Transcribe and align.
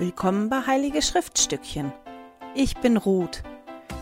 Willkommen 0.00 0.48
bei 0.48 0.64
Heilige 0.64 1.02
Schriftstückchen. 1.02 1.92
Ich 2.54 2.76
bin 2.76 2.96
Ruth. 2.96 3.42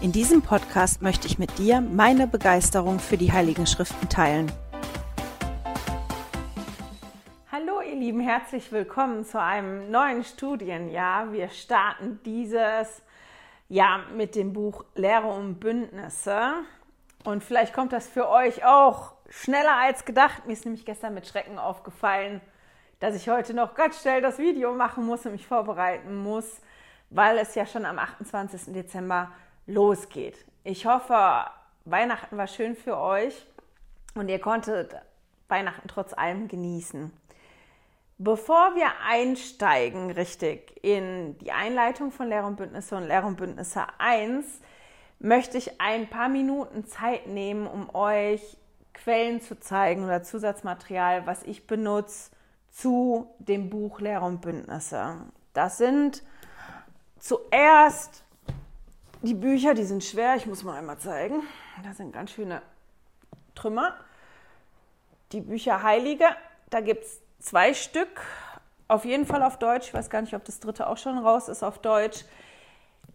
In 0.02 0.12
diesem 0.12 0.42
Podcast 0.42 1.00
möchte 1.00 1.26
ich 1.26 1.38
mit 1.38 1.56
dir 1.56 1.80
meine 1.80 2.26
Begeisterung 2.26 2.98
für 2.98 3.16
die 3.16 3.32
Heiligen 3.32 3.66
Schriften 3.66 4.06
teilen. 4.10 4.52
Hallo 7.50 7.80
ihr 7.80 7.96
Lieben, 7.96 8.20
herzlich 8.20 8.70
willkommen 8.72 9.24
zu 9.24 9.40
einem 9.40 9.90
neuen 9.90 10.22
Studienjahr. 10.22 11.32
Wir 11.32 11.48
starten 11.48 12.20
dieses 12.26 13.00
Jahr 13.70 14.00
mit 14.14 14.34
dem 14.34 14.52
Buch 14.52 14.84
Lehre 14.96 15.28
und 15.28 15.60
Bündnisse. 15.60 16.56
Und 17.24 17.42
vielleicht 17.42 17.72
kommt 17.72 17.94
das 17.94 18.06
für 18.06 18.28
euch 18.28 18.66
auch 18.66 19.14
schneller 19.30 19.78
als 19.78 20.04
gedacht. 20.04 20.44
Mir 20.44 20.52
ist 20.52 20.66
nämlich 20.66 20.84
gestern 20.84 21.14
mit 21.14 21.26
Schrecken 21.26 21.58
aufgefallen, 21.58 22.42
dass 23.06 23.14
ich 23.14 23.28
heute 23.28 23.54
noch 23.54 23.76
ganz 23.76 24.00
schnell 24.00 24.20
das 24.20 24.36
Video 24.36 24.74
machen 24.74 25.06
muss 25.06 25.24
und 25.26 25.30
mich 25.30 25.46
vorbereiten 25.46 26.16
muss, 26.24 26.60
weil 27.10 27.38
es 27.38 27.54
ja 27.54 27.64
schon 27.64 27.84
am 27.84 28.00
28. 28.00 28.72
Dezember 28.72 29.30
losgeht. 29.68 30.44
Ich 30.64 30.86
hoffe, 30.86 31.44
Weihnachten 31.84 32.36
war 32.36 32.48
schön 32.48 32.74
für 32.74 32.98
euch 32.98 33.46
und 34.16 34.28
ihr 34.28 34.40
konntet 34.40 34.96
Weihnachten 35.46 35.86
trotz 35.86 36.14
allem 36.14 36.48
genießen. 36.48 37.12
Bevor 38.18 38.74
wir 38.74 38.88
einsteigen, 39.08 40.10
richtig, 40.10 40.74
in 40.82 41.38
die 41.38 41.52
Einleitung 41.52 42.10
von 42.10 42.28
Lehr 42.28 42.44
und 42.44 42.56
Bündnisse 42.56 42.96
und 42.96 43.06
Lehr 43.06 43.24
und 43.24 43.36
Bündnisse 43.36 43.84
1, 43.98 44.44
möchte 45.20 45.58
ich 45.58 45.80
ein 45.80 46.10
paar 46.10 46.28
Minuten 46.28 46.84
Zeit 46.86 47.28
nehmen, 47.28 47.68
um 47.68 47.94
euch 47.94 48.56
Quellen 48.94 49.40
zu 49.40 49.60
zeigen 49.60 50.02
oder 50.02 50.24
Zusatzmaterial, 50.24 51.24
was 51.24 51.44
ich 51.44 51.68
benutze, 51.68 52.30
zu 52.70 53.34
dem 53.38 53.70
Buch 53.70 54.00
Lehre 54.00 54.24
und 54.24 54.40
Bündnisse. 54.40 55.16
Das 55.52 55.78
sind 55.78 56.22
zuerst 57.18 58.24
die 59.22 59.34
Bücher, 59.34 59.74
die 59.74 59.84
sind 59.84 60.04
schwer, 60.04 60.36
ich 60.36 60.46
muss 60.46 60.62
mal 60.62 60.78
einmal 60.78 60.98
zeigen. 60.98 61.42
Das 61.84 61.96
sind 61.96 62.12
ganz 62.12 62.30
schöne 62.30 62.62
Trümmer. 63.54 63.94
Die 65.32 65.40
Bücher 65.40 65.82
Heilige, 65.82 66.26
da 66.70 66.80
gibt 66.80 67.04
es 67.04 67.20
zwei 67.40 67.74
Stück, 67.74 68.20
auf 68.88 69.04
jeden 69.04 69.26
Fall 69.26 69.42
auf 69.42 69.58
Deutsch. 69.58 69.88
Ich 69.88 69.94
weiß 69.94 70.10
gar 70.10 70.20
nicht, 70.20 70.34
ob 70.34 70.44
das 70.44 70.60
dritte 70.60 70.86
auch 70.86 70.98
schon 70.98 71.18
raus 71.18 71.48
ist 71.48 71.62
auf 71.62 71.78
Deutsch. 71.80 72.24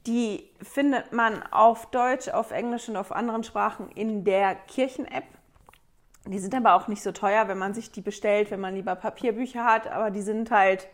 Die 0.07 0.49
findet 0.61 1.13
man 1.13 1.43
auf 1.51 1.91
Deutsch, 1.91 2.27
auf 2.27 2.51
Englisch 2.51 2.89
und 2.89 2.97
auf 2.97 3.11
anderen 3.11 3.43
Sprachen 3.43 3.89
in 3.91 4.23
der 4.23 4.55
Kirchen-App. 4.55 5.25
Die 6.27 6.39
sind 6.39 6.53
aber 6.53 6.75
auch 6.75 6.87
nicht 6.87 7.01
so 7.01 7.11
teuer, 7.11 7.47
wenn 7.47 7.57
man 7.57 7.73
sich 7.73 7.91
die 7.91 8.01
bestellt, 8.01 8.51
wenn 8.51 8.59
man 8.59 8.75
lieber 8.75 8.95
Papierbücher 8.95 9.65
hat. 9.65 9.87
Aber 9.87 10.11
die 10.11 10.21
sind 10.21 10.51
halt 10.51 10.87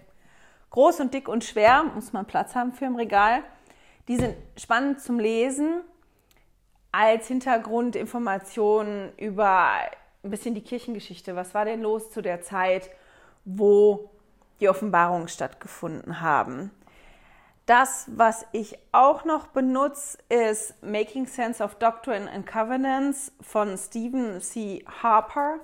groß 0.69 1.01
und 1.01 1.13
dick 1.13 1.27
und 1.27 1.43
schwer, 1.43 1.83
muss 1.83 2.13
man 2.13 2.25
Platz 2.25 2.55
haben 2.55 2.73
für 2.73 2.85
im 2.85 2.95
Regal. 2.95 3.43
Die 4.07 4.15
sind 4.15 4.35
spannend 4.57 5.01
zum 5.01 5.19
Lesen 5.19 5.81
als 6.91 7.27
Hintergrundinformationen 7.27 9.11
über 9.17 9.71
ein 10.23 10.29
bisschen 10.29 10.55
die 10.55 10.61
Kirchengeschichte. 10.61 11.35
Was 11.35 11.53
war 11.53 11.65
denn 11.65 11.81
los 11.81 12.09
zu 12.11 12.21
der 12.21 12.41
Zeit, 12.41 12.89
wo 13.43 14.09
die 14.59 14.69
Offenbarungen 14.69 15.27
stattgefunden 15.27 16.21
haben? 16.21 16.71
Das, 17.67 18.05
was 18.15 18.45
ich 18.53 18.79
auch 18.93 19.25
noch 19.25 19.47
benutze, 19.47 20.17
ist 20.29 20.81
Making 20.81 21.27
Sense 21.27 21.61
of 21.61 21.75
Doctrine 21.75 22.31
and 22.31 22.47
Covenants 22.47 23.33
von 23.41 23.77
Stephen 23.77 24.39
C. 24.39 24.85
Harper. 25.03 25.59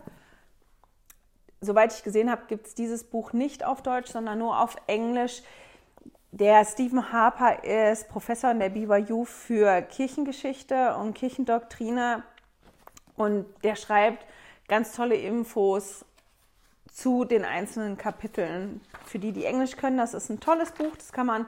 Soweit 1.61 1.93
ich 1.93 2.03
gesehen 2.03 2.29
habe, 2.29 2.41
gibt 2.47 2.67
es 2.67 2.75
dieses 2.75 3.05
Buch 3.05 3.31
nicht 3.31 3.63
auf 3.63 3.81
Deutsch, 3.81 4.11
sondern 4.11 4.39
nur 4.39 4.59
auf 4.59 4.75
Englisch. 4.85 5.43
Der 6.31 6.65
Stephen 6.65 7.13
Harper 7.13 7.63
ist 7.63 8.09
Professor 8.09 8.51
in 8.51 8.59
der 8.59 8.67
BYU 8.67 9.23
für 9.23 9.81
Kirchengeschichte 9.83 10.97
und 10.97 11.13
Kirchendoktrine 11.13 12.23
und 13.15 13.45
der 13.63 13.77
schreibt 13.77 14.25
ganz 14.67 14.93
tolle 14.93 15.15
Infos 15.15 16.03
zu 16.91 17.23
den 17.23 17.45
einzelnen 17.45 17.97
Kapiteln. 17.97 18.81
Für 19.05 19.19
die, 19.19 19.31
die 19.31 19.45
Englisch 19.45 19.77
können, 19.77 19.97
das 19.97 20.13
ist 20.13 20.29
ein 20.29 20.41
tolles 20.41 20.73
Buch, 20.73 20.97
das 20.97 21.13
kann 21.13 21.27
man 21.27 21.45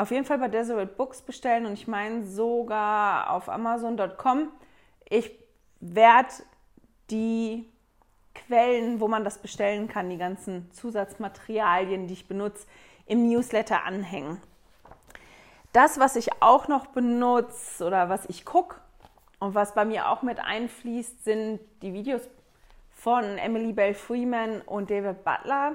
auf 0.00 0.10
jeden 0.10 0.24
Fall 0.24 0.38
bei 0.38 0.48
Deseret 0.48 0.96
Books 0.96 1.20
bestellen 1.20 1.66
und 1.66 1.74
ich 1.74 1.86
meine 1.86 2.24
sogar 2.24 3.30
auf 3.30 3.50
Amazon.com. 3.50 4.48
Ich 5.06 5.30
werde 5.80 6.30
die 7.10 7.68
Quellen, 8.34 9.00
wo 9.00 9.08
man 9.08 9.24
das 9.24 9.38
bestellen 9.38 9.88
kann, 9.88 10.08
die 10.08 10.16
ganzen 10.16 10.72
Zusatzmaterialien, 10.72 12.06
die 12.06 12.14
ich 12.14 12.28
benutze, 12.28 12.66
im 13.04 13.28
Newsletter 13.28 13.84
anhängen. 13.84 14.40
Das, 15.74 16.00
was 16.00 16.16
ich 16.16 16.42
auch 16.42 16.66
noch 16.66 16.86
benutze 16.86 17.84
oder 17.84 18.08
was 18.08 18.24
ich 18.26 18.46
gucke 18.46 18.76
und 19.38 19.54
was 19.54 19.74
bei 19.74 19.84
mir 19.84 20.08
auch 20.08 20.22
mit 20.22 20.40
einfließt, 20.40 21.24
sind 21.24 21.60
die 21.82 21.92
Videos 21.92 22.22
von 22.90 23.24
Emily 23.36 23.74
Bell 23.74 23.92
Freeman 23.92 24.62
und 24.62 24.90
David 24.90 25.24
Butler, 25.24 25.72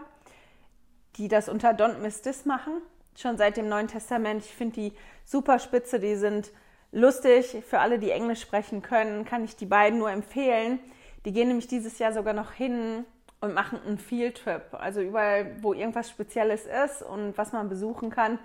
die 1.17 1.27
das 1.27 1.47
unter 1.47 1.69
Don't 1.69 1.99
Miss 1.99 2.23
This 2.23 2.45
machen 2.45 2.81
schon 3.19 3.37
seit 3.37 3.57
dem 3.57 3.69
Neuen 3.69 3.87
Testament. 3.87 4.43
Ich 4.43 4.53
finde 4.53 4.75
die 4.75 4.93
super 5.23 5.59
spitze, 5.59 5.99
die 5.99 6.15
sind 6.15 6.51
lustig. 6.91 7.63
Für 7.67 7.79
alle, 7.79 7.99
die 7.99 8.11
Englisch 8.11 8.41
sprechen 8.41 8.81
können, 8.81 9.25
kann 9.25 9.43
ich 9.43 9.55
die 9.55 9.65
beiden 9.65 9.99
nur 9.99 10.11
empfehlen. 10.11 10.79
Die 11.25 11.33
gehen 11.33 11.47
nämlich 11.47 11.67
dieses 11.67 11.99
Jahr 11.99 12.13
sogar 12.13 12.33
noch 12.33 12.51
hin 12.51 13.05
und 13.41 13.53
machen 13.53 13.79
einen 13.85 13.97
Fieldtrip. 13.97 14.73
Also 14.73 15.01
überall, 15.01 15.55
wo 15.61 15.73
irgendwas 15.73 16.09
Spezielles 16.09 16.65
ist 16.65 17.01
und 17.01 17.37
was 17.37 17.51
man 17.51 17.69
besuchen 17.69 18.09
kann, 18.09 18.39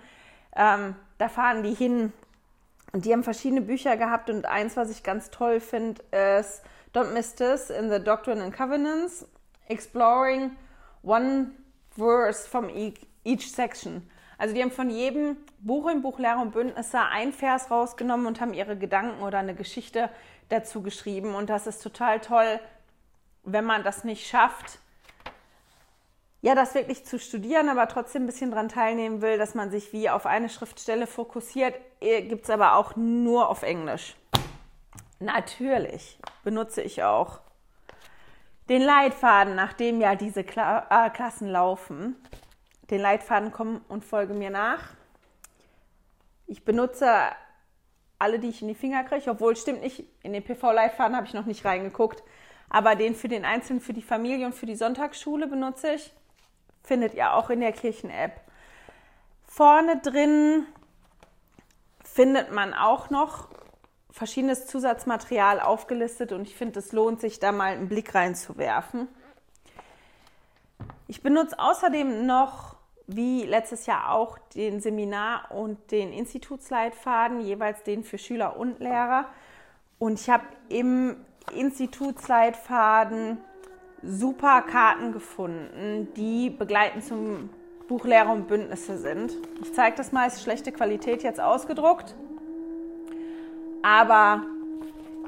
ähm, 0.55 0.95
da 1.17 1.29
fahren 1.29 1.63
die 1.63 1.73
hin. 1.73 2.11
Und 2.91 3.05
die 3.05 3.13
haben 3.13 3.23
verschiedene 3.23 3.61
Bücher 3.61 3.95
gehabt 3.95 4.29
und 4.29 4.45
eins, 4.45 4.75
was 4.75 4.89
ich 4.89 5.03
ganz 5.03 5.29
toll 5.29 5.59
finde, 5.61 6.01
ist 6.11 6.61
Don't 6.93 7.13
Miss 7.13 7.35
This 7.35 7.69
in 7.69 7.89
the 7.89 8.03
Doctrine 8.03 8.43
and 8.43 8.53
Covenants, 8.53 9.25
Exploring 9.69 10.51
One 11.03 11.51
Verse 11.97 12.47
from 12.47 12.69
each 13.23 13.49
section. 13.49 14.09
Also 14.41 14.55
die 14.55 14.63
haben 14.63 14.71
von 14.71 14.89
jedem 14.89 15.37
Buch 15.59 15.87
im 15.87 16.01
Buch 16.01 16.17
Lehre 16.17 16.39
und 16.39 16.53
Bündnisse 16.53 16.99
ein 16.99 17.31
Vers 17.31 17.69
rausgenommen 17.69 18.25
und 18.25 18.41
haben 18.41 18.55
ihre 18.55 18.75
Gedanken 18.75 19.21
oder 19.21 19.37
eine 19.37 19.53
Geschichte 19.53 20.09
dazu 20.49 20.81
geschrieben. 20.81 21.35
Und 21.35 21.51
das 21.51 21.67
ist 21.67 21.83
total 21.83 22.19
toll, 22.21 22.59
wenn 23.43 23.65
man 23.65 23.83
das 23.83 24.03
nicht 24.03 24.27
schafft, 24.27 24.79
ja, 26.41 26.55
das 26.55 26.73
wirklich 26.73 27.05
zu 27.05 27.19
studieren, 27.19 27.69
aber 27.69 27.87
trotzdem 27.87 28.23
ein 28.23 28.25
bisschen 28.25 28.49
daran 28.49 28.67
teilnehmen 28.67 29.21
will, 29.21 29.37
dass 29.37 29.53
man 29.53 29.69
sich 29.69 29.93
wie 29.93 30.09
auf 30.09 30.25
eine 30.25 30.49
Schriftstelle 30.49 31.05
fokussiert, 31.05 31.75
äh, 31.99 32.23
gibt 32.23 32.45
es 32.45 32.49
aber 32.49 32.77
auch 32.77 32.95
nur 32.95 33.47
auf 33.47 33.61
Englisch. 33.61 34.15
Natürlich 35.19 36.17
benutze 36.43 36.81
ich 36.81 37.03
auch 37.03 37.41
den 38.69 38.81
Leitfaden, 38.81 39.53
nachdem 39.53 40.01
ja 40.01 40.15
diese 40.15 40.43
Kla 40.43 40.87
äh, 40.89 41.11
Klassen 41.11 41.47
laufen 41.47 42.15
den 42.91 43.01
Leitfaden 43.01 43.51
Komm 43.51 43.81
und 43.87 44.05
folge 44.05 44.33
mir 44.33 44.49
nach. 44.49 44.81
Ich 46.45 46.63
benutze 46.65 47.09
alle, 48.19 48.37
die 48.37 48.49
ich 48.49 48.61
in 48.61 48.67
die 48.67 48.75
Finger 48.75 49.03
kriege, 49.03 49.31
obwohl 49.31 49.55
stimmt 49.55 49.81
nicht, 49.81 50.03
in 50.21 50.33
den 50.33 50.43
PV-Leitfaden 50.43 51.15
habe 51.15 51.25
ich 51.25 51.33
noch 51.33 51.45
nicht 51.45 51.65
reingeguckt, 51.65 52.21
aber 52.69 52.95
den 52.95 53.15
für 53.15 53.29
den 53.29 53.45
Einzelnen, 53.45 53.81
für 53.81 53.93
die 53.93 54.03
Familie 54.03 54.45
und 54.45 54.53
für 54.53 54.67
die 54.67 54.75
Sonntagsschule 54.75 55.47
benutze 55.47 55.93
ich. 55.93 56.13
Findet 56.83 57.13
ihr 57.13 57.33
auch 57.33 57.49
in 57.49 57.61
der 57.61 57.71
Kirchen-App. 57.71 58.41
Vorne 59.45 59.99
drin 60.01 60.65
findet 62.03 62.51
man 62.51 62.73
auch 62.73 63.09
noch 63.09 63.47
verschiedenes 64.11 64.67
Zusatzmaterial 64.67 65.59
aufgelistet 65.59 66.31
und 66.31 66.41
ich 66.41 66.55
finde, 66.55 66.79
es 66.79 66.91
lohnt 66.91 67.21
sich, 67.21 67.39
da 67.39 67.51
mal 67.51 67.73
einen 67.73 67.87
Blick 67.87 68.13
reinzuwerfen. 68.13 69.07
Ich 71.07 71.23
benutze 71.23 71.57
außerdem 71.57 72.25
noch 72.25 72.70
wie 73.15 73.43
letztes 73.43 73.85
Jahr 73.85 74.11
auch 74.11 74.37
den 74.55 74.81
Seminar- 74.81 75.51
und 75.51 75.91
den 75.91 76.11
Institutsleitfaden, 76.13 77.41
jeweils 77.41 77.83
den 77.83 78.03
für 78.03 78.17
Schüler 78.17 78.57
und 78.57 78.79
Lehrer. 78.79 79.25
Und 79.99 80.19
ich 80.19 80.29
habe 80.29 80.43
im 80.69 81.15
Institutsleitfaden 81.55 83.37
super 84.03 84.61
Karten 84.61 85.11
gefunden, 85.11 86.07
die 86.15 86.49
begleitend 86.49 87.03
zum 87.03 87.49
Buch 87.87 88.05
Lehrer 88.05 88.31
und 88.31 88.47
Bündnisse 88.47 88.97
sind. 88.97 89.37
Ich 89.61 89.73
zeige 89.73 89.97
das 89.97 90.11
mal, 90.11 90.27
ist 90.27 90.41
schlechte 90.41 90.71
Qualität 90.71 91.23
jetzt 91.23 91.39
ausgedruckt. 91.39 92.15
Aber 93.83 94.43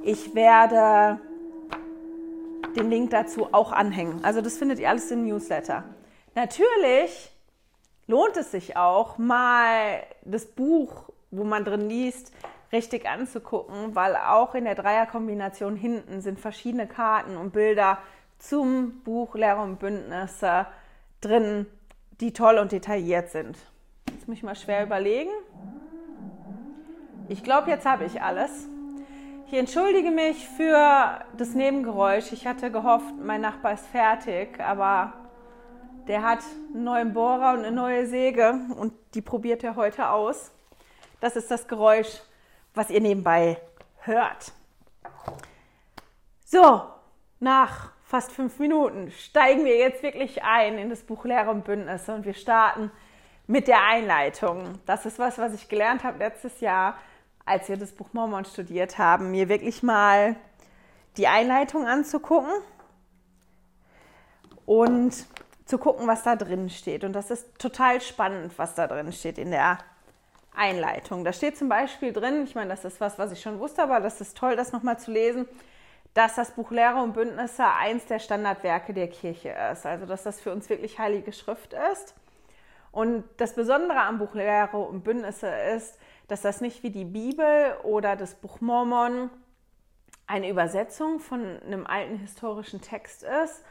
ich 0.01 0.33
werde 0.33 1.19
den 2.75 2.89
Link 2.89 3.12
dazu 3.12 3.50
auch 3.51 3.71
anhängen. 3.71 4.24
Also 4.24 4.41
das 4.41 4.57
findet 4.57 4.80
ihr 4.80 4.89
alles 4.89 5.12
im 5.12 5.25
Newsletter. 5.25 5.83
Natürlich 6.35 7.32
lohnt 8.07 8.38
es 8.38 8.51
sich 8.51 8.77
auch, 8.77 9.17
mal 9.17 10.03
das 10.23 10.45
Buch, 10.45 11.09
wo 11.31 11.44
man 11.44 11.65
drin 11.65 11.89
liest, 11.89 12.33
richtig 12.71 13.07
anzugucken, 13.07 13.95
weil 13.95 14.15
auch 14.15 14.55
in 14.55 14.65
der 14.65 14.75
Dreierkombination 14.75 15.75
hinten 15.75 16.21
sind 16.21 16.39
verschiedene 16.39 16.88
Karten 16.88 17.38
und 17.38 17.53
Bilder 17.53 18.00
zum 18.39 19.01
Buch 19.03 19.35
Lehre 19.35 19.61
und 19.61 19.79
Bündnisse 19.79 20.65
drin, 21.21 21.67
die 22.19 22.33
toll 22.33 22.57
und 22.57 22.71
detailliert 22.71 23.29
sind. 23.29 23.57
Jetzt 24.11 24.27
muss 24.27 24.38
ich 24.38 24.44
mal 24.44 24.56
schwer 24.56 24.83
überlegen. 24.83 25.31
Ich 27.29 27.44
glaube, 27.44 27.69
jetzt 27.69 27.85
habe 27.85 28.06
ich 28.06 28.21
alles. 28.21 28.67
Ich 29.47 29.53
entschuldige 29.53 30.11
mich 30.11 30.47
für 30.49 31.19
das 31.38 31.53
Nebengeräusch. 31.53 32.31
Ich 32.31 32.47
hatte 32.47 32.71
gehofft, 32.71 33.13
mein 33.23 33.41
Nachbar 33.41 33.73
ist 33.73 33.85
fertig, 33.85 34.59
aber 34.59 35.13
der 36.07 36.23
hat 36.23 36.39
einen 36.73 36.83
neuen 36.83 37.13
Bohrer 37.13 37.53
und 37.53 37.59
eine 37.59 37.71
neue 37.71 38.07
Säge 38.07 38.59
und 38.77 38.94
die 39.13 39.21
probiert 39.21 39.63
er 39.63 39.75
heute 39.75 40.09
aus. 40.09 40.51
Das 41.19 41.35
ist 41.35 41.50
das 41.50 41.67
Geräusch, 41.67 42.21
was 42.73 42.89
ihr 42.89 43.01
nebenbei 43.01 43.57
hört. 44.00 44.51
So, 46.45 46.83
nach 47.39 47.91
fast 48.03 48.31
fünf 48.31 48.59
Minuten 48.59 49.11
steigen 49.11 49.65
wir 49.65 49.77
jetzt 49.77 50.03
wirklich 50.03 50.44
ein 50.44 50.77
in 50.77 50.89
das 50.89 51.01
Buch 51.01 51.25
Lehre 51.25 51.50
und 51.50 51.63
Bündnisse 51.63 52.13
und 52.13 52.25
wir 52.25 52.33
starten 52.33 52.91
mit 53.47 53.67
der 53.67 53.83
Einleitung. 53.83 54.79
Das 54.85 55.06
ist 55.06 55.19
was, 55.19 55.38
was 55.38 55.53
ich 55.53 55.69
gelernt 55.69 56.03
habe 56.03 56.19
letztes 56.19 56.59
Jahr, 56.59 56.97
als 57.45 57.69
wir 57.69 57.77
das 57.77 57.91
Buch 57.91 58.09
Mormon 58.13 58.45
studiert 58.45 58.97
haben, 58.97 59.31
mir 59.31 59.49
wirklich 59.49 59.83
mal 59.83 60.35
die 61.17 61.27
Einleitung 61.27 61.88
anzugucken 61.88 62.51
und 64.65 65.25
zu 65.65 65.77
gucken, 65.77 66.07
was 66.07 66.24
da 66.24 66.36
drin 66.36 66.69
steht. 66.69 67.04
Und 67.04 67.13
das 67.13 67.31
ist 67.31 67.57
total 67.57 68.01
spannend, 68.01 68.57
was 68.57 68.75
da 68.75 68.88
drin 68.88 69.12
steht 69.12 69.38
in 69.38 69.51
der 69.51 69.77
Einleitung. 70.56 71.24
Da 71.24 71.33
steht 71.33 71.57
zum 71.57 71.69
Beispiel 71.69 72.13
drin, 72.13 72.44
ich 72.44 72.56
meine, 72.56 72.69
das 72.69 72.86
ist 72.86 73.01
was, 73.01 73.18
was 73.18 73.31
ich 73.31 73.42
schon 73.42 73.60
wusste, 73.60 73.83
aber 73.83 74.00
das 74.00 74.21
ist 74.21 74.38
toll, 74.38 74.56
das 74.56 74.71
nochmal 74.71 75.00
zu 75.00 75.12
lesen, 75.12 75.48
dass 76.13 76.36
das 76.36 76.51
Buch 76.51 76.69
Lehre 76.71 77.01
und 77.01 77.13
Bündnisse 77.13 77.65
eins 77.65 78.06
der 78.06 78.19
Standardwerke 78.19 78.94
der 78.94 79.07
Kirche 79.07 79.56
ist. 79.71 79.86
Also, 79.86 80.06
dass 80.06 80.24
das 80.24 80.39
für 80.39 80.51
uns 80.51 80.69
wirklich 80.69 81.00
heilige 81.00 81.33
Schrift 81.33 81.74
ist. 81.92 82.13
Und 82.92 83.24
das 83.38 83.56
Besondere 83.56 84.01
am 84.01 84.19
Buch 84.19 84.36
Lehre 84.36 84.77
und 84.77 85.04
Bündnisse 85.04 85.48
ist, 85.48 85.98
dass 86.27 86.42
das 86.42 86.62
nicht 86.62 86.83
wie 86.83 86.92
die 86.92 87.06
Bibel 87.06 87.75
oder 87.83 88.16
das 88.16 88.36
Buch 88.36 88.62
Mormon 88.62 89.31
eine 90.27 90.50
Übersetzung 90.50 91.19
von 91.19 91.59
einem 91.63 91.88
alten 91.88 92.18
historischen 92.18 92.81
Text 92.81 93.24
ist, 93.24 93.63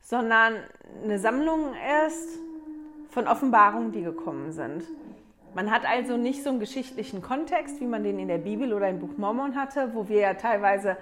sondern 0.00 0.56
eine 1.02 1.18
Sammlung 1.18 1.74
ist 2.06 2.38
von 3.10 3.26
Offenbarungen, 3.26 3.92
die 3.92 4.02
gekommen 4.02 4.52
sind. 4.52 4.84
Man 5.54 5.70
hat 5.70 5.84
also 5.84 6.16
nicht 6.16 6.44
so 6.44 6.50
einen 6.50 6.60
geschichtlichen 6.60 7.22
Kontext, 7.22 7.80
wie 7.80 7.86
man 7.86 8.04
den 8.04 8.18
in 8.18 8.28
der 8.28 8.38
Bibel 8.38 8.72
oder 8.72 8.88
im 8.88 9.00
Buch 9.00 9.16
Mormon 9.16 9.56
hatte, 9.56 9.90
wo 9.94 10.08
wir 10.08 10.20
ja 10.20 10.34
teilweise 10.34 10.96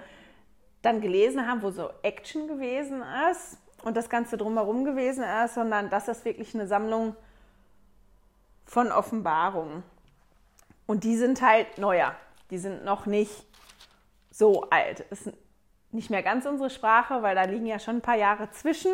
dann 0.81 1.01
gelesen 1.01 1.47
haben, 1.47 1.61
wo 1.61 1.69
so 1.69 1.89
Action 2.01 2.47
gewesen 2.47 3.03
ist 3.31 3.57
und 3.83 3.95
das 3.95 4.09
Ganze 4.09 4.37
drumherum 4.37 4.85
gewesen 4.85 5.23
ist, 5.23 5.55
sondern 5.55 5.89
das 5.89 6.07
ist 6.07 6.25
wirklich 6.25 6.55
eine 6.55 6.67
Sammlung 6.67 7.15
von 8.65 8.91
Offenbarungen. 8.91 9.83
Und 10.87 11.03
die 11.03 11.15
sind 11.17 11.41
halt 11.41 11.77
neuer. 11.77 12.15
Die 12.49 12.57
sind 12.57 12.83
noch 12.83 13.05
nicht 13.05 13.45
so 14.31 14.63
alt. 14.69 15.01
Ist 15.11 15.31
nicht 15.91 16.09
mehr 16.09 16.23
ganz 16.23 16.45
unsere 16.45 16.69
Sprache, 16.69 17.21
weil 17.21 17.35
da 17.35 17.43
liegen 17.43 17.65
ja 17.65 17.79
schon 17.79 17.97
ein 17.97 18.01
paar 18.01 18.17
Jahre 18.17 18.49
zwischen. 18.51 18.91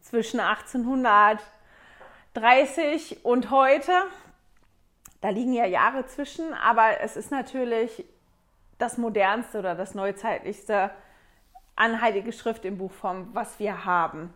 Zwischen 0.00 0.40
1830 0.40 3.24
und 3.24 3.50
heute. 3.50 3.92
Da 5.20 5.28
liegen 5.28 5.52
ja 5.52 5.66
Jahre 5.66 6.06
zwischen, 6.06 6.54
aber 6.54 7.00
es 7.00 7.16
ist 7.16 7.30
natürlich 7.30 8.04
das 8.78 8.96
modernste 8.98 9.60
oder 9.60 9.76
das 9.76 9.94
neuzeitlichste 9.94 10.90
an 11.76 12.00
Heilige 12.00 12.32
Schrift 12.32 12.64
in 12.64 12.78
Buchform, 12.78 13.28
was 13.32 13.60
wir 13.60 13.84
haben. 13.84 14.34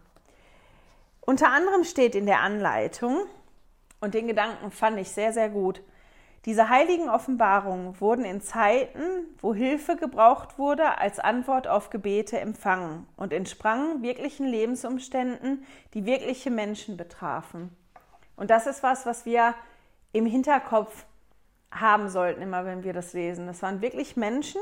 Unter 1.21 1.51
anderem 1.51 1.83
steht 1.83 2.15
in 2.15 2.27
der 2.27 2.39
Anleitung, 2.41 3.27
und 4.01 4.15
den 4.15 4.27
Gedanken 4.27 4.71
fand 4.71 4.99
ich 4.99 5.11
sehr, 5.11 5.33
sehr 5.33 5.49
gut, 5.49 5.81
diese 6.47 6.69
heiligen 6.69 7.11
Offenbarungen 7.11 8.01
wurden 8.01 8.25
in 8.25 8.41
Zeiten, 8.41 9.03
wo 9.39 9.53
Hilfe 9.53 9.97
gebraucht 9.97 10.59
wurde, 10.59 10.99
als 10.99 11.19
Antwort 11.19 11.67
auf 11.67 11.91
Gebete 11.91 12.39
empfangen 12.39 13.05
und 13.17 13.33
entsprangen 13.33 14.03
wirklichen 14.03 14.47
Lebensumständen, 14.47 15.67
die 15.93 16.07
wirkliche 16.07 16.53
Menschen 16.53 16.97
betrafen. 16.97 17.77
Und 18.37 18.51
das 18.51 18.69
ist 18.69 18.85
was, 18.85 19.07
was 19.07 19.27
wir 19.27 19.55
im 20.13 20.25
Hinterkopf 20.25 21.05
haben 21.73 22.09
sollten, 22.09 22.43
immer 22.43 22.65
wenn 22.65 22.85
wir 22.85 22.93
das 22.93 23.13
lesen. 23.13 23.49
Das 23.49 23.61
waren 23.63 23.83
wirklich 23.83 24.17
Menschen, 24.17 24.61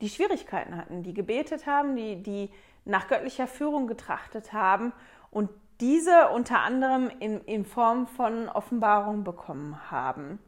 die 0.00 0.08
Schwierigkeiten 0.08 0.78
hatten, 0.78 1.02
die 1.02 1.12
gebetet 1.12 1.66
haben, 1.66 1.94
die, 1.94 2.22
die 2.22 2.50
nach 2.86 3.06
göttlicher 3.06 3.46
Führung 3.46 3.86
getrachtet 3.86 4.54
haben 4.54 4.94
und 5.30 5.50
diese 5.82 6.28
unter 6.28 6.60
anderem 6.60 7.10
in, 7.18 7.40
in 7.42 7.64
Form 7.64 8.06
von 8.06 8.48
Offenbarung 8.48 9.24
bekommen 9.24 9.90
haben. 9.90 10.38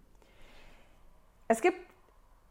Es 1.48 1.60
gibt 1.60 1.76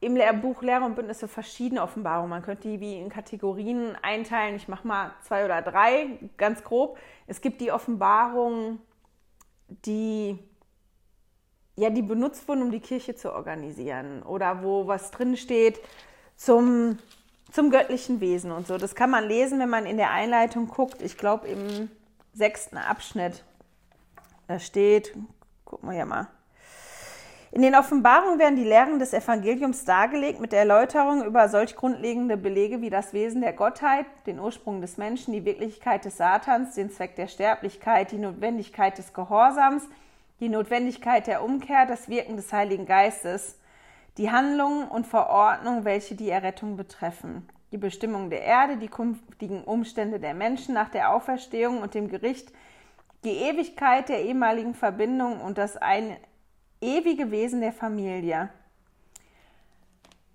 im 0.02 0.18
Lehrbuch 0.18 0.62
Lehre 0.62 0.84
und 0.84 0.96
Bündnisse 0.96 1.30
verschiedene 1.30 1.82
Offenbarungen. 1.82 2.30
Man 2.30 2.42
könnte 2.42 2.68
die 2.68 2.82
wie 2.82 3.00
in 3.00 3.08
Kategorien 3.08 3.96
einteilen. 4.02 4.58
Ich 4.58 4.68
mache 4.68 4.86
mal 4.86 5.12
zwei 5.22 5.46
oder 5.46 5.62
drei, 5.62 6.20
ganz 6.36 6.62
grob. 6.66 7.00
Es 7.26 7.40
gibt 7.40 7.62
die 7.62 7.72
Offenbarungen, 7.72 8.80
die 9.86 10.38
ja, 11.76 11.90
die 11.90 12.02
benutzt 12.02 12.48
wurden, 12.48 12.64
um 12.64 12.72
die 12.72 12.82
Kirche 12.82 13.16
zu 13.16 13.34
organisieren 13.34 14.22
oder 14.24 14.62
wo 14.62 14.88
was 14.88 15.10
drin 15.10 15.38
steht 15.38 15.80
zum, 16.36 17.00
zum 17.52 17.72
göttlichen 17.72 18.20
Wesen 18.20 18.52
und 18.52 18.68
so. 18.68 18.78
Das 18.78 18.94
kann 18.94 19.10
man 19.10 19.28
lesen, 19.28 19.58
wenn 19.60 19.70
man 19.70 19.86
in 19.86 19.98
der 19.98 20.12
Einleitung 20.12 20.68
guckt. 20.68 21.02
Ich 21.02 21.18
glaube, 21.18 21.48
im 21.48 21.90
sechsten 22.34 22.78
Abschnitt. 22.78 23.44
Da 24.48 24.60
steht, 24.60 25.16
gucken 25.66 25.90
wir 25.90 25.96
hier 25.96 26.06
mal. 26.06 26.28
In 27.52 27.62
den 27.62 27.76
Offenbarungen 27.76 28.40
werden 28.40 28.56
die 28.56 28.64
Lehren 28.64 28.98
des 28.98 29.14
Evangeliums 29.14 29.86
dargelegt 29.86 30.40
mit 30.40 30.52
der 30.52 30.62
Erläuterung 30.62 31.24
über 31.24 31.48
solch 31.50 31.76
grundlegende 31.76 32.36
Belege 32.36 32.82
wie 32.82 32.90
das 32.90 33.14
Wesen 33.14 33.42
der 33.42 33.54
Gottheit, 33.54 34.08
den 34.26 34.40
Ursprung 34.40 34.82
des 34.82 34.98
Menschen, 34.98 35.34
die 35.34 35.46
Wirklichkeit 35.46 36.04
des 36.04 36.18
Satans, 36.18 36.74
den 36.74 36.90
Zweck 36.90 37.16
der 37.16 37.28
Sterblichkeit, 37.28 38.12
die 38.12 38.18
Notwendigkeit 38.18 38.98
des 38.98 39.14
Gehorsams, 39.14 39.84
die 40.40 40.50
Notwendigkeit 40.50 41.28
der 41.28 41.44
Umkehr, 41.44 41.86
das 41.86 42.10
Wirken 42.10 42.38
des 42.38 42.52
Heiligen 42.52 42.88
Geistes, 42.88 43.60
die 44.18 44.32
Handlungen 44.32 44.88
und 44.88 45.06
Verordnungen, 45.06 45.86
welche 45.86 46.16
die 46.16 46.32
Errettung 46.32 46.76
betreffen, 46.76 47.48
die 47.74 47.78
Bestimmung 47.80 48.30
der 48.30 48.44
Erde, 48.44 48.78
die 48.78 48.88
künftigen 48.88 49.64
Umstände 49.64 50.20
der 50.20 50.36
Menschen 50.36 50.76
nach 50.76 50.90
der 50.90 51.14
Auferstehung 51.14 51.82
und 51.82 51.96
dem 51.96 52.08
Gericht, 52.08 52.54
die 53.24 53.32
Ewigkeit 53.32 54.10
der 54.10 54.24
ehemaligen 54.24 54.76
Verbindung 54.76 55.42
und 55.42 55.58
das 55.58 55.76
ein 55.76 56.16
ewige 56.82 57.32
Wesen 57.32 57.62
der 57.62 57.74
Familie. 57.74 58.50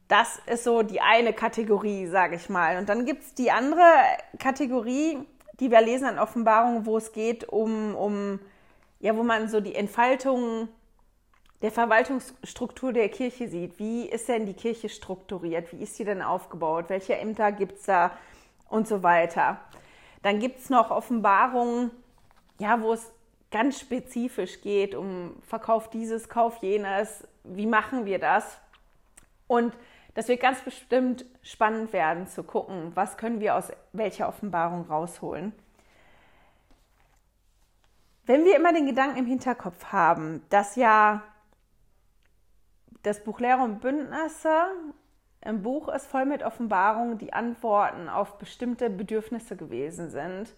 Das 0.09 0.41
ist 0.47 0.65
so 0.65 0.83
die 0.83 1.01
eine 1.01 1.33
Kategorie, 1.33 2.07
sage 2.07 2.35
ich 2.35 2.49
mal. 2.49 2.77
Und 2.77 2.89
dann 2.89 3.07
gibt 3.07 3.23
es 3.23 3.35
die 3.35 3.53
andere 3.53 3.85
Kategorie, 4.41 5.19
die 5.61 5.71
wir 5.71 5.81
lesen 5.81 6.07
an 6.07 6.19
Offenbarungen, 6.19 6.87
wo 6.87 6.97
es 6.97 7.13
geht 7.13 7.49
um, 7.49 7.95
um 7.95 8.41
ja, 8.99 9.17
wo 9.17 9.23
man 9.23 9.49
so 9.49 9.61
die 9.61 9.77
Entfaltung 9.77 10.69
der 11.63 11.73
Verwaltungsstruktur 11.73 12.93
der 12.93 13.09
Kirche 13.09 13.49
sieht. 13.49 13.79
Wie 13.79 14.09
ist 14.09 14.29
denn 14.29 14.47
die 14.47 14.55
Kirche 14.55 14.89
strukturiert? 14.89 15.73
Wie 15.73 15.83
ist 15.83 15.97
sie 15.97 16.05
denn 16.05 16.23
aufgebaut? 16.23 16.87
Welche 16.89 17.17
Ämter 17.17 17.51
gibt 17.53 17.79
es 17.79 17.87
da 17.87 18.13
und 18.69 18.87
so 18.87 19.03
weiter? 19.03 19.61
Dann 20.23 20.39
gibt 20.39 20.61
es 20.61 20.71
noch 20.71 20.91
Offenbarungen, 20.91 21.91
ja, 22.59 22.81
wo 22.81 22.93
es 22.93 23.13
ganz 23.51 23.81
spezifisch 23.81 24.61
geht 24.61 24.95
um 24.95 25.37
Verkauf 25.47 25.91
dieses, 25.91 26.29
Kauf 26.29 26.59
jenes. 26.63 27.27
Wie 27.45 27.67
machen 27.67 28.05
wir 28.05 28.19
das? 28.19 28.59
Und 29.47 29.77
das 30.15 30.29
wird 30.29 30.41
ganz 30.41 30.61
bestimmt 30.61 31.25
spannend 31.43 31.93
werden 31.93 32.27
zu 32.27 32.43
gucken, 32.43 32.93
was 32.95 33.17
können 33.17 33.41
wir 33.41 33.55
aus 33.55 33.73
welcher 33.93 34.29
Offenbarung 34.29 34.87
rausholen. 34.87 35.53
Wenn 38.27 38.45
wir 38.45 38.57
immer 38.57 38.75
den 38.75 38.87
Gedanken 38.87 39.19
im 39.19 39.27
Hinterkopf 39.27 39.87
haben, 39.87 40.43
dass 40.51 40.77
ja 40.77 41.23
das 43.03 43.23
Buch 43.23 43.41
Lehre 43.41 43.63
und 43.63 43.81
Bündnisse 43.81 44.71
ein 45.41 45.63
Buch 45.63 45.89
ist 45.89 46.07
voll 46.07 46.27
mit 46.27 46.43
Offenbarungen, 46.43 47.19
die 47.19 47.33
Antworten 47.33 48.09
auf 48.09 48.39
bestimmte 48.39 48.91
Bedürfnisse 48.91 49.57
gewesen 49.57 50.11
sind, 50.11 50.55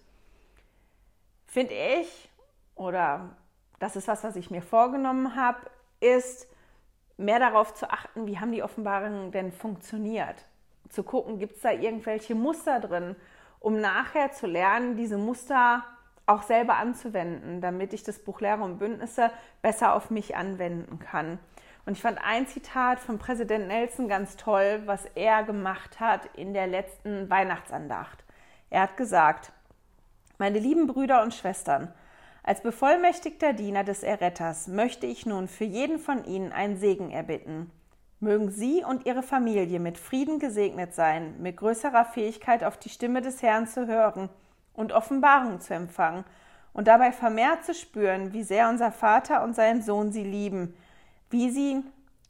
finde 1.45 1.73
ich, 1.99 2.29
oder 2.75 3.35
das 3.79 3.95
ist 3.95 4.07
was, 4.07 4.23
was 4.23 4.35
ich 4.35 4.49
mir 4.49 4.61
vorgenommen 4.61 5.35
habe, 5.35 5.59
ist 5.99 6.47
mehr 7.17 7.39
darauf 7.39 7.73
zu 7.73 7.89
achten, 7.89 8.25
wie 8.25 8.39
haben 8.39 8.51
die 8.51 8.63
Offenbarungen 8.63 9.31
denn 9.31 9.51
funktioniert. 9.51 10.45
Zu 10.89 11.03
gucken, 11.03 11.39
gibt 11.39 11.57
es 11.57 11.61
da 11.61 11.71
irgendwelche 11.71 12.33
Muster 12.33 12.79
drin, 12.79 13.15
um 13.59 13.79
nachher 13.79 14.31
zu 14.31 14.47
lernen, 14.47 14.97
diese 14.97 15.17
Muster 15.17 15.83
auch 16.25 16.41
selber 16.41 16.77
anzuwenden, 16.77 17.61
damit 17.61 17.93
ich 17.93 18.03
das 18.03 18.19
Buch 18.19 18.41
Lehre 18.41 18.63
und 18.63 18.79
Bündnisse 18.79 19.29
besser 19.61 19.93
auf 19.93 20.09
mich 20.09 20.35
anwenden 20.35 20.99
kann. 20.99 21.39
Und 21.85 21.93
ich 21.93 22.01
fand 22.01 22.19
ein 22.23 22.47
Zitat 22.47 22.99
von 22.99 23.17
Präsident 23.17 23.67
Nelson 23.67 24.07
ganz 24.07 24.35
toll, 24.37 24.83
was 24.85 25.05
er 25.15 25.43
gemacht 25.43 25.99
hat 25.99 26.25
in 26.35 26.53
der 26.53 26.67
letzten 26.67 27.29
Weihnachtsandacht. 27.29 28.23
Er 28.69 28.83
hat 28.83 28.97
gesagt, 28.97 29.51
meine 30.37 30.59
lieben 30.59 30.87
Brüder 30.87 31.23
und 31.23 31.33
Schwestern, 31.33 31.93
Als 32.43 32.61
bevollmächtigter 32.61 33.53
Diener 33.53 33.83
des 33.83 34.01
Erretters 34.01 34.67
möchte 34.67 35.05
ich 35.05 35.25
nun 35.25 35.47
für 35.47 35.63
jeden 35.63 35.99
von 35.99 36.25
Ihnen 36.25 36.51
einen 36.51 36.77
Segen 36.77 37.11
erbitten. 37.11 37.71
Mögen 38.19 38.49
Sie 38.49 38.83
und 38.83 39.05
Ihre 39.05 39.23
Familie 39.23 39.79
mit 39.79 39.97
Frieden 39.97 40.39
gesegnet 40.39 40.93
sein, 40.93 41.35
mit 41.39 41.57
größerer 41.57 42.05
Fähigkeit 42.05 42.63
auf 42.63 42.77
die 42.77 42.89
Stimme 42.89 43.21
des 43.21 43.41
Herrn 43.41 43.67
zu 43.67 43.87
hören 43.87 44.29
und 44.73 44.91
Offenbarung 44.91 45.59
zu 45.59 45.73
empfangen 45.73 46.23
und 46.73 46.87
dabei 46.87 47.11
vermehrt 47.11 47.65
zu 47.65 47.73
spüren, 47.73 48.33
wie 48.33 48.43
sehr 48.43 48.69
unser 48.69 48.91
Vater 48.91 49.43
und 49.43 49.55
sein 49.55 49.81
Sohn 49.81 50.11
Sie 50.11 50.23
lieben, 50.23 50.75
wie 51.31 51.49
Sie 51.49 51.83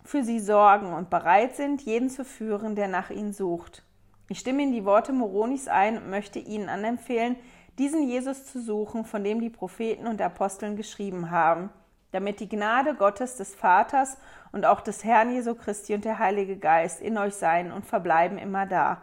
für 0.03 0.23
Sie 0.23 0.39
sorgen 0.39 0.93
und 0.93 1.09
bereit 1.09 1.55
sind, 1.55 1.81
jeden 1.81 2.09
zu 2.09 2.23
führen, 2.25 2.75
der 2.75 2.87
nach 2.87 3.09
Ihnen 3.09 3.33
sucht. 3.33 3.83
Ich 4.29 4.39
stimme 4.39 4.63
in 4.63 4.71
die 4.71 4.85
Worte 4.85 5.11
Moronis 5.11 5.67
ein 5.67 5.97
und 5.97 6.09
möchte 6.09 6.39
Ihnen 6.39 6.69
anempfehlen, 6.69 7.35
diesen 7.77 8.07
Jesus 8.07 8.45
zu 8.45 8.61
suchen, 8.61 9.05
von 9.05 9.23
dem 9.23 9.41
die 9.41 9.49
Propheten 9.49 10.07
und 10.07 10.21
Aposteln 10.21 10.75
geschrieben 10.75 11.31
haben, 11.31 11.69
damit 12.11 12.39
die 12.39 12.49
Gnade 12.49 12.95
Gottes 12.95 13.37
des 13.37 13.55
Vaters 13.55 14.17
und 14.51 14.65
auch 14.65 14.81
des 14.81 15.03
Herrn 15.03 15.31
Jesu 15.33 15.55
Christi 15.55 15.93
und 15.93 16.05
der 16.05 16.19
Heilige 16.19 16.57
Geist 16.57 17.01
in 17.01 17.17
euch 17.17 17.35
sein 17.35 17.71
und 17.71 17.85
verbleiben 17.85 18.37
immer 18.37 18.65
da. 18.65 19.01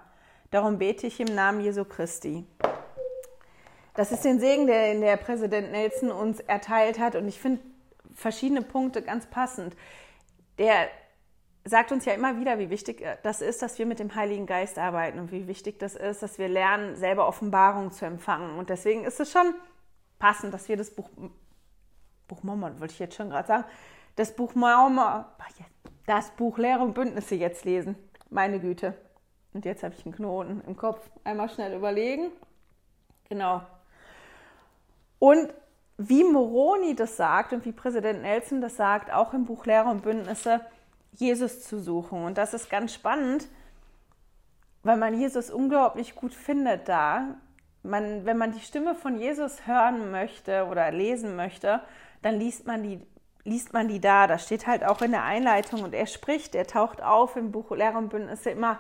Darum 0.51 0.79
bete 0.79 1.07
ich 1.07 1.21
im 1.21 1.35
Namen 1.35 1.61
Jesu 1.61 1.85
Christi. 1.85 2.47
Das 3.95 4.13
ist 4.13 4.25
den 4.25 4.39
Segen, 4.39 4.67
den 4.67 5.01
der 5.01 5.17
Präsident 5.17 5.73
Nelson 5.73 6.11
uns 6.11 6.41
erteilt 6.41 6.99
hat 6.99 7.17
und 7.17 7.27
ich 7.27 7.41
finde 7.41 7.61
verschiedene 8.19 8.63
Punkte 8.63 9.03
ganz 9.03 9.27
passend. 9.27 9.77
Der 10.59 10.89
sagt 11.65 11.93
uns 11.93 12.05
ja 12.05 12.15
immer 12.15 12.39
wieder, 12.41 12.59
wie 12.59 12.71
wichtig 12.71 13.05
das 13.23 13.41
ist, 13.41 13.63
dass 13.63 13.79
wir 13.79 13.87
mit 13.87 14.01
dem 14.01 14.15
Heiligen 14.15 14.47
Geist 14.47 14.79
arbeiten 14.79 15.19
und 15.19 15.31
wie 15.31 15.47
wichtig 15.47 15.79
das 15.79 15.95
ist, 15.95 16.23
dass 16.23 16.39
wir 16.39 16.49
lernen, 16.49 16.97
selber 16.97 17.29
Offenbarungen 17.29 17.93
zu 17.93 18.07
empfangen. 18.07 18.59
Und 18.59 18.71
deswegen 18.71 19.05
ist 19.05 19.21
es 19.21 19.31
schon 19.31 19.55
passend, 20.19 20.53
dass 20.53 20.69
wir 20.69 20.77
das 20.77 20.91
Buch, 20.91 21.09
Buch 22.27 22.43
Mormon, 22.43 22.81
wollte 22.81 22.95
ich 22.95 22.99
jetzt 22.99 23.15
schon 23.15 23.31
gerade 23.31 23.47
sagen, 23.47 23.65
das 24.17 24.35
Buch 24.35 24.55
Mormon, 24.55 25.25
das 26.07 26.31
Buch 26.33 26.59
Lehre 26.59 26.83
und 26.83 26.95
Bündnisse 26.95 27.37
jetzt 27.37 27.65
lesen. 27.65 27.97
Meine 28.31 28.59
Güte. 28.59 28.95
Und 29.53 29.65
jetzt 29.65 29.83
habe 29.83 29.95
ich 29.97 30.05
einen 30.05 30.15
Knoten 30.15 30.61
im 30.67 30.77
Kopf. 30.77 31.09
Einmal 31.25 31.49
schnell 31.49 31.75
überlegen. 31.75 32.31
Genau. 33.29 33.63
Und 35.19 35.53
wie 35.99 36.23
Moroni 36.23 36.95
das 36.95 37.17
sagt 37.17 37.53
und 37.53 37.65
wie 37.65 37.73
Präsident 37.73 38.23
Nelson 38.23 38.61
das 38.61 38.77
sagt, 38.77 39.13
auch 39.13 39.35
im 39.35 39.45
Buch 39.45 39.67
Lehre 39.67 39.89
und 39.89 40.03
Bündnisse, 40.03 40.61
Jesus 41.13 41.65
zu 41.65 41.81
suchen. 41.81 42.25
Und 42.25 42.39
das 42.39 42.55
ist 42.55 42.71
ganz 42.71 42.95
spannend, 42.95 43.49
weil 44.85 44.97
man 44.97 45.19
Jesus 45.19 45.51
unglaublich 45.51 46.15
gut 46.15 46.33
findet 46.33 46.89
da. 46.89 47.35
Man, 47.83 48.25
wenn 48.25 48.39
man 48.39 48.53
die 48.53 48.61
Stimme 48.61 48.95
von 48.95 49.19
Jesus 49.19 49.67
hören 49.67 50.13
möchte 50.13 50.67
oder 50.67 50.93
lesen 50.93 51.35
möchte, 51.35 51.83
dann 52.23 52.39
liest 52.39 52.67
man 52.67 52.83
die 52.83 53.01
liest 53.45 53.73
man 53.73 53.89
die 53.89 54.01
da. 54.01 54.27
Das 54.27 54.45
steht 54.45 54.67
halt 54.67 54.85
auch 54.85 55.01
in 55.01 55.11
der 55.11 55.25
Einleitung 55.25 55.83
und 55.83 55.95
er 55.95 56.07
spricht, 56.07 56.55
er 56.55 56.67
taucht 56.67 57.03
auf 57.03 57.35
im 57.35 57.51
Buch 57.51 57.71
Lehre 57.71 57.97
und 57.97 58.11
Bündnisse 58.11 58.51
immer, 58.51 58.79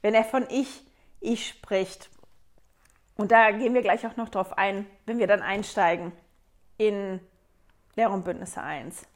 wenn 0.00 0.14
er 0.14 0.24
von 0.24 0.46
ich, 0.48 0.82
ich 1.20 1.46
spricht. 1.46 2.08
Und 3.16 3.32
da 3.32 3.50
gehen 3.50 3.74
wir 3.74 3.82
gleich 3.82 4.06
auch 4.06 4.16
noch 4.16 4.30
drauf 4.30 4.56
ein, 4.56 4.86
wenn 5.04 5.18
wir 5.18 5.26
dann 5.26 5.42
einsteigen 5.42 6.12
in 6.78 7.20
Lehre 7.94 8.12
und 8.12 8.24
Bündnisse 8.24 8.62
1. 8.62 9.06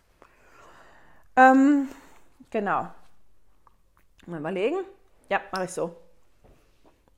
Ähm, 1.37 1.89
Genau. 2.53 2.87
Mal 4.27 4.41
überlegen. 4.41 4.77
Ja, 5.31 5.41
mache 5.53 5.65
ich 5.65 5.71
so. 5.71 5.97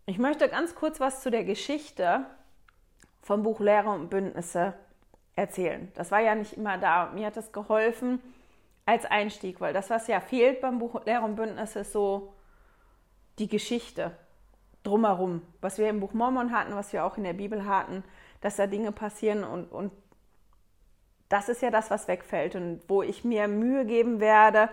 Ich 0.07 0.17
möchte 0.17 0.49
ganz 0.49 0.77
kurz 0.77 1.01
was 1.01 1.23
zu 1.23 1.31
der 1.31 1.43
Geschichte 1.43 2.25
vom 3.21 3.43
Buch 3.43 3.59
Lehre 3.59 3.91
und 3.91 4.11
Bündnisse 4.11 4.75
erzählen. 5.35 5.91
Das 5.97 6.13
war 6.13 6.21
ja 6.21 6.37
nicht 6.37 6.53
immer 6.53 6.79
da. 6.79 7.11
Mir 7.13 7.27
hat 7.27 7.37
das 7.37 7.51
geholfen 7.51 8.21
als 8.87 9.07
Einstieg, 9.07 9.61
weil 9.61 9.75
das, 9.75 9.91
was 9.91 10.07
ja 10.07 10.21
fehlt 10.21 10.61
beim 10.61 10.79
Buch 10.79 11.05
Lehre 11.05 11.25
und 11.25 11.35
Bündnisse, 11.35 11.81
ist 11.81 11.91
so 11.93 12.33
die 13.41 13.49
Geschichte 13.49 14.13
drumherum. 14.85 15.43
Was 15.61 15.79
wir 15.79 15.89
im 15.89 15.99
Buch 15.99 16.13
Mormon 16.13 16.53
hatten, 16.53 16.77
was 16.77 16.93
wir 16.93 17.05
auch 17.05 17.17
in 17.17 17.25
der 17.25 17.33
Bibel 17.33 17.67
hatten, 17.67 18.05
dass 18.41 18.55
da 18.55 18.69
Dinge 18.69 18.93
passieren 18.93 19.43
und, 19.43 19.73
und 19.73 19.91
das 21.29 21.49
ist 21.49 21.63
ja 21.63 21.71
das, 21.71 21.91
was 21.91 22.09
wegfällt 22.09 22.55
und 22.55 22.81
wo 22.89 23.03
ich 23.03 23.25
mir 23.25 23.49
Mühe 23.49 23.85
geben 23.85 24.21
werde, 24.21 24.69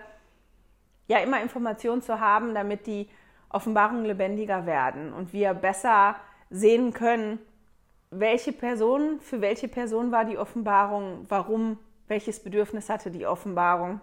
ja 1.08 1.18
immer 1.18 1.42
Informationen 1.42 2.02
zu 2.02 2.20
haben, 2.20 2.54
damit 2.54 2.86
die 2.86 3.08
Offenbarungen 3.48 4.04
lebendiger 4.04 4.66
werden 4.66 5.12
und 5.12 5.32
wir 5.32 5.54
besser 5.54 6.16
sehen 6.50 6.92
können, 6.92 7.38
welche 8.10 8.52
Person, 8.52 9.20
für 9.20 9.40
welche 9.40 9.68
Person 9.68 10.12
war 10.12 10.24
die 10.24 10.38
Offenbarung, 10.38 11.26
warum, 11.28 11.78
welches 12.08 12.42
Bedürfnis 12.42 12.88
hatte 12.88 13.10
die 13.10 13.26
Offenbarung. 13.26 14.00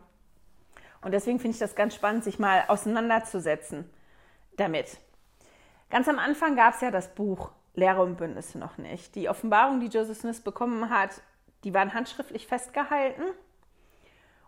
Und 1.01 1.13
deswegen 1.13 1.39
finde 1.39 1.55
ich 1.55 1.59
das 1.59 1.75
ganz 1.75 1.95
spannend, 1.95 2.23
sich 2.23 2.39
mal 2.39 2.63
auseinanderzusetzen 2.67 3.89
damit. 4.57 4.97
Ganz 5.89 6.07
am 6.07 6.19
Anfang 6.19 6.55
gab 6.55 6.73
es 6.75 6.81
ja 6.81 6.91
das 6.91 7.13
Buch 7.15 7.51
Lehre 7.73 8.01
und 8.01 8.17
Bündnisse 8.17 8.57
noch 8.59 8.77
nicht. 8.77 9.15
Die 9.15 9.29
Offenbarung, 9.29 9.79
die 9.79 9.87
Joseph 9.87 10.19
Smith 10.19 10.41
bekommen 10.41 10.89
hat, 10.89 11.21
die 11.63 11.73
waren 11.73 11.93
handschriftlich 11.93 12.47
festgehalten 12.47 13.23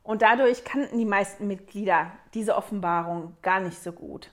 und 0.04 0.22
dadurch 0.22 0.64
kannten 0.64 0.98
die 0.98 1.06
meisten 1.06 1.48
Mitglieder 1.48 2.12
diese 2.34 2.56
Offenbarung 2.56 3.36
gar 3.42 3.60
nicht 3.60 3.82
so 3.82 3.92
gut. 3.92 4.32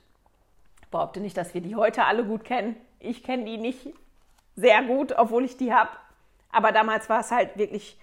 Ich 0.82 0.88
behaupte 0.88 1.20
nicht, 1.20 1.36
dass 1.36 1.54
wir 1.54 1.60
die 1.60 1.76
heute 1.76 2.04
alle 2.04 2.24
gut 2.24 2.44
kennen. 2.44 2.76
Ich 2.98 3.22
kenne 3.22 3.44
die 3.44 3.58
nicht 3.58 3.88
sehr 4.56 4.82
gut, 4.82 5.12
obwohl 5.16 5.44
ich 5.44 5.56
die 5.56 5.72
habe. 5.72 5.90
Aber 6.50 6.72
damals 6.72 7.08
war 7.08 7.20
es 7.20 7.30
halt 7.30 7.58
wirklich 7.58 7.98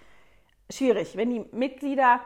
schwierig. 0.70 1.16
Wenn 1.16 1.30
die 1.30 1.44
Mitglieder 1.52 2.20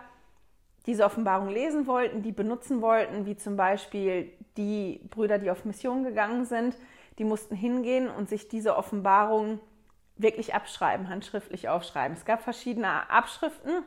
diese 0.86 1.04
Offenbarung 1.04 1.48
lesen 1.48 1.86
wollten, 1.86 2.22
die 2.22 2.32
benutzen 2.32 2.82
wollten, 2.82 3.26
wie 3.26 3.36
zum 3.36 3.56
Beispiel 3.56 4.32
die 4.56 5.00
Brüder, 5.10 5.38
die 5.38 5.50
auf 5.50 5.64
Mission 5.64 6.04
gegangen 6.04 6.44
sind, 6.44 6.76
die 7.18 7.24
mussten 7.24 7.54
hingehen 7.54 8.08
und 8.08 8.28
sich 8.28 8.48
diese 8.48 8.76
Offenbarung 8.76 9.60
wirklich 10.22 10.54
abschreiben, 10.54 11.08
handschriftlich 11.08 11.68
aufschreiben. 11.68 12.16
Es 12.16 12.24
gab 12.24 12.42
verschiedene 12.42 13.08
Abschriften, 13.10 13.82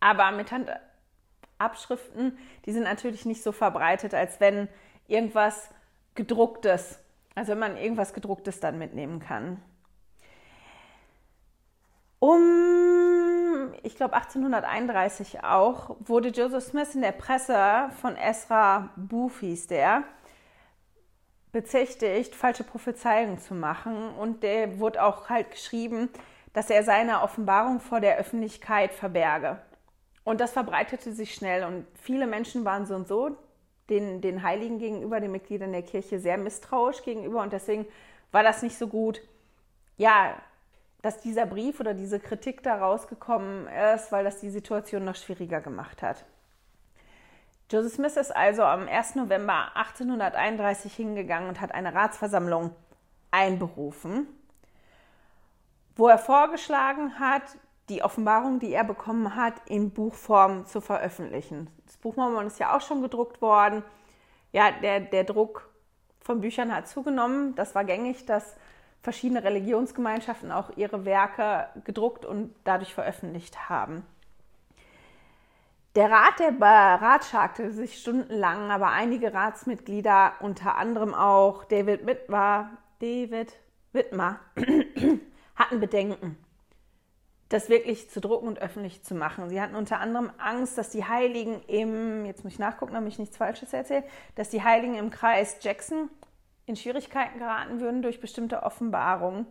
aber 0.00 0.30
mit 0.32 0.50
Handabschriften, 0.50 2.38
die 2.66 2.72
sind 2.72 2.84
natürlich 2.84 3.24
nicht 3.24 3.42
so 3.42 3.52
verbreitet, 3.52 4.14
als 4.14 4.40
wenn 4.40 4.68
irgendwas 5.08 5.70
gedrucktes, 6.14 6.98
also 7.34 7.52
wenn 7.52 7.58
man 7.58 7.76
irgendwas 7.76 8.12
gedrucktes 8.12 8.60
dann 8.60 8.78
mitnehmen 8.78 9.20
kann. 9.20 9.62
Um, 12.18 13.72
ich 13.82 13.96
glaube 13.96 14.14
1831 14.14 15.42
auch, 15.42 15.96
wurde 16.00 16.28
Joseph 16.28 16.64
Smith 16.64 16.94
in 16.94 17.00
der 17.00 17.12
Presse 17.12 17.90
von 18.00 18.16
Ezra 18.16 18.90
hieß 19.40 19.68
der, 19.68 20.04
bezichtigt, 21.52 22.34
falsche 22.34 22.64
Prophezeiungen 22.64 23.38
zu 23.38 23.54
machen. 23.54 24.14
Und 24.14 24.42
der 24.42 24.78
wurde 24.78 25.02
auch 25.02 25.28
halt 25.28 25.50
geschrieben, 25.50 26.08
dass 26.52 26.70
er 26.70 26.82
seine 26.82 27.22
Offenbarung 27.22 27.80
vor 27.80 28.00
der 28.00 28.18
Öffentlichkeit 28.18 28.92
verberge. 28.92 29.60
Und 30.24 30.40
das 30.40 30.52
verbreitete 30.52 31.12
sich 31.12 31.34
schnell 31.34 31.64
und 31.64 31.86
viele 32.00 32.26
Menschen 32.26 32.64
waren 32.64 32.86
so 32.86 32.94
und 32.94 33.08
so 33.08 33.36
den, 33.88 34.20
den 34.20 34.42
Heiligen 34.42 34.78
gegenüber, 34.78 35.20
den 35.20 35.32
Mitgliedern 35.32 35.72
der 35.72 35.82
Kirche 35.82 36.20
sehr 36.20 36.38
misstrauisch 36.38 37.02
gegenüber 37.02 37.42
und 37.42 37.52
deswegen 37.52 37.86
war 38.30 38.42
das 38.42 38.62
nicht 38.62 38.78
so 38.78 38.86
gut, 38.86 39.20
ja, 39.96 40.36
dass 41.02 41.20
dieser 41.20 41.46
Brief 41.46 41.80
oder 41.80 41.94
diese 41.94 42.20
Kritik 42.20 42.62
da 42.62 42.76
rausgekommen 42.76 43.66
ist, 43.94 44.12
weil 44.12 44.22
das 44.22 44.40
die 44.40 44.50
Situation 44.50 45.04
noch 45.04 45.16
schwieriger 45.16 45.60
gemacht 45.60 46.02
hat. 46.02 46.24
Joseph 47.70 47.94
Smith 47.94 48.16
ist 48.16 48.34
also 48.34 48.64
am 48.64 48.88
1. 48.88 49.14
November 49.14 49.70
1831 49.76 50.92
hingegangen 50.92 51.48
und 51.48 51.60
hat 51.60 51.72
eine 51.72 51.94
Ratsversammlung 51.94 52.74
einberufen, 53.30 54.26
wo 55.94 56.08
er 56.08 56.18
vorgeschlagen 56.18 57.20
hat, 57.20 57.42
die 57.88 58.02
Offenbarung, 58.02 58.58
die 58.58 58.72
er 58.72 58.82
bekommen 58.82 59.36
hat, 59.36 59.54
in 59.66 59.92
Buchform 59.92 60.66
zu 60.66 60.80
veröffentlichen. 60.80 61.70
Das 61.86 61.96
Buch 61.96 62.16
Mormon 62.16 62.48
ist 62.48 62.58
ja 62.58 62.76
auch 62.76 62.80
schon 62.80 63.02
gedruckt 63.02 63.40
worden. 63.40 63.84
Ja, 64.50 64.72
der, 64.72 64.98
der 64.98 65.22
Druck 65.22 65.70
von 66.20 66.40
Büchern 66.40 66.74
hat 66.74 66.88
zugenommen. 66.88 67.54
Das 67.54 67.76
war 67.76 67.84
gängig, 67.84 68.26
dass 68.26 68.56
verschiedene 69.00 69.44
Religionsgemeinschaften 69.44 70.50
auch 70.50 70.76
ihre 70.76 71.04
Werke 71.04 71.68
gedruckt 71.84 72.24
und 72.24 72.52
dadurch 72.64 72.94
veröffentlicht 72.94 73.68
haben. 73.68 74.04
Der 75.96 76.10
Rat, 76.10 76.38
der 76.38 76.52
beratschlagte 76.52 77.72
sich 77.72 77.98
stundenlang, 77.98 78.70
aber 78.70 78.90
einige 78.90 79.34
Ratsmitglieder, 79.34 80.34
unter 80.40 80.76
anderem 80.76 81.14
auch 81.14 81.64
David 81.64 82.06
Wittmer, 82.06 82.78
David 83.00 83.58
Wittmer, 83.92 84.38
hatten 85.56 85.80
Bedenken 85.80 86.36
das 87.50 87.68
wirklich 87.68 88.08
zu 88.08 88.20
drucken 88.20 88.46
und 88.46 88.60
öffentlich 88.60 89.02
zu 89.02 89.14
machen. 89.14 89.48
Sie 89.48 89.60
hatten 89.60 89.74
unter 89.74 89.98
anderem 89.98 90.30
Angst, 90.38 90.78
dass 90.78 90.90
die 90.90 91.04
Heiligen 91.04 91.60
im, 91.66 92.24
jetzt 92.24 92.44
muss 92.44 92.54
ich 92.54 92.58
nachgucken, 92.60 92.94
damit 92.94 93.12
ich 93.12 93.18
nichts 93.18 93.36
Falsches 93.36 93.72
erzähle, 93.72 94.04
dass 94.36 94.50
die 94.50 94.62
Heiligen 94.62 94.94
im 94.94 95.10
Kreis 95.10 95.56
Jackson 95.60 96.08
in 96.66 96.76
Schwierigkeiten 96.76 97.40
geraten 97.40 97.80
würden 97.80 98.02
durch 98.02 98.20
bestimmte 98.20 98.62
Offenbarungen. 98.62 99.46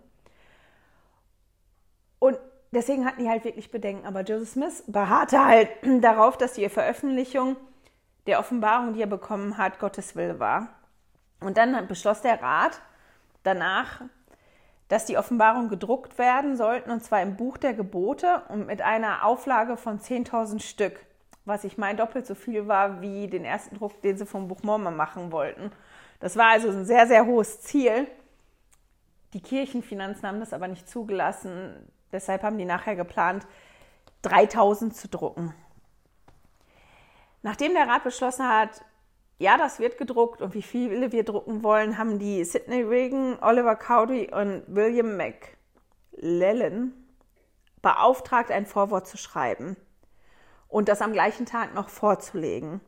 Deswegen 2.72 3.06
hatten 3.06 3.24
die 3.24 3.30
halt 3.30 3.44
wirklich 3.44 3.72
Bedenken. 3.72 4.06
Aber 4.06 4.22
Joseph 4.22 4.50
Smith 4.50 4.84
beharrte 4.88 5.44
halt 5.44 5.70
darauf, 6.02 6.38
dass 6.38 6.54
die 6.54 6.68
Veröffentlichung 6.70 7.56
der 8.28 8.40
Offenbarung, 8.40 8.94
die 8.94 9.02
er 9.02 9.08
bekommen 9.08 9.58
hat, 9.58 9.80
Gottes 9.80 10.16
Wille 10.16 10.40
war. 10.40 10.70
Und 11.40 11.58
dann 11.58 11.88
beschloss 11.88 12.22
der 12.22 12.42
Rat 12.42 12.82
danach, 13.44 14.02
dass 14.90 15.06
die 15.06 15.18
Offenbarungen 15.18 15.70
gedruckt 15.70 16.18
werden 16.18 16.58
sollten, 16.58 16.92
und 16.92 17.04
zwar 17.04 17.22
im 17.22 17.38
Buch 17.38 17.58
der 17.58 17.74
Gebote 17.74 18.42
und 18.50 18.66
mit 18.66 18.82
einer 18.82 19.24
Auflage 19.24 19.78
von 19.78 20.00
10.000 20.00 20.62
Stück, 20.62 21.00
was 21.46 21.64
ich 21.64 21.78
meine 21.78 21.98
doppelt 21.98 22.26
so 22.26 22.36
viel 22.36 22.68
war 22.68 23.00
wie 23.02 23.28
den 23.28 23.46
ersten 23.46 23.78
Druck, 23.78 24.02
den 24.02 24.18
sie 24.18 24.26
vom 24.26 24.48
Buch 24.48 24.64
Mormon 24.64 24.96
machen 24.96 25.32
wollten. 25.32 25.72
Das 26.20 26.36
war 26.36 26.48
also 26.48 26.70
ein 26.70 26.86
sehr, 26.86 27.08
sehr 27.08 27.26
hohes 27.26 27.62
Ziel. 27.62 28.08
Die 29.34 29.42
Kirchenfinanzen 29.42 30.28
haben 30.28 30.40
das 30.40 30.54
aber 30.54 30.68
nicht 30.68 30.90
zugelassen. 30.90 31.76
Deshalb 32.12 32.44
haben 32.44 32.58
die 32.58 32.66
nachher 32.66 32.96
geplant, 32.96 33.46
3000 34.24 34.96
zu 34.96 35.08
drucken. 35.08 35.54
Nachdem 37.42 37.74
der 37.74 37.88
Rat 37.88 38.04
beschlossen 38.04 38.48
hat, 38.48 38.82
ja, 39.38 39.58
das 39.58 39.80
wird 39.80 39.98
gedruckt 39.98 40.42
und 40.42 40.54
wie 40.54 40.62
viele 40.62 41.14
wir 41.14 41.24
drucken 41.24 41.64
wollen, 41.64 41.98
haben 41.98 42.20
die 42.20 42.44
Sidney 42.44 42.82
Regan, 42.82 43.38
Oliver 43.42 43.76
Cowdery 43.76 44.30
und 44.34 44.64
William 44.68 45.16
McLellan 45.16 46.94
beauftragt, 47.82 48.52
ein 48.52 48.66
Vorwort 48.66 49.08
zu 49.08 49.18
schreiben 49.18 49.78
und 50.68 50.90
das 50.90 51.02
am 51.02 51.14
gleichen 51.14 51.46
Tag 51.46 51.74
noch 51.74 51.88
vorzulegen. 51.88 52.82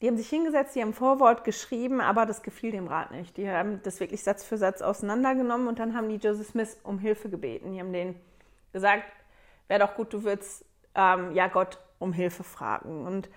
Die 0.00 0.06
haben 0.06 0.16
sich 0.16 0.28
hingesetzt, 0.28 0.74
die 0.74 0.82
haben 0.82 0.94
Vorwort 0.94 1.44
geschrieben, 1.44 2.00
aber 2.00 2.24
das 2.24 2.42
gefiel 2.42 2.70
dem 2.70 2.86
Rat 2.86 3.10
nicht. 3.10 3.36
Die 3.36 3.50
haben 3.50 3.82
das 3.82 4.00
wirklich 4.00 4.22
Satz 4.22 4.44
für 4.44 4.56
Satz 4.56 4.80
auseinandergenommen 4.80 5.68
und 5.68 5.78
dann 5.78 5.94
haben 5.94 6.08
die 6.08 6.16
Joseph 6.16 6.48
Smith 6.48 6.78
um 6.84 6.98
Hilfe 6.98 7.28
gebeten. 7.28 7.72
Die 7.72 7.80
haben 7.80 7.92
denen 7.92 8.18
gesagt, 8.72 9.04
wäre 9.68 9.80
doch 9.80 9.94
gut, 9.94 10.12
du 10.12 10.24
würdest 10.24 10.64
ähm, 10.94 11.32
ja 11.32 11.48
Gott 11.48 11.78
um 11.98 12.12
Hilfe 12.12 12.44
fragen. 12.44 13.06
Und 13.06 13.28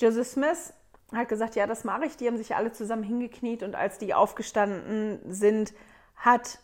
Joseph 0.00 0.28
Smith 0.28 0.74
hat 1.12 1.28
gesagt, 1.28 1.54
ja, 1.54 1.66
das 1.66 1.84
mache 1.84 2.06
ich. 2.06 2.16
Die 2.16 2.26
haben 2.26 2.36
sich 2.36 2.54
alle 2.54 2.72
zusammen 2.72 3.02
hingekniet 3.02 3.62
und 3.62 3.74
als 3.74 3.98
die 3.98 4.14
aufgestanden 4.14 5.20
sind, 5.32 5.72
hat 6.16 6.58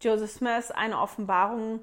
Joseph 0.00 0.30
Smith 0.30 0.70
eine 0.70 0.98
Offenbarung 0.98 1.80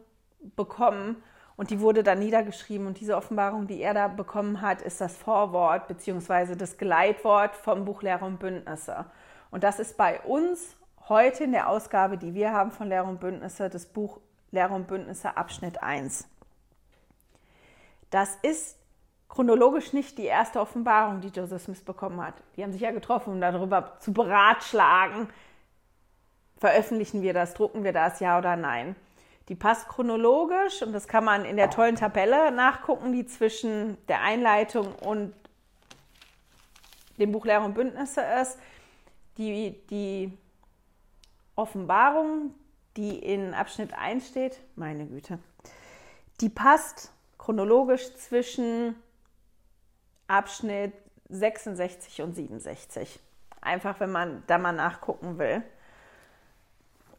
bekommen 0.55 1.21
und 1.55 1.71
die 1.71 1.79
wurde 1.79 2.03
dann 2.03 2.19
niedergeschrieben. 2.19 2.87
Und 2.87 2.99
diese 2.99 3.17
Offenbarung, 3.17 3.67
die 3.67 3.81
er 3.81 3.93
da 3.93 4.07
bekommen 4.07 4.61
hat, 4.61 4.81
ist 4.81 5.01
das 5.01 5.17
Vorwort 5.17 5.87
bzw. 5.87 6.55
das 6.55 6.77
Geleitwort 6.77 7.55
vom 7.55 7.85
Buch 7.85 8.03
Lehre 8.03 8.25
und 8.25 8.39
Bündnisse. 8.39 9.05
Und 9.49 9.63
das 9.63 9.79
ist 9.79 9.97
bei 9.97 10.21
uns 10.21 10.77
heute 11.09 11.45
in 11.45 11.51
der 11.51 11.69
Ausgabe, 11.69 12.17
die 12.17 12.33
wir 12.33 12.51
haben 12.51 12.71
von 12.71 12.89
Lehre 12.89 13.05
und 13.05 13.19
Bündnisse, 13.19 13.69
das 13.69 13.85
Buch 13.85 14.19
Lehre 14.51 14.73
und 14.73 14.87
Bündnisse 14.87 15.35
Abschnitt 15.35 15.81
1. 15.83 16.27
Das 18.09 18.37
ist 18.41 18.77
chronologisch 19.29 19.93
nicht 19.93 20.17
die 20.17 20.25
erste 20.25 20.59
Offenbarung, 20.59 21.21
die 21.21 21.27
Joseph 21.27 21.63
Smith 21.63 21.83
bekommen 21.83 22.21
hat. 22.21 22.35
Die 22.55 22.63
haben 22.63 22.71
sich 22.71 22.81
ja 22.81 22.91
getroffen, 22.91 23.33
um 23.33 23.41
darüber 23.41 23.97
zu 23.99 24.13
beratschlagen, 24.13 25.29
veröffentlichen 26.57 27.21
wir 27.21 27.33
das, 27.33 27.53
drucken 27.53 27.83
wir 27.83 27.93
das, 27.93 28.19
ja 28.19 28.37
oder 28.37 28.55
nein. 28.55 28.95
Die 29.49 29.55
passt 29.55 29.87
chronologisch 29.87 30.81
und 30.81 30.91
das 30.91 31.07
kann 31.07 31.23
man 31.23 31.45
in 31.45 31.55
der 31.55 31.69
tollen 31.69 31.95
Tabelle 31.95 32.51
nachgucken, 32.51 33.13
die 33.13 33.25
zwischen 33.25 33.97
der 34.07 34.21
Einleitung 34.21 34.93
und 34.95 35.33
dem 37.17 37.31
Buch 37.31 37.45
Lehre 37.45 37.63
und 37.63 37.73
Bündnisse 37.73 38.21
ist. 38.41 38.59
Die, 39.37 39.79
die 39.89 40.37
Offenbarung, 41.55 42.53
die 42.97 43.17
in 43.19 43.53
Abschnitt 43.53 43.93
1 43.93 44.27
steht, 44.27 44.59
meine 44.75 45.05
Güte, 45.05 45.39
die 46.41 46.49
passt 46.49 47.11
chronologisch 47.37 48.13
zwischen 48.15 48.95
Abschnitt 50.27 50.93
66 51.29 52.21
und 52.21 52.35
67. 52.35 53.19
Einfach, 53.61 53.99
wenn 53.99 54.11
man 54.11 54.43
da 54.47 54.57
mal 54.57 54.73
nachgucken 54.73 55.37
will. 55.37 55.63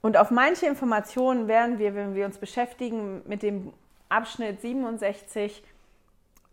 Und 0.00 0.16
auf 0.16 0.30
manche 0.30 0.66
Informationen 0.66 1.48
werden 1.48 1.78
wir, 1.78 1.94
wenn 1.94 2.14
wir 2.14 2.26
uns 2.26 2.38
beschäftigen 2.38 3.22
mit 3.26 3.42
dem 3.42 3.72
Abschnitt 4.08 4.60
67, 4.60 5.62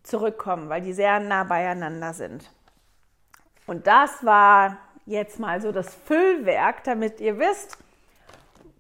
zurückkommen, 0.04 0.70
weil 0.70 0.82
die 0.82 0.94
sehr 0.94 1.20
nah 1.20 1.44
beieinander 1.44 2.14
sind. 2.14 2.50
Und 3.66 3.88
das 3.88 4.24
war 4.24 4.78
jetzt 5.06 5.40
mal 5.40 5.62
so 5.62 5.72
das 5.72 5.94
Füllwerk, 5.94 6.84
damit 6.84 7.20
ihr 7.20 7.40
wisst, 7.40 7.78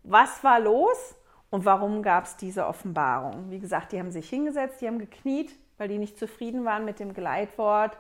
was 0.07 0.43
war 0.43 0.59
los 0.59 1.15
und 1.49 1.65
warum 1.65 2.03
gab 2.03 2.25
es 2.25 2.37
diese 2.37 2.67
Offenbarung. 2.67 3.49
Wie 3.49 3.59
gesagt, 3.59 3.91
die 3.91 3.99
haben 3.99 4.11
sich 4.11 4.29
hingesetzt, 4.29 4.81
die 4.81 4.87
haben 4.87 4.99
gekniet, 4.99 5.57
weil 5.77 5.87
die 5.87 5.97
nicht 5.97 6.17
zufrieden 6.17 6.65
waren 6.65 6.85
mit 6.85 6.99
dem 6.99 7.13
Geleitwort. 7.13 7.97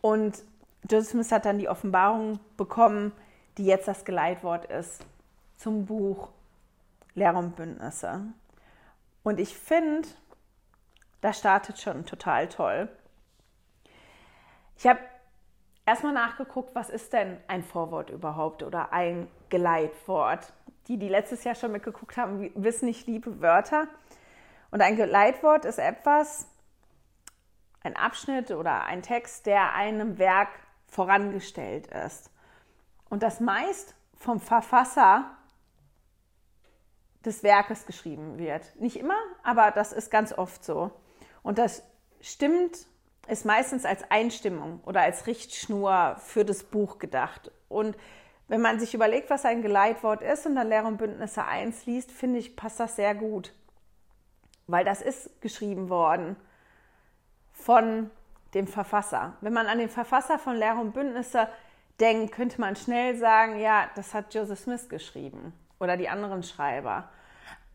Und 0.00 0.42
Joseph 0.90 1.30
hat 1.30 1.44
dann 1.44 1.58
die 1.58 1.68
Offenbarung 1.68 2.38
bekommen, 2.56 3.12
die 3.56 3.66
jetzt 3.66 3.88
das 3.88 4.04
Geleitwort 4.04 4.66
ist 4.66 5.04
zum 5.56 5.86
Buch 5.86 6.30
Lehre 7.14 7.36
und 7.36 7.56
Bündnisse. 7.56 8.22
Und 9.22 9.40
ich 9.40 9.56
finde, 9.56 10.08
das 11.20 11.38
startet 11.38 11.78
schon 11.78 12.06
total 12.06 12.48
toll. 12.48 12.88
Ich 14.76 14.86
habe 14.86 15.00
erstmal 15.88 16.12
nachgeguckt, 16.12 16.74
was 16.74 16.90
ist 16.90 17.14
denn 17.14 17.38
ein 17.48 17.62
Vorwort 17.62 18.10
überhaupt 18.10 18.62
oder 18.62 18.92
ein 18.92 19.26
Geleitwort. 19.48 20.52
Die, 20.86 20.98
die 20.98 21.08
letztes 21.08 21.44
Jahr 21.44 21.54
schon 21.54 21.72
mitgeguckt 21.72 22.18
haben, 22.18 22.50
wissen, 22.54 22.88
ich 22.88 23.06
liebe 23.06 23.40
Wörter. 23.40 23.88
Und 24.70 24.82
ein 24.82 24.96
Geleitwort 24.96 25.64
ist 25.64 25.78
etwas, 25.78 26.46
ein 27.82 27.96
Abschnitt 27.96 28.50
oder 28.50 28.84
ein 28.84 29.00
Text, 29.00 29.46
der 29.46 29.72
einem 29.72 30.18
Werk 30.18 30.50
vorangestellt 30.88 31.86
ist. 31.86 32.30
Und 33.08 33.22
das 33.22 33.40
meist 33.40 33.94
vom 34.14 34.40
Verfasser 34.40 35.24
des 37.24 37.42
Werkes 37.42 37.86
geschrieben 37.86 38.36
wird. 38.36 38.76
Nicht 38.78 38.96
immer, 38.96 39.18
aber 39.42 39.70
das 39.70 39.94
ist 39.94 40.10
ganz 40.10 40.34
oft 40.36 40.62
so. 40.62 40.90
Und 41.42 41.56
das 41.56 41.82
stimmt, 42.20 42.86
ist 43.28 43.44
meistens 43.44 43.84
als 43.84 44.10
Einstimmung 44.10 44.80
oder 44.84 45.02
als 45.02 45.26
Richtschnur 45.26 46.16
für 46.18 46.44
das 46.44 46.64
Buch 46.64 46.98
gedacht. 46.98 47.50
Und 47.68 47.96
wenn 48.48 48.60
man 48.60 48.80
sich 48.80 48.94
überlegt, 48.94 49.30
was 49.30 49.44
ein 49.44 49.62
Geleitwort 49.62 50.22
ist 50.22 50.46
und 50.46 50.56
dann 50.56 50.68
Lehre 50.68 50.86
und 50.86 50.96
Bündnisse 50.96 51.44
1 51.44 51.86
liest, 51.86 52.10
finde 52.10 52.38
ich, 52.38 52.56
passt 52.56 52.80
das 52.80 52.96
sehr 52.96 53.14
gut 53.14 53.52
weil 54.68 54.84
das 54.84 55.02
ist 55.02 55.40
geschrieben 55.40 55.88
worden 55.88 56.36
von 57.52 58.10
dem 58.54 58.68
Verfasser. 58.68 59.36
Wenn 59.40 59.52
man 59.52 59.66
an 59.66 59.78
den 59.78 59.88
Verfasser 59.88 60.38
von 60.38 60.56
Lehre 60.56 60.76
und 60.76 60.92
Bündnisse 60.92 61.48
denkt, 61.98 62.32
könnte 62.32 62.60
man 62.60 62.76
schnell 62.76 63.16
sagen, 63.16 63.58
ja, 63.58 63.88
das 63.96 64.14
hat 64.14 64.32
Joseph 64.32 64.60
Smith 64.60 64.88
geschrieben 64.88 65.52
oder 65.80 65.96
die 65.96 66.08
anderen 66.08 66.42
Schreiber. 66.42 67.08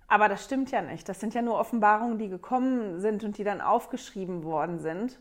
Aber 0.07 0.29
das 0.29 0.45
stimmt 0.45 0.71
ja 0.71 0.81
nicht. 0.81 1.09
Das 1.09 1.19
sind 1.19 1.33
ja 1.33 1.41
nur 1.41 1.59
Offenbarungen, 1.59 2.19
die 2.19 2.29
gekommen 2.29 3.01
sind 3.01 3.23
und 3.23 3.37
die 3.37 3.43
dann 3.43 3.61
aufgeschrieben 3.61 4.43
worden 4.43 4.79
sind, 4.79 5.19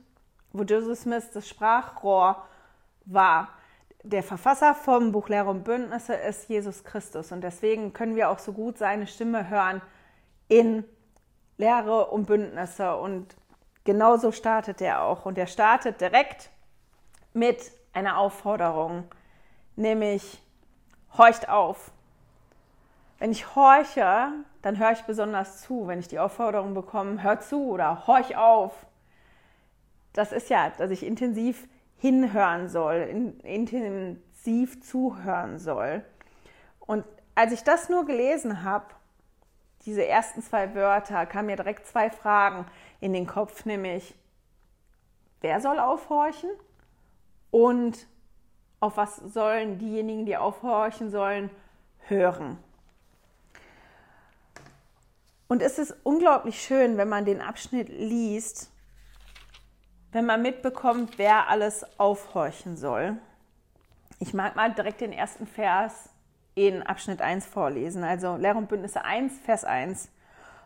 wo 0.52 0.62
Joseph 0.62 0.98
Smith 0.98 1.30
das 1.32 1.48
Sprachrohr 1.48 2.42
war. 3.04 3.48
Der 4.02 4.22
Verfasser 4.22 4.74
vom 4.74 5.12
Buch 5.12 5.28
Lehre 5.28 5.50
und 5.50 5.64
Bündnisse 5.64 6.14
ist 6.14 6.48
Jesus 6.48 6.82
Christus 6.84 7.32
und 7.32 7.42
deswegen 7.42 7.92
können 7.92 8.16
wir 8.16 8.30
auch 8.30 8.38
so 8.38 8.52
gut 8.52 8.78
seine 8.78 9.06
Stimme 9.06 9.48
hören 9.48 9.80
in 10.48 10.84
Lehre 11.56 12.06
und 12.06 12.26
Bündnisse. 12.26 12.96
Und 12.96 13.34
genauso 13.84 14.32
startet 14.32 14.80
er 14.80 15.02
auch. 15.02 15.24
Und 15.24 15.38
er 15.38 15.46
startet 15.46 16.00
direkt 16.00 16.50
mit 17.32 17.72
einer 17.92 18.18
Aufforderung, 18.18 19.04
nämlich 19.76 20.42
horcht 21.16 21.48
auf. 21.48 21.90
Wenn 23.18 23.30
ich 23.30 23.54
horche, 23.54 24.32
dann 24.62 24.78
höre 24.78 24.92
ich 24.92 25.02
besonders 25.02 25.62
zu. 25.62 25.86
Wenn 25.86 26.00
ich 26.00 26.08
die 26.08 26.18
Aufforderung 26.18 26.74
bekomme, 26.74 27.22
hör 27.22 27.40
zu 27.40 27.70
oder 27.70 28.06
horch 28.06 28.36
auf. 28.36 28.74
Das 30.12 30.32
ist 30.32 30.50
ja, 30.50 30.70
dass 30.70 30.90
ich 30.90 31.04
intensiv 31.04 31.66
hinhören 31.98 32.68
soll, 32.68 33.32
intensiv 33.42 34.82
zuhören 34.82 35.58
soll. 35.58 36.04
Und 36.80 37.04
als 37.34 37.52
ich 37.52 37.62
das 37.62 37.88
nur 37.88 38.04
gelesen 38.04 38.64
habe, 38.64 38.86
diese 39.84 40.06
ersten 40.06 40.42
zwei 40.42 40.74
Wörter 40.74 41.26
kamen 41.26 41.46
mir 41.46 41.56
direkt 41.56 41.86
zwei 41.86 42.10
Fragen 42.10 42.66
in 43.00 43.12
den 43.12 43.26
Kopf, 43.26 43.64
nämlich 43.64 44.14
wer 45.40 45.60
soll 45.60 45.78
aufhorchen 45.78 46.50
und 47.50 48.06
auf 48.80 48.96
was 48.96 49.16
sollen 49.16 49.78
diejenigen, 49.78 50.26
die 50.26 50.36
aufhorchen 50.36 51.10
sollen, 51.10 51.50
hören. 52.08 52.58
Und 55.48 55.62
es 55.62 55.78
ist 55.78 55.94
unglaublich 56.02 56.62
schön, 56.62 56.96
wenn 56.96 57.08
man 57.08 57.24
den 57.24 57.40
Abschnitt 57.40 57.88
liest, 57.88 58.70
wenn 60.12 60.26
man 60.26 60.42
mitbekommt, 60.42 61.18
wer 61.18 61.48
alles 61.48 61.84
aufhorchen 61.98 62.76
soll. 62.76 63.16
Ich 64.20 64.34
mag 64.34 64.54
mal 64.54 64.72
direkt 64.72 65.00
den 65.00 65.12
ersten 65.12 65.46
Vers 65.46 66.10
in 66.54 66.82
Abschnitt 66.82 67.22
1 67.22 67.46
vorlesen. 67.46 68.04
Also 68.04 68.36
Lehre 68.36 68.58
und 68.58 68.68
Bündnisse 68.68 69.04
1, 69.04 69.40
Vers 69.44 69.64
1. 69.64 70.10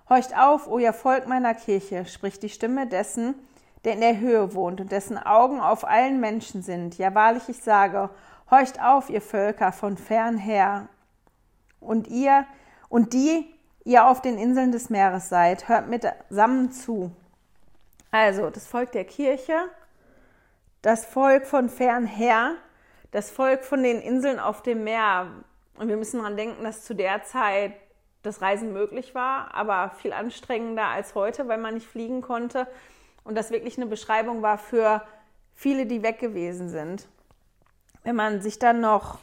Horcht 0.08 0.36
auf, 0.36 0.68
o 0.68 0.78
ihr 0.78 0.92
Volk 0.92 1.26
meiner 1.26 1.54
Kirche, 1.54 2.04
spricht 2.06 2.42
die 2.42 2.48
Stimme 2.48 2.86
dessen, 2.86 3.34
der 3.84 3.94
in 3.94 4.00
der 4.00 4.18
Höhe 4.18 4.54
wohnt 4.54 4.80
und 4.80 4.92
dessen 4.92 5.16
Augen 5.16 5.60
auf 5.60 5.86
allen 5.86 6.20
Menschen 6.20 6.62
sind. 6.62 6.98
Ja, 6.98 7.14
wahrlich, 7.14 7.48
ich 7.48 7.62
sage, 7.62 8.10
horcht 8.50 8.82
auf, 8.82 9.10
ihr 9.10 9.22
Völker 9.22 9.72
von 9.72 9.96
fern 9.96 10.36
her. 10.36 10.88
Und 11.80 12.08
ihr 12.08 12.46
und 12.88 13.12
die, 13.12 13.46
ihr 13.84 14.06
auf 14.06 14.20
den 14.20 14.38
Inseln 14.38 14.72
des 14.72 14.90
Meeres 14.90 15.28
seid, 15.28 15.68
hört 15.68 15.88
mitsammen 15.88 16.72
zu. 16.72 17.12
Also, 18.10 18.50
das 18.50 18.66
Volk 18.66 18.92
der 18.92 19.04
Kirche, 19.04 19.68
das 20.82 21.04
Volk 21.04 21.46
von 21.46 21.68
fern 21.68 22.06
her, 22.06 22.54
das 23.10 23.30
Volk 23.30 23.64
von 23.64 23.82
den 23.82 24.00
Inseln 24.00 24.38
auf 24.38 24.62
dem 24.62 24.84
Meer. 24.84 25.28
Und 25.78 25.88
wir 25.88 25.96
müssen 25.96 26.18
daran 26.18 26.36
denken, 26.36 26.64
dass 26.64 26.84
zu 26.84 26.94
der 26.94 27.24
Zeit 27.24 27.72
das 28.22 28.42
Reisen 28.42 28.72
möglich 28.72 29.14
war, 29.14 29.54
aber 29.54 29.90
viel 29.96 30.12
anstrengender 30.12 30.86
als 30.86 31.14
heute, 31.14 31.48
weil 31.48 31.58
man 31.58 31.74
nicht 31.74 31.86
fliegen 31.86 32.22
konnte. 32.22 32.66
Und 33.24 33.36
das 33.36 33.50
wirklich 33.50 33.76
eine 33.76 33.86
Beschreibung 33.86 34.42
war 34.42 34.58
für 34.58 35.02
viele, 35.54 35.86
die 35.86 36.02
weg 36.02 36.18
gewesen 36.18 36.68
sind. 36.68 37.08
Wenn 38.02 38.16
man 38.16 38.40
sich 38.40 38.58
dann 38.58 38.80
noch 38.80 39.18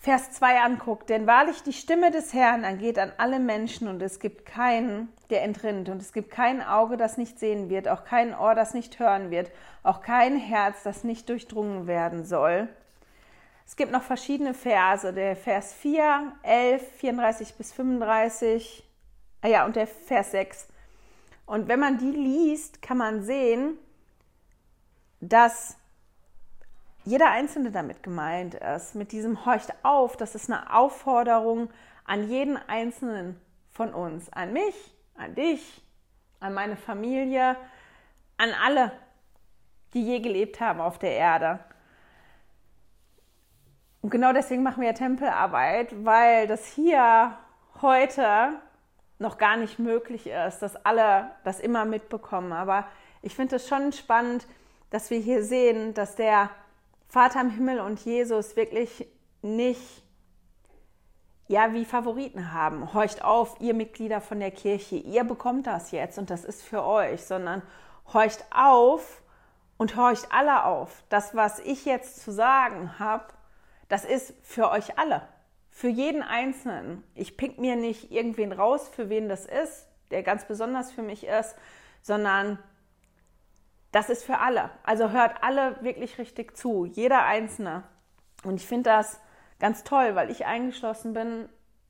Vers 0.00 0.30
2 0.30 0.60
anguckt, 0.60 1.10
denn 1.10 1.26
wahrlich 1.26 1.64
die 1.64 1.72
Stimme 1.72 2.12
des 2.12 2.32
Herrn 2.32 2.62
ergeht 2.62 3.00
an 3.00 3.12
alle 3.18 3.40
Menschen 3.40 3.88
und 3.88 4.00
es 4.00 4.20
gibt 4.20 4.46
keinen, 4.46 5.08
der 5.28 5.42
entrinnt 5.42 5.88
und 5.88 6.00
es 6.00 6.12
gibt 6.12 6.30
kein 6.30 6.62
Auge, 6.62 6.96
das 6.96 7.18
nicht 7.18 7.40
sehen 7.40 7.68
wird, 7.68 7.88
auch 7.88 8.04
kein 8.04 8.32
Ohr, 8.32 8.54
das 8.54 8.74
nicht 8.74 9.00
hören 9.00 9.32
wird, 9.32 9.50
auch 9.82 10.00
kein 10.00 10.36
Herz, 10.36 10.84
das 10.84 11.02
nicht 11.02 11.28
durchdrungen 11.28 11.88
werden 11.88 12.24
soll. 12.24 12.68
Es 13.66 13.74
gibt 13.74 13.90
noch 13.90 14.04
verschiedene 14.04 14.54
Verse, 14.54 15.12
der 15.12 15.34
Vers 15.34 15.74
4, 15.74 16.32
11, 16.44 16.92
34 16.98 17.54
bis 17.56 17.72
35, 17.72 18.88
ah 19.42 19.48
ja, 19.48 19.66
und 19.66 19.74
der 19.74 19.88
Vers 19.88 20.30
6. 20.30 20.68
Und 21.44 21.66
wenn 21.66 21.80
man 21.80 21.98
die 21.98 22.12
liest, 22.12 22.82
kann 22.82 22.98
man 22.98 23.24
sehen, 23.24 23.76
dass 25.20 25.76
jeder 27.08 27.30
Einzelne 27.30 27.70
damit 27.70 28.02
gemeint 28.02 28.54
ist. 28.54 28.94
Mit 28.94 29.12
diesem 29.12 29.46
Horcht 29.46 29.72
auf, 29.82 30.16
das 30.16 30.34
ist 30.34 30.50
eine 30.50 30.74
Aufforderung 30.74 31.70
an 32.04 32.28
jeden 32.28 32.56
Einzelnen 32.68 33.40
von 33.70 33.94
uns, 33.94 34.30
an 34.32 34.52
mich, 34.52 34.74
an 35.16 35.34
dich, 35.34 35.82
an 36.40 36.52
meine 36.52 36.76
Familie, 36.76 37.56
an 38.36 38.50
alle, 38.64 38.92
die 39.94 40.04
je 40.04 40.20
gelebt 40.20 40.60
haben 40.60 40.80
auf 40.80 40.98
der 40.98 41.12
Erde. 41.12 41.60
Und 44.02 44.10
genau 44.10 44.32
deswegen 44.32 44.62
machen 44.62 44.82
wir 44.82 44.94
Tempelarbeit, 44.94 46.04
weil 46.04 46.46
das 46.46 46.66
hier 46.66 47.38
heute 47.80 48.50
noch 49.18 49.38
gar 49.38 49.56
nicht 49.56 49.78
möglich 49.78 50.26
ist, 50.26 50.60
dass 50.60 50.76
alle 50.84 51.30
das 51.42 51.58
immer 51.58 51.86
mitbekommen. 51.86 52.52
Aber 52.52 52.86
ich 53.22 53.34
finde 53.34 53.56
es 53.56 53.66
schon 53.66 53.92
spannend, 53.92 54.46
dass 54.90 55.10
wir 55.10 55.18
hier 55.18 55.42
sehen, 55.42 55.94
dass 55.94 56.14
der 56.14 56.50
Vater 57.08 57.40
im 57.40 57.50
Himmel 57.50 57.80
und 57.80 58.00
Jesus 58.04 58.56
wirklich 58.56 59.08
nicht 59.42 60.02
ja, 61.48 61.72
wie 61.72 61.86
Favoriten 61.86 62.52
haben. 62.52 62.92
Horcht 62.92 63.24
auf, 63.24 63.56
ihr 63.60 63.72
Mitglieder 63.72 64.20
von 64.20 64.38
der 64.38 64.50
Kirche, 64.50 64.96
ihr 64.96 65.24
bekommt 65.24 65.66
das 65.66 65.90
jetzt 65.90 66.18
und 66.18 66.28
das 66.30 66.44
ist 66.44 66.62
für 66.62 66.84
euch, 66.84 67.24
sondern 67.24 67.62
horcht 68.12 68.44
auf 68.50 69.22
und 69.78 69.96
horcht 69.96 70.28
alle 70.30 70.64
auf. 70.64 71.02
Das, 71.08 71.34
was 71.34 71.58
ich 71.60 71.86
jetzt 71.86 72.22
zu 72.22 72.32
sagen 72.32 72.98
habe, 72.98 73.24
das 73.88 74.04
ist 74.04 74.34
für 74.42 74.70
euch 74.70 74.98
alle, 74.98 75.26
für 75.70 75.88
jeden 75.88 76.22
Einzelnen. 76.22 77.02
Ich 77.14 77.38
pick 77.38 77.58
mir 77.58 77.76
nicht 77.76 78.12
irgendwen 78.12 78.52
raus, 78.52 78.86
für 78.86 79.08
wen 79.08 79.30
das 79.30 79.46
ist, 79.46 79.88
der 80.10 80.22
ganz 80.22 80.44
besonders 80.44 80.92
für 80.92 81.02
mich 81.02 81.26
ist, 81.26 81.56
sondern 82.02 82.58
das 83.92 84.10
ist 84.10 84.24
für 84.24 84.38
alle. 84.38 84.70
Also 84.84 85.10
hört 85.10 85.42
alle 85.42 85.76
wirklich 85.82 86.18
richtig 86.18 86.56
zu, 86.56 86.84
jeder 86.84 87.24
Einzelne. 87.24 87.84
Und 88.44 88.56
ich 88.56 88.66
finde 88.66 88.90
das 88.90 89.20
ganz 89.58 89.84
toll, 89.84 90.14
weil 90.14 90.30
ich 90.30 90.46
eingeschlossen 90.46 91.14
bin 91.14 91.48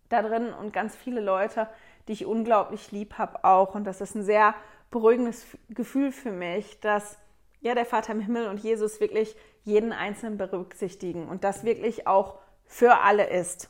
da 0.08 0.22
drin 0.22 0.52
und 0.52 0.72
ganz 0.72 0.96
viele 0.96 1.20
Leute, 1.20 1.68
die 2.06 2.12
ich 2.12 2.26
unglaublich 2.26 2.92
lieb 2.92 3.18
habe 3.18 3.44
auch. 3.44 3.74
Und 3.74 3.84
das 3.84 4.00
ist 4.00 4.14
ein 4.14 4.22
sehr 4.22 4.54
beruhigendes 4.90 5.46
Gefühl 5.68 6.12
für 6.12 6.30
mich, 6.30 6.80
dass 6.80 7.18
ja 7.60 7.74
der 7.74 7.84
Vater 7.84 8.12
im 8.12 8.20
Himmel 8.20 8.48
und 8.48 8.60
Jesus 8.60 9.00
wirklich 9.00 9.36
jeden 9.64 9.92
Einzelnen 9.92 10.38
berücksichtigen 10.38 11.28
und 11.28 11.44
das 11.44 11.64
wirklich 11.64 12.06
auch 12.06 12.38
für 12.64 12.98
alle 13.00 13.28
ist. 13.28 13.68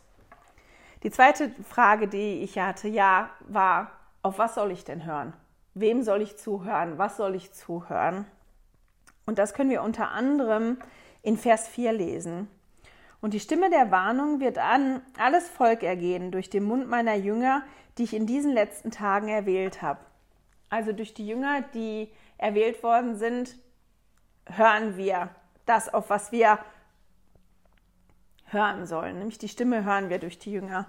Die 1.03 1.11
zweite 1.11 1.51
Frage, 1.69 2.09
die 2.09 2.43
ich 2.43 2.59
hatte, 2.59 2.89
ja, 2.89 3.31
war, 3.47 3.93
auf 4.23 4.39
was 4.39 4.55
soll 4.55 4.71
ich 4.71 4.85
denn 4.85 5.05
hören? 5.05 5.33
Wem 5.81 6.03
soll 6.03 6.23
ich 6.23 6.37
zuhören? 6.37 6.99
Was 6.99 7.17
soll 7.17 7.35
ich 7.35 7.53
zuhören? 7.53 8.25
Und 9.27 9.39
das 9.39 9.55
können 9.55 9.71
wir 9.71 9.83
unter 9.83 10.11
anderem 10.11 10.79
in 11.23 11.37
Vers 11.37 11.69
4 11.69 11.93
lesen. 11.93 12.49
Und 13.21 13.35
die 13.35 13.41
Stimme 13.41 13.71
der 13.71 13.91
Warnung 13.91 14.41
wird 14.41 14.59
an 14.59 15.03
alles 15.19 15.49
Volk 15.49 15.83
ergehen 15.83 16.33
durch 16.33 16.51
den 16.51 16.65
Mund 16.65 16.89
meiner 16.89 17.15
Jünger, 17.15 17.63
die 17.97 18.05
ich 18.05 18.15
in 18.15 18.27
diesen 18.27 18.53
letzten 18.53 18.91
Tagen 18.91 19.29
erwählt 19.29 19.83
habe. 19.83 20.01
Also 20.69 20.93
durch 20.93 21.15
die 21.15 21.27
Jünger, 21.27 21.63
die 21.75 22.09
erwählt 22.39 22.83
worden 22.83 23.17
sind, 23.17 23.57
hören 24.47 24.97
wir 24.97 25.31
das, 25.67 25.93
auf 25.93 26.11
was 26.11 26.33
wir 26.33 26.59
hören 28.47 28.87
sollen. 28.87 29.19
Nämlich 29.19 29.39
die 29.39 29.49
Stimme 29.49 29.85
hören 29.85 30.11
wir 30.11 30.19
durch 30.19 30.39
die 30.39 30.53
Jünger. 30.53 30.87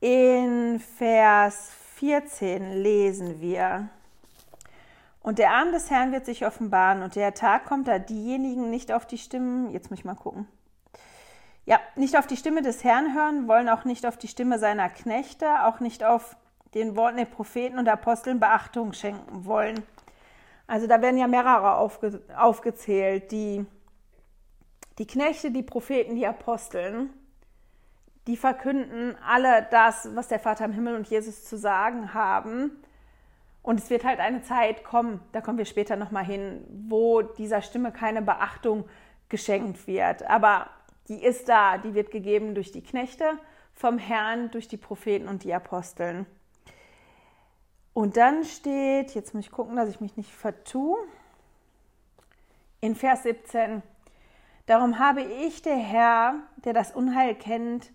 In 0.00 0.80
Vers 0.80 1.72
14 1.96 2.82
lesen 2.82 3.40
wir, 3.40 3.88
und 5.26 5.40
der 5.40 5.50
Arm 5.50 5.72
des 5.72 5.90
Herrn 5.90 6.12
wird 6.12 6.24
sich 6.24 6.46
offenbaren 6.46 7.02
und 7.02 7.16
der 7.16 7.34
Tag 7.34 7.64
kommt, 7.64 7.88
da 7.88 7.98
diejenigen 7.98 8.70
nicht 8.70 8.92
auf 8.92 9.06
die 9.06 9.18
Stimmen, 9.18 9.72
jetzt 9.72 9.90
muss 9.90 9.98
ich 9.98 10.04
mal 10.04 10.14
gucken, 10.14 10.46
ja, 11.64 11.80
nicht 11.96 12.16
auf 12.16 12.28
die 12.28 12.36
Stimme 12.36 12.62
des 12.62 12.84
Herrn 12.84 13.12
hören, 13.12 13.48
wollen 13.48 13.68
auch 13.68 13.84
nicht 13.84 14.06
auf 14.06 14.16
die 14.16 14.28
Stimme 14.28 14.60
seiner 14.60 14.88
Knechte, 14.88 15.64
auch 15.64 15.80
nicht 15.80 16.04
auf 16.04 16.36
den 16.74 16.94
Worten 16.94 17.16
der 17.16 17.24
Propheten 17.24 17.76
und 17.76 17.88
Aposteln 17.88 18.38
Beachtung 18.38 18.92
schenken 18.92 19.44
wollen. 19.44 19.82
Also 20.68 20.86
da 20.86 21.02
werden 21.02 21.18
ja 21.18 21.26
mehrere 21.26 21.74
aufge, 21.74 22.22
aufgezählt, 22.38 23.32
die, 23.32 23.66
die 25.00 25.08
Knechte, 25.08 25.50
die 25.50 25.64
Propheten, 25.64 26.14
die 26.14 26.28
Aposteln, 26.28 27.10
die 28.28 28.36
verkünden 28.36 29.16
alle 29.26 29.66
das, 29.72 30.08
was 30.14 30.28
der 30.28 30.38
Vater 30.38 30.66
im 30.66 30.72
Himmel 30.72 30.94
und 30.94 31.08
Jesus 31.08 31.44
zu 31.46 31.58
sagen 31.58 32.14
haben. 32.14 32.80
Und 33.66 33.80
es 33.80 33.90
wird 33.90 34.04
halt 34.04 34.20
eine 34.20 34.42
Zeit 34.42 34.84
kommen, 34.84 35.20
da 35.32 35.40
kommen 35.40 35.58
wir 35.58 35.64
später 35.64 35.96
nochmal 35.96 36.24
hin, 36.24 36.64
wo 36.88 37.22
dieser 37.22 37.62
Stimme 37.62 37.90
keine 37.90 38.22
Beachtung 38.22 38.84
geschenkt 39.28 39.88
wird. 39.88 40.22
Aber 40.30 40.70
die 41.08 41.20
ist 41.20 41.48
da, 41.48 41.76
die 41.76 41.92
wird 41.92 42.12
gegeben 42.12 42.54
durch 42.54 42.70
die 42.70 42.84
Knechte 42.84 43.24
vom 43.72 43.98
Herrn, 43.98 44.52
durch 44.52 44.68
die 44.68 44.76
Propheten 44.76 45.26
und 45.26 45.42
die 45.42 45.52
Aposteln. 45.52 46.26
Und 47.92 48.16
dann 48.16 48.44
steht, 48.44 49.16
jetzt 49.16 49.34
muss 49.34 49.46
ich 49.46 49.50
gucken, 49.50 49.74
dass 49.74 49.88
ich 49.88 50.00
mich 50.00 50.16
nicht 50.16 50.30
vertue, 50.30 50.96
in 52.80 52.94
Vers 52.94 53.24
17, 53.24 53.82
darum 54.66 55.00
habe 55.00 55.22
ich, 55.22 55.62
der 55.62 55.76
Herr, 55.76 56.36
der 56.64 56.72
das 56.72 56.92
Unheil 56.92 57.34
kennt, 57.34 57.90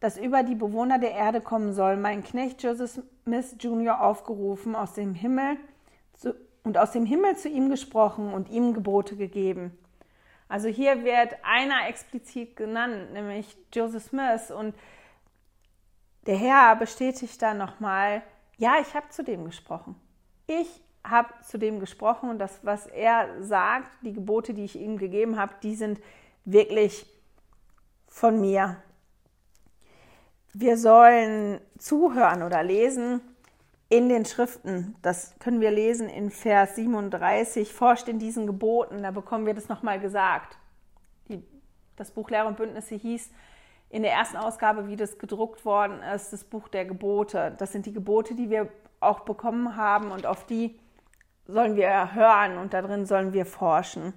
das 0.00 0.18
über 0.18 0.42
die 0.42 0.54
Bewohner 0.54 0.98
der 0.98 1.12
Erde 1.12 1.40
kommen 1.40 1.72
soll, 1.72 1.96
meinen 1.96 2.22
Knecht 2.22 2.62
Joseph 2.62 3.00
Smith 3.24 3.56
Jr. 3.58 4.00
aufgerufen 4.00 4.74
aus 4.74 4.94
dem 4.94 5.14
Himmel 5.14 5.56
zu, 6.14 6.34
und 6.64 6.78
aus 6.78 6.90
dem 6.90 7.06
Himmel 7.06 7.36
zu 7.36 7.48
ihm 7.48 7.70
gesprochen 7.70 8.32
und 8.32 8.50
ihm 8.50 8.74
Gebote 8.74 9.16
gegeben. 9.16 9.76
Also 10.48 10.68
hier 10.68 11.04
wird 11.04 11.36
einer 11.42 11.88
explizit 11.88 12.56
genannt, 12.56 13.12
nämlich 13.12 13.56
Joseph 13.72 14.04
Smith 14.04 14.50
und 14.50 14.74
der 16.26 16.36
Herr 16.36 16.76
bestätigt 16.76 17.40
da 17.40 17.54
nochmal, 17.54 18.22
ja, 18.56 18.74
ich 18.80 18.94
habe 18.94 19.08
zu 19.10 19.22
dem 19.22 19.44
gesprochen. 19.44 19.94
Ich 20.46 20.82
habe 21.04 21.28
zu 21.42 21.58
dem 21.58 21.78
gesprochen 21.78 22.30
und 22.30 22.38
das, 22.38 22.60
was 22.64 22.86
er 22.86 23.42
sagt, 23.42 23.90
die 24.02 24.12
Gebote, 24.12 24.54
die 24.54 24.64
ich 24.64 24.76
ihm 24.76 24.98
gegeben 24.98 25.38
habe, 25.38 25.54
die 25.62 25.76
sind 25.76 26.00
wirklich 26.44 27.06
von 28.08 28.40
mir. 28.40 28.76
Wir 30.58 30.78
sollen 30.78 31.60
zuhören 31.76 32.42
oder 32.42 32.62
lesen 32.62 33.20
in 33.90 34.08
den 34.08 34.24
Schriften. 34.24 34.96
Das 35.02 35.34
können 35.38 35.60
wir 35.60 35.70
lesen 35.70 36.08
in 36.08 36.30
Vers 36.30 36.76
37. 36.76 37.74
Forscht 37.74 38.08
in 38.08 38.18
diesen 38.18 38.46
Geboten, 38.46 39.02
da 39.02 39.10
bekommen 39.10 39.44
wir 39.44 39.52
das 39.52 39.68
nochmal 39.68 40.00
gesagt. 40.00 40.56
Die, 41.28 41.42
das 41.96 42.10
Buch 42.10 42.30
Lehre 42.30 42.46
und 42.46 42.56
Bündnisse 42.56 42.94
hieß 42.94 43.30
in 43.90 44.02
der 44.02 44.12
ersten 44.12 44.38
Ausgabe, 44.38 44.88
wie 44.88 44.96
das 44.96 45.18
gedruckt 45.18 45.66
worden 45.66 46.00
ist, 46.14 46.32
das 46.32 46.44
Buch 46.44 46.68
der 46.68 46.86
Gebote. 46.86 47.54
Das 47.58 47.72
sind 47.72 47.84
die 47.84 47.92
Gebote, 47.92 48.34
die 48.34 48.48
wir 48.48 48.70
auch 49.00 49.20
bekommen 49.20 49.76
haben 49.76 50.10
und 50.10 50.24
auf 50.24 50.46
die 50.46 50.80
sollen 51.46 51.76
wir 51.76 52.14
hören 52.14 52.56
und 52.56 52.72
darin 52.72 53.04
sollen 53.04 53.34
wir 53.34 53.44
forschen. 53.44 54.14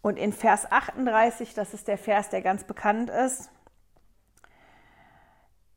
Und 0.00 0.18
in 0.18 0.32
Vers 0.32 0.72
38, 0.72 1.52
das 1.52 1.74
ist 1.74 1.88
der 1.88 1.98
Vers, 1.98 2.30
der 2.30 2.40
ganz 2.40 2.64
bekannt 2.64 3.10
ist, 3.10 3.50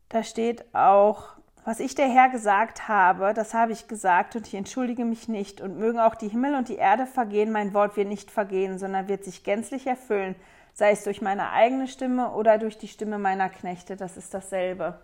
da 0.08 0.22
steht 0.22 0.64
auch, 0.74 1.34
was 1.64 1.80
ich 1.80 1.94
der 1.94 2.08
Herr 2.08 2.28
gesagt 2.28 2.88
habe, 2.88 3.32
das 3.32 3.54
habe 3.54 3.72
ich 3.72 3.88
gesagt 3.88 4.36
und 4.36 4.46
ich 4.46 4.54
entschuldige 4.54 5.04
mich 5.04 5.28
nicht. 5.28 5.62
Und 5.62 5.78
mögen 5.78 5.98
auch 5.98 6.14
die 6.14 6.28
Himmel 6.28 6.54
und 6.54 6.68
die 6.68 6.76
Erde 6.76 7.06
vergehen, 7.06 7.52
mein 7.52 7.72
Wort 7.72 7.96
wird 7.96 8.08
nicht 8.08 8.30
vergehen, 8.30 8.78
sondern 8.78 9.08
wird 9.08 9.24
sich 9.24 9.44
gänzlich 9.44 9.86
erfüllen, 9.86 10.36
sei 10.74 10.90
es 10.90 11.04
durch 11.04 11.22
meine 11.22 11.50
eigene 11.52 11.88
Stimme 11.88 12.32
oder 12.32 12.58
durch 12.58 12.76
die 12.76 12.88
Stimme 12.88 13.18
meiner 13.18 13.48
Knechte, 13.48 13.96
das 13.96 14.18
ist 14.18 14.34
dasselbe. 14.34 14.98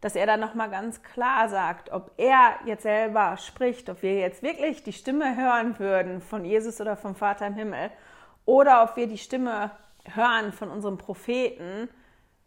Dass 0.00 0.16
er 0.16 0.26
dann 0.26 0.40
nochmal 0.40 0.70
ganz 0.70 1.02
klar 1.02 1.48
sagt, 1.48 1.92
ob 1.92 2.12
er 2.16 2.54
jetzt 2.64 2.82
selber 2.82 3.36
spricht, 3.36 3.90
ob 3.90 4.02
wir 4.02 4.18
jetzt 4.18 4.42
wirklich 4.42 4.84
die 4.84 4.92
Stimme 4.92 5.36
hören 5.36 5.78
würden 5.78 6.22
von 6.22 6.44
Jesus 6.44 6.80
oder 6.80 6.96
vom 6.96 7.14
Vater 7.14 7.46
im 7.46 7.54
Himmel, 7.54 7.90
oder 8.46 8.82
ob 8.82 8.96
wir 8.96 9.06
die 9.06 9.18
Stimme 9.18 9.70
hören 10.14 10.52
von 10.52 10.70
unserem 10.70 10.98
Propheten, 10.98 11.88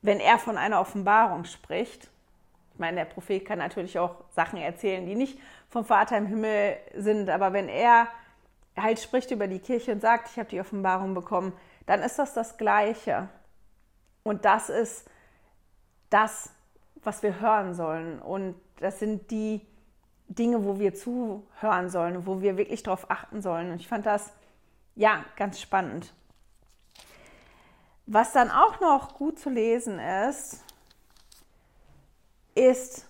wenn 0.02 0.20
er 0.20 0.38
von 0.40 0.58
einer 0.58 0.80
Offenbarung 0.80 1.46
spricht. 1.46 2.10
Ich 2.74 2.80
meine, 2.80 2.98
der 2.98 3.06
Prophet 3.06 3.44
kann 3.46 3.60
natürlich 3.60 3.98
auch 3.98 4.16
Sachen 4.30 4.60
erzählen, 4.60 5.06
die 5.06 5.16
nicht 5.16 5.40
vom 5.70 5.84
Vater 5.84 6.18
im 6.18 6.28
Himmel 6.28 6.78
sind, 6.96 7.30
aber 7.30 7.54
wenn 7.54 7.70
er 7.70 8.08
halt 8.76 9.00
spricht 9.00 9.32
über 9.32 9.48
die 9.48 9.60
Kirche 9.60 9.92
und 9.92 10.02
sagt, 10.02 10.30
ich 10.30 10.38
habe 10.38 10.50
die 10.50 10.62
Offenbarung 10.62 11.14
bekommen, 11.14 11.54
dann 11.88 12.02
ist 12.02 12.20
das 12.20 12.34
das 12.34 12.58
Gleiche. 12.58 13.28
Und 14.24 14.46
das 14.46 14.70
ist 14.70 15.10
das, 16.10 16.52
was 17.04 17.24
wir 17.24 17.40
hören 17.40 17.74
sollen. 17.74 18.20
Und 18.20 18.56
das 18.80 19.00
sind 19.00 19.32
die 19.32 19.66
Dinge, 20.28 20.64
wo 20.66 20.80
wir 20.80 20.94
zuhören 20.94 21.90
sollen, 21.90 22.26
wo 22.26 22.42
wir 22.42 22.58
wirklich 22.58 22.84
darauf 22.84 23.10
achten 23.10 23.42
sollen. 23.42 23.72
Und 23.72 23.80
ich 23.80 23.88
fand 23.88 24.06
das, 24.06 24.34
ja, 24.96 25.24
ganz 25.36 25.60
spannend. 25.60 26.14
Was 28.10 28.32
dann 28.32 28.50
auch 28.50 28.80
noch 28.80 29.16
gut 29.16 29.38
zu 29.38 29.50
lesen 29.50 30.00
ist, 30.00 30.64
ist, 32.56 33.06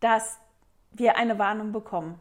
dass 0.00 0.38
wir 0.90 1.16
eine 1.16 1.38
Warnung 1.38 1.72
bekommen 1.72 2.20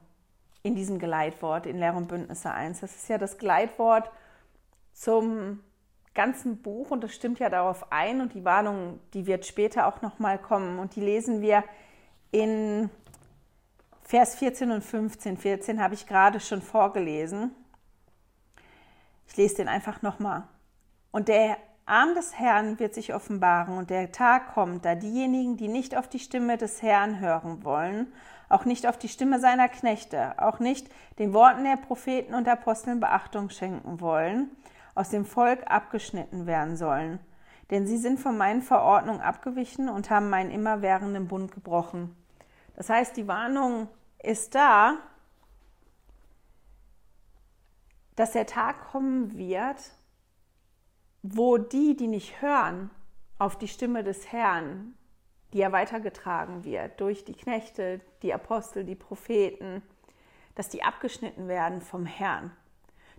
in 0.63 0.73
diesem 0.73 0.99
Geleitwort 0.99 1.65
in 1.65 1.79
Lehr 1.79 1.93
und 1.93 2.07
Bündnisse 2.07 2.49
1. 2.49 2.79
Das 2.79 2.95
ist 2.95 3.09
ja 3.09 3.17
das 3.17 3.37
Geleitwort 3.37 4.09
zum 4.93 5.61
ganzen 6.13 6.61
Buch 6.61 6.91
und 6.91 7.03
das 7.03 7.13
stimmt 7.13 7.39
ja 7.39 7.49
darauf 7.49 7.91
ein 7.91 8.21
und 8.21 8.35
die 8.35 8.45
Warnung, 8.45 9.01
die 9.13 9.27
wird 9.27 9.45
später 9.45 9.85
auch 9.85 10.01
nochmal 10.01 10.37
kommen 10.37 10.79
und 10.79 10.95
die 10.95 11.01
lesen 11.01 11.41
wir 11.41 11.61
in 12.31 12.89
Vers 14.01 14.35
14 14.35 14.71
und 14.71 14.81
15. 14.81 15.35
14 15.35 15.81
habe 15.81 15.93
ich 15.93 16.07
gerade 16.07 16.39
schon 16.39 16.61
vorgelesen. 16.61 17.53
Ich 19.27 19.35
lese 19.35 19.55
den 19.55 19.67
einfach 19.67 20.01
nochmal. 20.01 20.43
Und 21.11 21.27
der 21.27 21.57
Arm 21.91 22.15
des 22.15 22.39
Herrn 22.39 22.79
wird 22.79 22.93
sich 22.93 23.13
offenbaren 23.13 23.77
und 23.77 23.89
der 23.89 24.13
Tag 24.13 24.53
kommt, 24.53 24.85
da 24.85 24.95
diejenigen, 24.95 25.57
die 25.57 25.67
nicht 25.67 25.97
auf 25.97 26.07
die 26.07 26.19
Stimme 26.19 26.57
des 26.57 26.81
Herrn 26.81 27.19
hören 27.19 27.65
wollen, 27.65 28.13
auch 28.47 28.63
nicht 28.63 28.87
auf 28.87 28.97
die 28.97 29.09
Stimme 29.09 29.41
seiner 29.41 29.67
Knechte, 29.67 30.39
auch 30.41 30.59
nicht 30.59 30.87
den 31.19 31.33
Worten 31.33 31.65
der 31.65 31.75
Propheten 31.75 32.33
und 32.33 32.47
Aposteln 32.47 33.01
Beachtung 33.01 33.49
schenken 33.49 33.99
wollen, 33.99 34.49
aus 34.95 35.09
dem 35.09 35.25
Volk 35.25 35.69
abgeschnitten 35.69 36.45
werden 36.45 36.77
sollen. 36.77 37.19
Denn 37.71 37.85
sie 37.85 37.97
sind 37.97 38.21
von 38.21 38.37
meinen 38.37 38.61
Verordnungen 38.61 39.19
abgewichen 39.19 39.89
und 39.89 40.09
haben 40.09 40.29
meinen 40.29 40.49
immerwährenden 40.49 41.27
Bund 41.27 41.51
gebrochen. 41.51 42.15
Das 42.77 42.89
heißt, 42.89 43.17
die 43.17 43.27
Warnung 43.27 43.89
ist 44.23 44.55
da, 44.55 44.93
dass 48.15 48.31
der 48.31 48.45
Tag 48.45 48.79
kommen 48.91 49.37
wird, 49.37 49.91
wo 51.23 51.57
die, 51.57 51.95
die 51.95 52.07
nicht 52.07 52.41
hören 52.41 52.89
auf 53.37 53.57
die 53.57 53.67
Stimme 53.67 54.03
des 54.03 54.31
Herrn, 54.31 54.93
die 55.53 55.59
ja 55.59 55.71
weitergetragen 55.71 56.63
wird 56.63 56.99
durch 56.99 57.25
die 57.25 57.33
Knechte, 57.33 58.01
die 58.21 58.33
Apostel, 58.33 58.83
die 58.83 58.95
Propheten, 58.95 59.81
dass 60.55 60.69
die 60.69 60.83
abgeschnitten 60.83 61.47
werden 61.47 61.81
vom 61.81 62.05
Herrn. 62.05 62.51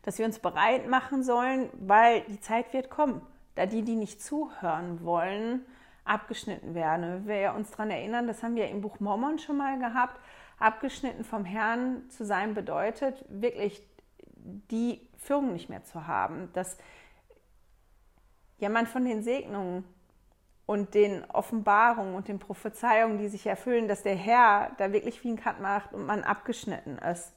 Dass 0.03 0.19
wir 0.19 0.27
uns 0.27 0.39
bereit 0.39 0.89
machen 0.89 1.23
sollen, 1.23 1.71
weil 1.75 2.23
die 2.23 2.41
Zeit 2.41 2.73
wird 2.73 2.91
kommen, 2.91 3.23
da 3.55 3.67
die, 3.67 3.83
die 3.83 3.97
nicht 3.97 4.23
zuhören 4.23 5.05
wollen, 5.05 5.65
abgeschnitten 6.05 6.75
werden. 6.75 7.27
Wenn 7.27 7.43
wir 7.43 7.55
uns 7.55 7.71
daran 7.71 7.91
erinnern, 7.91 8.27
das 8.27 8.43
haben 8.43 8.57
wir 8.57 8.69
im 8.69 8.81
Buch 8.81 8.99
Mormon 9.01 9.39
schon 9.39 9.57
mal 9.57 9.79
gehabt, 9.79 10.19
abgeschnitten 10.59 11.25
vom 11.25 11.45
Herrn 11.45 12.09
zu 12.09 12.25
sein 12.25 12.55
bedeutet, 12.55 13.25
wirklich 13.29 13.87
die 14.35 15.09
Führung 15.17 15.53
nicht 15.53 15.69
mehr 15.69 15.85
zu 15.85 16.07
haben, 16.07 16.49
dass 16.53 16.79
ja 18.63 18.69
man 18.69 18.87
von 18.87 19.05
den 19.05 19.23
Segnungen 19.23 19.85
und 20.67 20.95
den 20.95 21.25
Offenbarungen 21.31 22.15
und 22.15 22.29
den 22.29 22.39
Prophezeiungen, 22.39 23.19
die 23.19 23.29
sich 23.29 23.47
erfüllen, 23.47 23.89
dass 23.89 24.05
der 24.05 24.15
Herr 24.15 24.71
da 24.79 24.93
wirklich 24.93 25.23
wie 25.25 25.33
ein 25.33 25.37
Cut 25.37 25.61
macht 25.61 25.93
und 25.93 26.07
man 26.07 26.23
abgeschnitten 26.23 26.97
ist. 26.99 27.33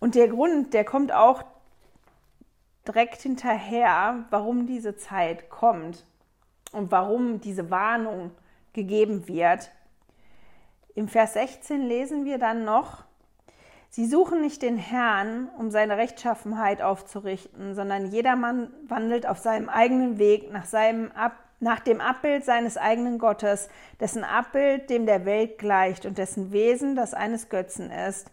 Und 0.00 0.16
der 0.16 0.26
Grund, 0.26 0.74
der 0.74 0.84
kommt 0.84 1.12
auch 1.12 1.44
direkt 2.86 3.22
hinterher, 3.22 4.24
warum 4.30 4.66
diese 4.66 4.96
Zeit 4.96 5.48
kommt 5.48 6.04
und 6.72 6.90
warum 6.90 7.40
diese 7.40 7.70
Warnung 7.70 8.32
gegeben 8.72 9.28
wird. 9.28 9.70
Im 10.96 11.06
Vers 11.06 11.34
16 11.34 11.82
lesen 11.82 12.24
wir 12.24 12.38
dann 12.38 12.64
noch, 12.64 13.04
Sie 13.94 14.06
suchen 14.06 14.40
nicht 14.40 14.62
den 14.62 14.78
Herrn, 14.78 15.50
um 15.58 15.70
seine 15.70 15.98
Rechtschaffenheit 15.98 16.80
aufzurichten, 16.80 17.74
sondern 17.74 18.06
jedermann 18.06 18.72
wandelt 18.88 19.26
auf 19.26 19.36
seinem 19.36 19.68
eigenen 19.68 20.18
Weg 20.18 20.50
nach, 20.50 20.64
seinem 20.64 21.12
Ab 21.12 21.34
nach 21.60 21.78
dem 21.78 22.00
Abbild 22.00 22.42
seines 22.42 22.78
eigenen 22.78 23.18
Gottes, 23.18 23.68
dessen 24.00 24.24
Abbild 24.24 24.88
dem 24.88 25.04
der 25.04 25.26
Welt 25.26 25.58
gleicht 25.58 26.06
und 26.06 26.16
dessen 26.16 26.52
Wesen 26.52 26.96
das 26.96 27.12
eines 27.12 27.50
Götzen 27.50 27.90
ist, 27.90 28.30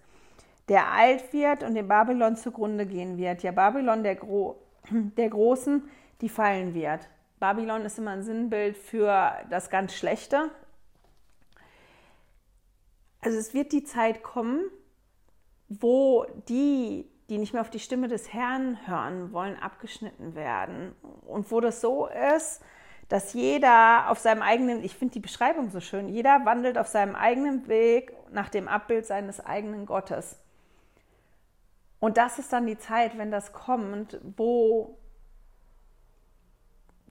der 0.69 0.93
alt 0.93 1.33
wird 1.33 1.63
und 1.63 1.75
dem 1.75 1.89
Babylon 1.89 2.37
zugrunde 2.37 2.85
gehen 2.85 3.17
wird. 3.17 3.43
Ja, 3.43 3.51
Babylon 3.51 4.01
der, 4.01 4.15
Gro 4.15 4.55
der 4.89 5.29
Großen, 5.29 5.83
die 6.21 6.29
fallen 6.29 6.73
wird. 6.73 7.09
Babylon 7.41 7.81
ist 7.81 7.99
immer 7.99 8.11
ein 8.11 8.23
Sinnbild 8.23 8.77
für 8.77 9.33
das 9.49 9.69
ganz 9.69 9.93
Schlechte. 9.93 10.51
Also 13.19 13.37
es 13.37 13.53
wird 13.53 13.73
die 13.73 13.83
Zeit 13.83 14.23
kommen, 14.23 14.61
wo 15.69 16.25
die, 16.47 17.07
die 17.29 17.37
nicht 17.37 17.53
mehr 17.53 17.61
auf 17.61 17.69
die 17.69 17.79
Stimme 17.79 18.07
des 18.07 18.33
Herrn 18.33 18.77
hören 18.87 19.31
wollen, 19.31 19.57
abgeschnitten 19.57 20.35
werden. 20.35 20.95
Und 21.27 21.51
wo 21.51 21.61
das 21.61 21.79
so 21.79 22.07
ist, 22.07 22.61
dass 23.07 23.33
jeder 23.33 24.09
auf 24.09 24.19
seinem 24.19 24.41
eigenen, 24.41 24.83
ich 24.83 24.95
finde 24.95 25.13
die 25.13 25.19
Beschreibung 25.19 25.69
so 25.69 25.79
schön, 25.79 26.09
jeder 26.09 26.45
wandelt 26.45 26.77
auf 26.77 26.87
seinem 26.87 27.15
eigenen 27.15 27.67
Weg 27.67 28.13
nach 28.31 28.49
dem 28.49 28.67
Abbild 28.67 29.05
seines 29.05 29.43
eigenen 29.43 29.85
Gottes. 29.85 30.39
Und 31.99 32.17
das 32.17 32.39
ist 32.39 32.53
dann 32.53 32.65
die 32.65 32.77
Zeit, 32.77 33.17
wenn 33.17 33.31
das 33.31 33.51
kommt, 33.51 34.19
wo, 34.37 34.97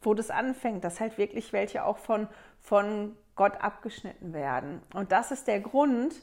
wo 0.01 0.15
das 0.15 0.31
anfängt, 0.31 0.85
dass 0.85 1.01
halt 1.01 1.19
wirklich 1.19 1.53
welche 1.53 1.85
auch 1.85 1.99
von, 1.99 2.29
von 2.61 3.17
Gott 3.35 3.61
abgeschnitten 3.61 4.33
werden. 4.33 4.81
Und 4.95 5.13
das 5.13 5.31
ist 5.31 5.47
der 5.47 5.61
Grund, 5.61 6.15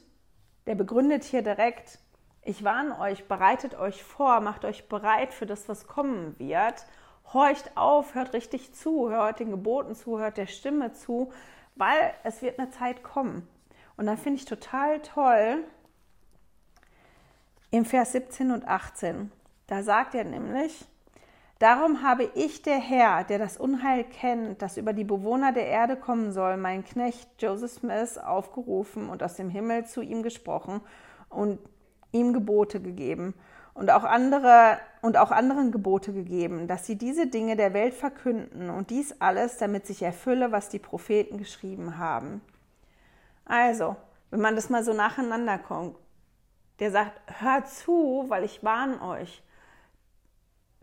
der 0.66 0.74
begründet 0.74 1.22
hier 1.22 1.42
direkt, 1.42 1.98
ich 2.46 2.64
warne 2.64 2.98
euch, 3.00 3.26
bereitet 3.26 3.74
euch 3.74 4.02
vor, 4.02 4.40
macht 4.40 4.64
euch 4.64 4.88
bereit 4.88 5.34
für 5.34 5.46
das, 5.46 5.68
was 5.68 5.86
kommen 5.86 6.38
wird. 6.38 6.86
Horcht 7.32 7.76
auf, 7.76 8.14
hört 8.14 8.32
richtig 8.34 8.72
zu, 8.72 9.10
hört 9.10 9.40
den 9.40 9.50
Geboten 9.50 9.94
zu, 9.94 10.18
hört 10.18 10.36
der 10.36 10.46
Stimme 10.46 10.92
zu, 10.92 11.32
weil 11.74 12.14
es 12.22 12.42
wird 12.42 12.58
eine 12.58 12.70
Zeit 12.70 13.02
kommen. 13.02 13.48
Und 13.96 14.06
dann 14.06 14.16
finde 14.16 14.38
ich 14.38 14.44
total 14.44 15.00
toll 15.00 15.64
im 17.70 17.84
Vers 17.84 18.12
17 18.12 18.52
und 18.52 18.68
18. 18.68 19.32
Da 19.66 19.82
sagt 19.82 20.14
er 20.14 20.24
nämlich, 20.24 20.86
Darum 21.58 22.02
habe 22.02 22.30
ich, 22.34 22.60
der 22.60 22.78
Herr, 22.78 23.24
der 23.24 23.38
das 23.38 23.56
Unheil 23.56 24.04
kennt, 24.04 24.60
das 24.60 24.76
über 24.76 24.92
die 24.92 25.04
Bewohner 25.04 25.52
der 25.52 25.66
Erde 25.66 25.96
kommen 25.96 26.30
soll, 26.30 26.58
meinen 26.58 26.84
Knecht 26.84 27.30
Joseph 27.38 27.72
Smith 27.72 28.18
aufgerufen 28.18 29.08
und 29.08 29.22
aus 29.22 29.36
dem 29.36 29.48
Himmel 29.48 29.86
zu 29.86 30.02
ihm 30.02 30.22
gesprochen 30.22 30.82
und 31.30 31.58
ihm 32.20 32.32
Gebote 32.32 32.80
gegeben 32.80 33.34
und 33.74 33.90
auch 33.90 34.04
andere 34.04 34.78
und 35.02 35.16
auch 35.16 35.30
anderen 35.30 35.70
Gebote 35.70 36.12
gegeben, 36.12 36.66
dass 36.66 36.86
sie 36.86 36.96
diese 36.96 37.26
Dinge 37.26 37.56
der 37.56 37.74
Welt 37.74 37.94
verkünden 37.94 38.70
und 38.70 38.90
dies 38.90 39.20
alles, 39.20 39.58
damit 39.58 39.86
sich 39.86 40.02
erfülle, 40.02 40.50
was 40.50 40.68
die 40.68 40.78
Propheten 40.78 41.38
geschrieben 41.38 41.98
haben. 41.98 42.40
Also, 43.44 43.96
wenn 44.30 44.40
man 44.40 44.56
das 44.56 44.70
mal 44.70 44.82
so 44.82 44.92
nacheinander 44.92 45.58
kommt, 45.58 45.96
der 46.80 46.90
sagt, 46.90 47.40
hört 47.40 47.68
zu, 47.68 48.24
weil 48.28 48.44
ich 48.44 48.64
warne 48.64 49.00
euch. 49.00 49.42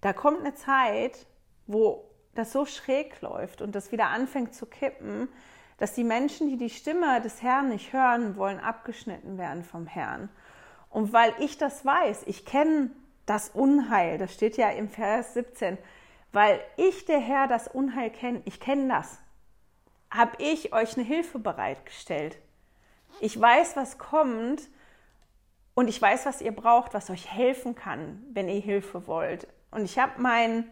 Da 0.02 0.14
kommt 0.14 0.40
eine 0.40 0.56
Zeit, 0.56 1.28
wo 1.68 2.10
das 2.36 2.52
so 2.52 2.66
schräg 2.66 3.22
läuft 3.22 3.62
und 3.62 3.76
das 3.76 3.92
wieder 3.92 4.08
anfängt 4.08 4.56
zu 4.56 4.66
kippen, 4.66 5.28
dass 5.78 5.94
die 5.94 6.04
Menschen, 6.04 6.50
die 6.50 6.58
die 6.58 6.70
Stimme 6.70 7.22
des 7.22 7.42
Herrn 7.42 7.70
nicht 7.70 7.94
hören 7.94 8.36
wollen, 8.36 8.60
abgeschnitten 8.60 9.38
werden 9.38 9.64
vom 9.64 9.86
Herrn. 9.86 10.30
Und 10.94 11.12
weil 11.12 11.34
ich 11.40 11.58
das 11.58 11.84
weiß, 11.84 12.22
ich 12.28 12.46
kenne 12.46 12.92
das 13.26 13.50
Unheil, 13.50 14.20
das 14.20 14.32
steht 14.32 14.58
ja 14.58 14.70
im 14.70 14.88
Vers 14.88 15.34
17, 15.34 15.80
weil 16.32 16.60
ich, 16.78 17.06
der 17.06 17.18
Herr, 17.18 17.48
das 17.48 17.68
Unheil 17.68 18.12
kenne, 18.12 18.44
ich 18.46 18.60
kenne 18.60 18.90
das. 18.90 19.18
habe 20.12 20.34
ich 20.38 20.72
euch 20.72 20.96
eine 20.96 21.04
Hilfe 21.04 21.40
bereitgestellt. 21.40 22.38
Ich 23.20 23.40
weiß, 23.40 23.76
was 23.76 23.98
kommt 23.98 24.70
und 25.74 25.88
ich 25.88 26.00
weiß, 26.00 26.28
was 26.28 26.42
ihr 26.42 26.52
braucht, 26.52 26.94
was 26.94 27.10
euch 27.10 27.32
helfen 27.32 27.74
kann, 27.74 28.24
wenn 28.32 28.48
ihr 28.48 28.62
Hilfe 28.62 29.08
wollt. 29.08 29.48
Und 29.72 29.86
ich 29.86 29.98
habe 29.98 30.22
mein, 30.22 30.72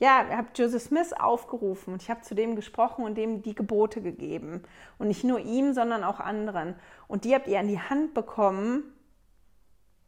ja, 0.00 0.26
ich 0.28 0.36
habe 0.36 0.48
Joseph 0.56 0.82
Smith 0.82 1.12
aufgerufen 1.12 1.92
und 1.92 2.02
ich 2.02 2.10
habe 2.10 2.22
zu 2.22 2.34
dem 2.34 2.56
gesprochen 2.56 3.04
und 3.04 3.14
dem 3.14 3.42
die 3.42 3.54
Gebote 3.54 4.02
gegeben. 4.02 4.64
Und 4.98 5.06
nicht 5.06 5.22
nur 5.22 5.38
ihm, 5.38 5.72
sondern 5.72 6.02
auch 6.02 6.18
anderen. 6.18 6.74
Und 7.06 7.24
die 7.24 7.32
habt 7.32 7.46
ihr 7.46 7.60
an 7.60 7.68
die 7.68 7.80
Hand 7.80 8.12
bekommen, 8.12 8.92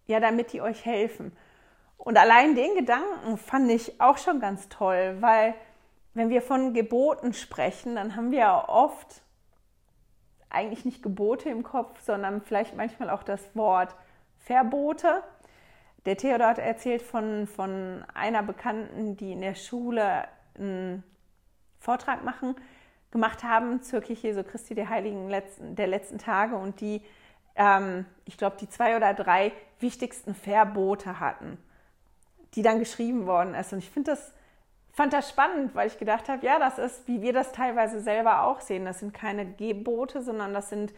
ja, 0.09 0.18
damit 0.18 0.53
die 0.53 0.61
euch 0.61 0.85
helfen. 0.85 1.37
Und 1.97 2.16
allein 2.16 2.55
den 2.55 2.75
Gedanken 2.75 3.37
fand 3.37 3.71
ich 3.71 4.01
auch 4.01 4.18
schon 4.18 4.40
ganz 4.40 4.68
toll, 4.68 5.18
weil 5.21 5.55
wenn 6.14 6.31
wir 6.31 6.42
von 6.42 6.75
Geboten 6.75 7.33
sprechen, 7.35 7.94
dann 7.94 8.16
haben 8.16 8.33
wir 8.33 8.38
ja 8.40 8.68
oft 8.68 9.23
eigentlich 10.51 10.85
nicht 10.85 11.03
Gebote 11.03 11.51
im 11.51 11.62
Kopf, 11.62 12.01
sondern 12.01 12.40
vielleicht 12.40 12.77
manchmal 12.77 13.11
auch 13.11 13.23
das 13.23 13.55
Wort 13.55 13.94
Verbote. 14.38 15.23
Der 16.07 16.16
Theodor 16.16 16.49
hat 16.49 16.59
erzählt 16.59 17.03
von, 17.03 17.47
von 17.47 18.05
einer 18.14 18.42
Bekannten, 18.42 19.16
die 19.16 19.33
in 19.33 19.42
der 19.42 19.55
Schule 19.55 20.25
einen 20.57 21.05
Vortrag 21.79 22.25
machen, 22.25 22.57
gemacht 23.11 23.44
haben 23.44 23.83
zur 23.83 24.01
Kirche 24.01 24.29
Jesu 24.29 24.42
Christi 24.42 24.75
der 24.75 24.88
Heiligen 24.88 25.29
letzten, 25.29 25.77
der 25.77 25.87
letzten 25.87 26.18
Tage 26.18 26.57
und 26.57 26.81
die, 26.81 27.03
ähm, 27.59 28.07
ich 28.25 28.38
glaube, 28.38 28.57
die 28.59 28.68
zwei 28.68 28.97
oder 28.97 29.12
drei 29.12 29.53
wichtigsten 29.81 30.35
Verbote 30.35 31.21
hatten, 31.21 31.59
die 32.55 32.62
dann 32.62 32.79
geschrieben 32.79 33.27
worden 33.27 33.55
ist. 33.55 33.73
Und 33.73 33.81
ich 33.81 33.90
finde 33.90 34.12
das, 34.12 34.33
fand 34.92 35.12
das 35.12 35.29
spannend, 35.29 35.75
weil 35.75 35.88
ich 35.88 35.99
gedacht 35.99 36.29
habe, 36.29 36.47
ja, 36.47 36.59
das 36.59 36.79
ist, 36.79 37.07
wie 37.07 37.21
wir 37.21 37.33
das 37.33 37.53
teilweise 37.53 38.01
selber 38.01 38.44
auch 38.44 38.61
sehen. 38.61 38.85
Das 38.85 39.01
sind 39.01 39.12
keine 39.12 39.44
Gebote, 39.44 40.23
sondern 40.23 40.55
das 40.55 40.71
sind 40.71 40.94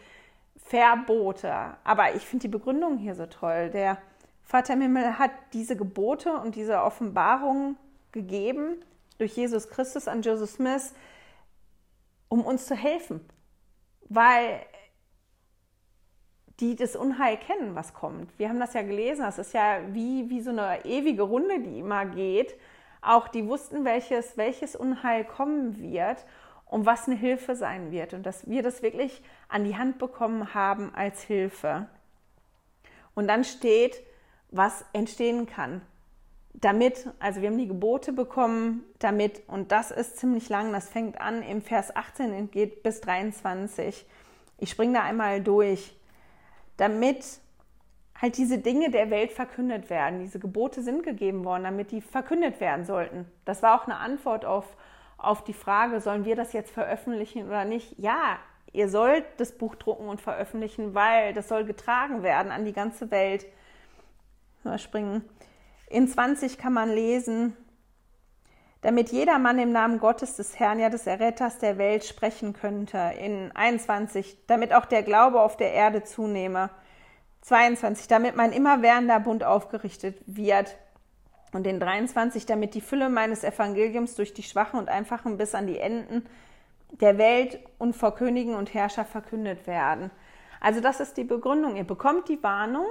Verbote. 0.55 1.75
Aber 1.83 2.15
ich 2.15 2.25
finde 2.25 2.43
die 2.43 2.47
Begründung 2.47 2.97
hier 2.97 3.15
so 3.15 3.25
toll. 3.25 3.69
Der 3.71 3.97
Vater 4.43 4.73
im 4.73 4.81
Himmel 4.81 5.17
hat 5.17 5.31
diese 5.53 5.75
Gebote 5.75 6.33
und 6.33 6.55
diese 6.55 6.81
Offenbarung 6.83 7.75
gegeben 8.11 8.83
durch 9.17 9.35
Jesus 9.35 9.69
Christus 9.69 10.07
an 10.07 10.21
Joseph 10.21 10.51
Smith, 10.51 10.93
um 12.27 12.41
uns 12.41 12.65
zu 12.65 12.75
helfen. 12.75 13.21
Weil 14.09 14.61
die 16.61 16.75
das 16.75 16.95
Unheil 16.95 17.37
kennen, 17.37 17.75
was 17.75 17.93
kommt. 17.93 18.37
Wir 18.37 18.47
haben 18.47 18.59
das 18.59 18.73
ja 18.73 18.83
gelesen, 18.83 19.23
das 19.23 19.39
ist 19.39 19.53
ja 19.53 19.79
wie, 19.91 20.29
wie 20.29 20.41
so 20.41 20.51
eine 20.51 20.85
ewige 20.85 21.23
Runde, 21.23 21.59
die 21.59 21.79
immer 21.79 22.05
geht. 22.05 22.55
Auch 23.01 23.27
die 23.27 23.47
wussten, 23.47 23.83
welches, 23.83 24.37
welches 24.37 24.75
Unheil 24.75 25.25
kommen 25.25 25.79
wird 25.79 26.23
und 26.65 26.85
was 26.85 27.07
eine 27.07 27.17
Hilfe 27.17 27.55
sein 27.55 27.91
wird 27.91 28.13
und 28.13 28.25
dass 28.25 28.47
wir 28.47 28.61
das 28.61 28.83
wirklich 28.83 29.23
an 29.49 29.63
die 29.63 29.75
Hand 29.75 29.97
bekommen 29.97 30.53
haben 30.53 30.93
als 30.93 31.23
Hilfe. 31.23 31.87
Und 33.15 33.27
dann 33.27 33.43
steht, 33.43 34.03
was 34.51 34.85
entstehen 34.93 35.47
kann. 35.47 35.81
Damit, 36.53 37.09
also 37.19 37.41
wir 37.41 37.49
haben 37.49 37.57
die 37.57 37.67
Gebote 37.67 38.13
bekommen, 38.13 38.83
damit, 38.99 39.41
und 39.47 39.71
das 39.71 39.89
ist 39.89 40.17
ziemlich 40.17 40.47
lang, 40.49 40.71
das 40.73 40.89
fängt 40.89 41.19
an 41.19 41.41
im 41.41 41.61
Vers 41.61 41.95
18 41.95 42.33
und 42.33 42.51
geht 42.51 42.83
bis 42.83 43.01
23. 43.01 44.05
Ich 44.59 44.69
springe 44.69 44.93
da 44.93 45.03
einmal 45.03 45.41
durch. 45.41 45.95
Damit 46.81 47.23
halt 48.19 48.37
diese 48.37 48.57
Dinge 48.57 48.91
der 48.91 49.09
Welt 49.09 49.31
verkündet 49.31 49.89
werden. 49.89 50.19
Diese 50.19 50.39
Gebote 50.39 50.81
sind 50.81 51.03
gegeben 51.03 51.45
worden, 51.45 51.63
damit 51.63 51.91
die 51.91 52.01
verkündet 52.01 52.59
werden 52.59 52.85
sollten. 52.85 53.25
Das 53.45 53.63
war 53.63 53.79
auch 53.79 53.85
eine 53.85 53.97
Antwort 53.97 54.45
auf 54.45 54.65
auf 55.21 55.43
die 55.43 55.53
Frage, 55.53 56.01
sollen 56.01 56.25
wir 56.25 56.35
das 56.35 56.53
jetzt 56.53 56.71
veröffentlichen 56.71 57.47
oder 57.47 57.65
nicht? 57.65 57.97
Ja, 57.97 58.39
ihr 58.73 58.89
sollt 58.89 59.25
das 59.37 59.51
Buch 59.51 59.75
drucken 59.75 60.07
und 60.07 60.19
veröffentlichen, 60.19 60.95
weil 60.95 61.33
das 61.33 61.47
soll 61.47 61.65
getragen 61.65 62.23
werden 62.23 62.51
an 62.51 62.65
die 62.65 62.73
ganze 62.73 63.11
Welt. 63.11 63.45
Überspringen. 64.63 65.23
In 65.89 66.07
20 66.07 66.57
kann 66.57 66.73
man 66.73 66.89
lesen, 66.89 67.55
damit 68.81 69.11
jeder 69.11 69.37
Mann 69.37 69.59
im 69.59 69.71
Namen 69.71 69.99
Gottes 69.99 70.35
des 70.35 70.59
Herrn, 70.59 70.79
ja 70.79 70.89
des 70.89 71.07
Erretters 71.07 71.59
der 71.59 71.77
Welt 71.77 72.03
sprechen 72.03 72.53
könnte. 72.53 72.97
In 73.19 73.51
21, 73.55 74.37
damit 74.47 74.73
auch 74.73 74.85
der 74.85 75.03
Glaube 75.03 75.41
auf 75.41 75.55
der 75.55 75.71
Erde 75.71 76.03
zunehme. 76.03 76.69
22, 77.41 78.07
damit 78.07 78.35
mein 78.35 78.51
immerwährender 78.51 79.19
Bund 79.19 79.43
aufgerichtet 79.43 80.17
wird 80.25 80.75
und 81.53 81.63
den 81.63 81.79
23, 81.79 82.45
damit 82.45 82.75
die 82.75 82.81
Fülle 82.81 83.09
meines 83.09 83.43
Evangeliums 83.43 84.15
durch 84.15 84.33
die 84.33 84.43
Schwachen 84.43 84.79
und 84.79 84.89
Einfachen 84.89 85.37
bis 85.37 85.55
an 85.55 85.67
die 85.67 85.79
Enden 85.79 86.25
der 86.89 87.17
Welt 87.17 87.59
und 87.77 87.95
vor 87.95 88.15
Königen 88.15 88.55
und 88.55 88.73
Herrscher 88.73 89.05
verkündet 89.05 89.65
werden. 89.65 90.11
Also 90.59 90.81
das 90.81 90.99
ist 90.99 91.17
die 91.17 91.23
Begründung. 91.23 91.75
Ihr 91.75 91.83
bekommt 91.83 92.29
die 92.29 92.41
Warnung, 92.43 92.85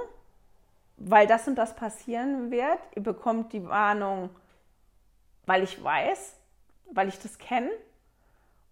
weil 0.97 1.27
das 1.27 1.47
und 1.47 1.55
das 1.55 1.75
passieren 1.75 2.51
wird. 2.51 2.79
Ihr 2.95 3.03
bekommt 3.03 3.53
die 3.53 3.65
Warnung, 3.67 4.29
weil 5.45 5.63
ich 5.63 5.83
weiß, 5.83 6.35
weil 6.91 7.07
ich 7.07 7.19
das 7.19 7.37
kenne. 7.37 7.69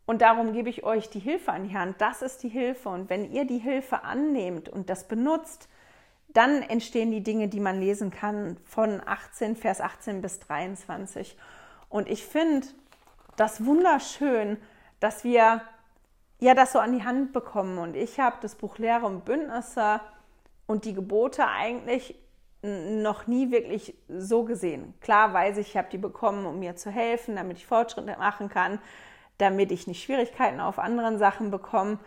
Und 0.05 0.21
darum 0.21 0.53
gebe 0.53 0.69
ich 0.69 0.83
euch 0.83 1.09
die 1.09 1.19
Hilfe 1.19 1.51
an 1.51 1.67
die 1.67 1.77
Hand. 1.77 2.01
Das 2.01 2.21
ist 2.21 2.41
die 2.41 2.49
Hilfe. 2.49 2.89
Und 2.89 3.09
wenn 3.09 3.31
ihr 3.31 3.45
die 3.45 3.59
Hilfe 3.59 4.03
annehmt 4.03 4.67
und 4.67 4.89
das 4.89 5.07
benutzt, 5.07 5.69
dann 6.29 6.61
entstehen 6.61 7.11
die 7.11 7.23
Dinge, 7.23 7.47
die 7.47 7.59
man 7.59 7.79
lesen 7.79 8.11
kann 8.11 8.57
von 8.65 9.01
18, 9.05 9.55
Vers 9.55 9.81
18 9.81 10.21
bis 10.21 10.39
23. 10.39 11.37
Und 11.89 12.07
ich 12.07 12.25
finde 12.25 12.67
das 13.35 13.65
wunderschön, 13.65 14.57
dass 14.99 15.23
wir 15.23 15.61
ja 16.39 16.53
das 16.53 16.71
so 16.71 16.79
an 16.79 16.91
die 16.91 17.03
Hand 17.03 17.33
bekommen. 17.33 17.77
Und 17.77 17.95
ich 17.95 18.19
habe 18.19 18.37
das 18.41 18.55
Buch 18.55 18.77
Lehre 18.77 19.05
und 19.05 19.25
Bündnisse 19.25 20.01
und 20.67 20.85
die 20.85 20.93
Gebote 20.93 21.47
eigentlich 21.47 22.15
noch 22.61 23.27
nie 23.27 23.51
wirklich 23.51 23.95
so 24.09 24.43
gesehen. 24.43 24.93
Klar 25.01 25.33
weiß 25.33 25.57
ich, 25.57 25.69
ich 25.69 25.77
habe 25.77 25.89
die 25.91 25.97
bekommen, 25.97 26.45
um 26.45 26.59
mir 26.59 26.75
zu 26.75 26.91
helfen, 26.91 27.35
damit 27.35 27.57
ich 27.57 27.65
Fortschritte 27.65 28.17
machen 28.17 28.49
kann, 28.49 28.79
damit 29.37 29.71
ich 29.71 29.87
nicht 29.87 30.03
Schwierigkeiten 30.03 30.59
auf 30.59 30.79
anderen 30.79 31.17
Sachen 31.17 31.51
bekomme. 31.51 31.99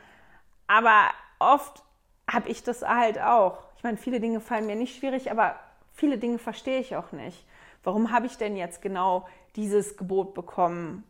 Aber 0.66 1.10
oft 1.38 1.82
habe 2.30 2.48
ich 2.48 2.62
das 2.62 2.82
halt 2.82 3.20
auch. 3.20 3.58
Ich 3.76 3.82
meine, 3.82 3.96
viele 3.96 4.20
Dinge 4.20 4.40
fallen 4.40 4.66
mir 4.66 4.76
nicht 4.76 4.98
schwierig, 4.98 5.30
aber 5.30 5.56
viele 5.92 6.18
Dinge 6.18 6.38
verstehe 6.38 6.80
ich 6.80 6.96
auch 6.96 7.12
nicht. 7.12 7.46
Warum 7.82 8.12
habe 8.12 8.26
ich 8.26 8.36
denn 8.36 8.56
jetzt 8.56 8.82
genau 8.82 9.26
dieses 9.56 9.96
Gebot 9.96 10.34
bekommen? 10.34 11.04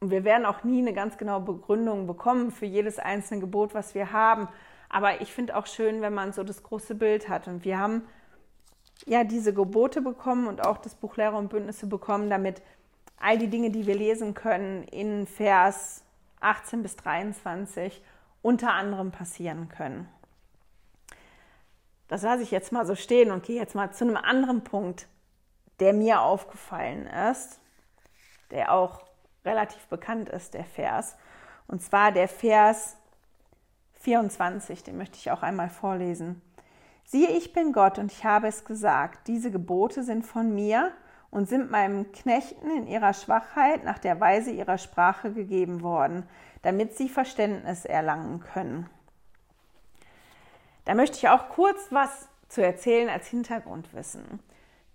Und 0.00 0.10
wir 0.10 0.24
werden 0.24 0.46
auch 0.46 0.64
nie 0.64 0.80
eine 0.80 0.94
ganz 0.94 1.18
genaue 1.18 1.42
Begründung 1.42 2.06
bekommen 2.06 2.50
für 2.50 2.66
jedes 2.66 2.98
einzelne 2.98 3.40
Gebot, 3.40 3.74
was 3.74 3.94
wir 3.94 4.12
haben. 4.12 4.48
Aber 4.88 5.20
ich 5.20 5.32
finde 5.32 5.56
auch 5.56 5.66
schön, 5.66 6.00
wenn 6.00 6.14
man 6.14 6.32
so 6.32 6.42
das 6.42 6.62
große 6.62 6.94
Bild 6.94 7.28
hat. 7.28 7.46
Und 7.46 7.64
wir 7.64 7.78
haben 7.78 8.02
ja 9.06 9.24
diese 9.24 9.54
Gebote 9.54 10.00
bekommen 10.02 10.46
und 10.46 10.66
auch 10.66 10.78
das 10.78 10.94
Buch 10.94 11.16
Lehrer 11.16 11.38
und 11.38 11.48
Bündnisse 11.48 11.86
bekommen, 11.86 12.30
damit 12.30 12.62
all 13.18 13.38
die 13.38 13.48
Dinge, 13.48 13.70
die 13.70 13.86
wir 13.86 13.94
lesen 13.94 14.34
können, 14.34 14.84
in 14.84 15.26
Vers 15.26 16.04
18 16.40 16.82
bis 16.82 16.96
23 16.96 18.02
unter 18.42 18.72
anderem 18.72 19.10
passieren 19.10 19.68
können. 19.68 20.08
Das 22.08 22.22
lasse 22.22 22.42
ich 22.42 22.50
jetzt 22.50 22.72
mal 22.72 22.86
so 22.86 22.96
stehen 22.96 23.30
und 23.30 23.44
gehe 23.44 23.60
jetzt 23.60 23.74
mal 23.74 23.92
zu 23.92 24.04
einem 24.04 24.16
anderen 24.16 24.64
Punkt, 24.64 25.06
der 25.78 25.92
mir 25.92 26.22
aufgefallen 26.22 27.06
ist, 27.06 27.60
der 28.50 28.72
auch 28.72 29.04
relativ 29.44 29.86
bekannt 29.86 30.28
ist, 30.28 30.54
der 30.54 30.64
Vers. 30.64 31.16
Und 31.68 31.82
zwar 31.82 32.10
der 32.10 32.28
Vers 32.28 32.96
24, 34.00 34.82
den 34.82 34.96
möchte 34.96 35.18
ich 35.18 35.30
auch 35.30 35.42
einmal 35.42 35.70
vorlesen. 35.70 36.42
Siehe, 37.10 37.30
ich 37.30 37.52
bin 37.52 37.72
Gott 37.72 37.98
und 37.98 38.12
ich 38.12 38.24
habe 38.24 38.46
es 38.46 38.64
gesagt, 38.64 39.26
diese 39.26 39.50
Gebote 39.50 40.04
sind 40.04 40.24
von 40.24 40.54
mir 40.54 40.92
und 41.32 41.48
sind 41.48 41.68
meinem 41.68 42.12
Knechten 42.12 42.70
in 42.70 42.86
ihrer 42.86 43.14
Schwachheit 43.14 43.82
nach 43.82 43.98
der 43.98 44.20
Weise 44.20 44.52
ihrer 44.52 44.78
Sprache 44.78 45.32
gegeben 45.32 45.82
worden, 45.82 46.22
damit 46.62 46.96
sie 46.96 47.08
Verständnis 47.08 47.84
erlangen 47.84 48.38
können. 48.38 48.88
Da 50.84 50.94
möchte 50.94 51.16
ich 51.16 51.28
auch 51.28 51.48
kurz 51.48 51.88
was 51.90 52.28
zu 52.46 52.62
erzählen 52.62 53.08
als 53.08 53.26
Hintergrundwissen. 53.26 54.38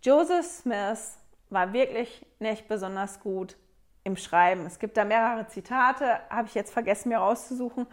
Joseph 0.01 0.45
Smith 0.45 1.17
war 1.49 1.73
wirklich 1.73 2.25
nicht 2.39 2.69
besonders 2.69 3.19
gut 3.19 3.57
im 4.05 4.15
Schreiben. 4.15 4.65
Es 4.65 4.79
gibt 4.79 4.95
da 4.95 5.03
mehrere 5.03 5.47
Zitate, 5.47 6.21
habe 6.29 6.47
ich 6.47 6.55
jetzt 6.55 6.71
vergessen 6.71 7.09
mir 7.09 7.17
rauszusuchen, 7.17 7.87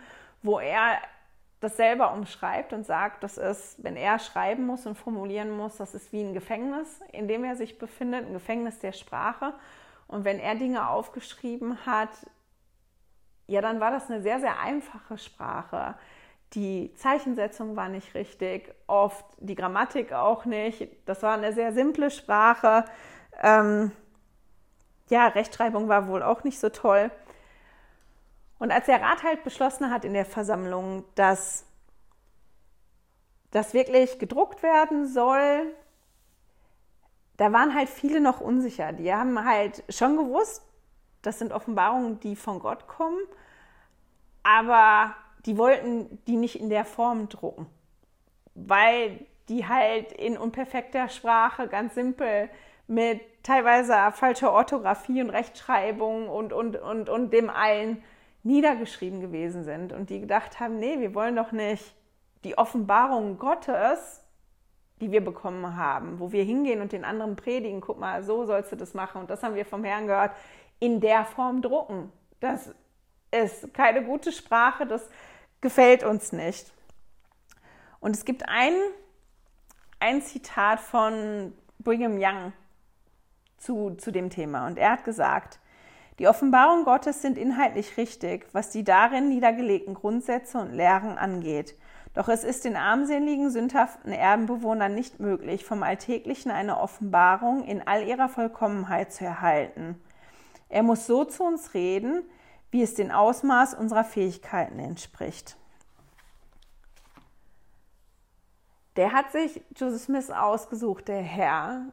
wo 0.45 0.61
er 0.61 0.99
das 1.63 1.77
selber 1.77 2.13
umschreibt 2.13 2.73
und 2.73 2.85
sagt, 2.85 3.23
das 3.23 3.39
ist, 3.39 3.83
wenn 3.85 3.97
er 3.97 4.19
schreiben 4.19 4.67
muss 4.67 4.85
und 4.85 4.97
formulieren 4.97 5.51
muss, 5.57 5.77
das 5.77 5.95
ist 5.95 6.13
wie 6.13 6.21
ein 6.21 6.35
Gefängnis, 6.35 7.01
in 7.13 7.29
dem 7.29 7.45
er 7.45 7.55
sich 7.55 7.79
befindet, 7.79 8.27
ein 8.27 8.33
Gefängnis 8.33 8.81
der 8.81 8.93
Sprache. 8.93 9.55
Und 10.09 10.25
wenn 10.25 10.41
er 10.41 10.57
Dinge 10.57 10.89
aufgeschrieben 10.89 11.87
hat, 11.87 12.11
ja, 13.47 13.61
dann 13.61 13.79
war 13.79 13.93
das 13.93 14.11
eine 14.11 14.23
sehr, 14.23 14.41
sehr 14.41 14.59
einfache 14.59 15.19
Sprache. 15.19 15.95
Die 16.55 16.93
Zeichensetzung 16.97 17.77
war 17.77 17.89
nicht 17.89 18.15
richtig, 18.15 18.75
oft 18.89 19.25
die 19.39 19.55
Grammatik 19.55 20.13
auch 20.13 20.45
nicht. 20.45 20.89
Das 21.07 21.23
war 21.23 21.35
eine 21.35 21.53
sehr 21.53 21.73
simple 21.73 22.11
Sprache. 22.11 22.85
Ähm, 23.41 23.93
ja, 25.11 25.29
Rechtschreibung 25.29 25.89
war 25.89 26.09
wohl 26.09 26.25
auch 26.25 26.43
nicht 26.43 26.59
so 26.59 26.71
toll. 26.71 27.13
Und 28.63 28.71
als 28.71 28.87
der 28.87 29.03
Rat 29.03 29.25
halt 29.25 29.43
beschlossen 29.43 29.91
hat 29.91 30.05
in 30.05 30.13
der 30.13 30.25
Versammlung, 30.25 31.05
dass 31.17 31.67
das 33.51 33.75
wirklich 33.75 34.21
gedruckt 34.21 34.63
werden 34.63 35.09
soll, 35.09 35.75
da 37.39 37.53
waren 37.53 37.75
halt 37.75 37.89
viele 37.89 38.21
noch 38.21 38.41
unsicher. 38.41 38.93
Die 38.93 39.13
haben 39.13 39.45
halt 39.45 39.83
schon 39.89 40.17
gewusst, 40.17 40.63
das 41.23 41.41
sind 41.41 41.53
Offenbarungen, 41.53 42.21
die 42.21 42.37
von 42.37 42.61
Gott 42.61 42.87
kommen, 42.87 43.19
aber 44.45 45.17
die 45.45 45.59
wollten 45.59 46.23
die 46.29 46.37
nicht 46.37 46.61
in 46.61 46.71
der 46.71 46.85
Form 46.85 47.29
drucken, 47.29 47.67
weil 48.55 49.27
die 49.49 49.67
halt 49.67 50.13
in 50.13 50.39
unperfekter 50.39 51.09
Sprache 51.09 51.67
ganz 51.67 51.97
simpel 51.97 52.49
mit 52.87 53.23
teilweise 53.43 53.97
falscher 54.13 54.53
Orthographie 54.53 55.21
und 55.21 55.31
Rechtschreibung 55.31 56.29
und, 56.29 56.53
und, 56.53 56.77
und, 56.77 57.09
und 57.09 57.33
dem 57.33 57.51
allen 57.51 58.05
niedergeschrieben 58.43 59.21
gewesen 59.21 59.65
sind 59.65 59.93
und 59.93 60.11
die 60.11 60.21
gedacht 60.21 60.61
haben, 60.61 60.79
nee, 60.79 60.99
wir 61.01 61.15
wollen 61.15 61.37
doch 61.37 61.53
nicht 61.53 61.95
die 62.45 62.59
Offenbarung 62.59 63.39
Gottes, 63.39 64.23
die 65.01 65.11
wir 65.11 65.25
bekommen 65.25 65.77
haben, 65.77 66.21
wo 66.21 66.33
wir 66.33 66.45
hingehen 66.45 66.81
und 66.81 66.93
den 66.93 67.05
anderen 67.05 67.37
predigen, 67.37 67.81
guck 67.81 67.99
mal, 67.99 68.23
so 68.23 68.45
sollst 68.45 68.73
du 68.73 68.77
das 68.77 68.95
machen 68.95 69.21
und 69.21 69.31
das 69.31 69.43
haben 69.43 69.55
wir 69.55 69.65
vom 69.65 69.85
Herrn 69.85 70.07
gehört, 70.07 70.33
in 70.79 71.01
der 71.01 71.25
Form 71.25 71.63
drucken. 71.63 72.13
Das 72.41 72.75
ist 73.31 73.73
keine 73.75 74.05
gute 74.05 74.33
Sprache, 74.33 74.87
das 74.87 75.09
gefällt 75.61 76.05
uns 76.05 76.33
nicht. 76.33 76.73
Und 78.01 78.17
es 78.17 78.25
gibt 78.25 78.49
ein, 78.49 78.75
ein 80.01 80.23
Zitat 80.23 80.81
von 80.81 81.53
Brigham 81.79 82.19
Young 82.19 82.53
zu, 83.57 83.95
zu 83.95 84.11
dem 84.11 84.31
Thema 84.31 84.67
und 84.67 84.79
er 84.79 84.91
hat 84.93 85.05
gesagt, 85.05 85.61
die 86.23 86.29
Offenbarungen 86.29 86.85
Gottes 86.85 87.21
sind 87.21 87.37
inhaltlich 87.37 87.97
richtig, 87.97 88.47
was 88.53 88.71
die 88.71 88.85
darin 88.85 89.29
niedergelegten 89.29 89.95
Grundsätze 89.95 90.57
und 90.59 90.73
Lehren 90.73 91.19
angeht. 91.19 91.77
Doch 92.15 92.29
es 92.29 92.45
ist 92.45 92.65
den 92.65 92.77
armseligen, 92.77 93.51
sündhaften 93.51 94.13
Erdenbewohnern 94.13 94.95
nicht 94.95 95.19
möglich, 95.19 95.65
vom 95.65 95.83
Alltäglichen 95.83 96.53
eine 96.53 96.79
Offenbarung 96.79 97.65
in 97.65 97.85
all 97.85 98.07
ihrer 98.07 98.29
Vollkommenheit 98.29 99.13
zu 99.13 99.25
erhalten. 99.25 100.01
Er 100.69 100.85
muss 100.85 101.09
so 101.09 101.25
zu 101.25 101.43
uns 101.43 101.75
reden, 101.75 102.23
wie 102.71 102.83
es 102.83 102.95
den 102.95 103.11
Ausmaß 103.11 103.75
unserer 103.75 104.05
Fähigkeiten 104.05 104.79
entspricht. 104.79 105.57
Der 108.95 109.13
hat 109.13 109.33
sich 109.33 109.61
Joseph 109.75 110.03
Smith 110.03 110.31
ausgesucht, 110.31 111.09
der 111.09 111.21
Herr, 111.21 111.87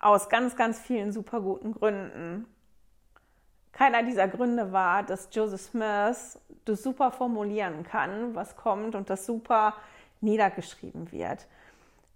aus 0.00 0.28
ganz, 0.28 0.54
ganz 0.54 0.78
vielen 0.78 1.12
super 1.12 1.40
guten 1.40 1.72
Gründen. 1.72 2.44
Keiner 3.78 4.02
dieser 4.02 4.26
Gründe 4.26 4.72
war, 4.72 5.04
dass 5.04 5.28
Joseph 5.30 5.60
Smith 5.60 6.40
das 6.64 6.82
super 6.82 7.12
formulieren 7.12 7.84
kann, 7.84 8.34
was 8.34 8.56
kommt 8.56 8.96
und 8.96 9.08
das 9.08 9.24
super 9.24 9.74
niedergeschrieben 10.20 11.12
wird. 11.12 11.46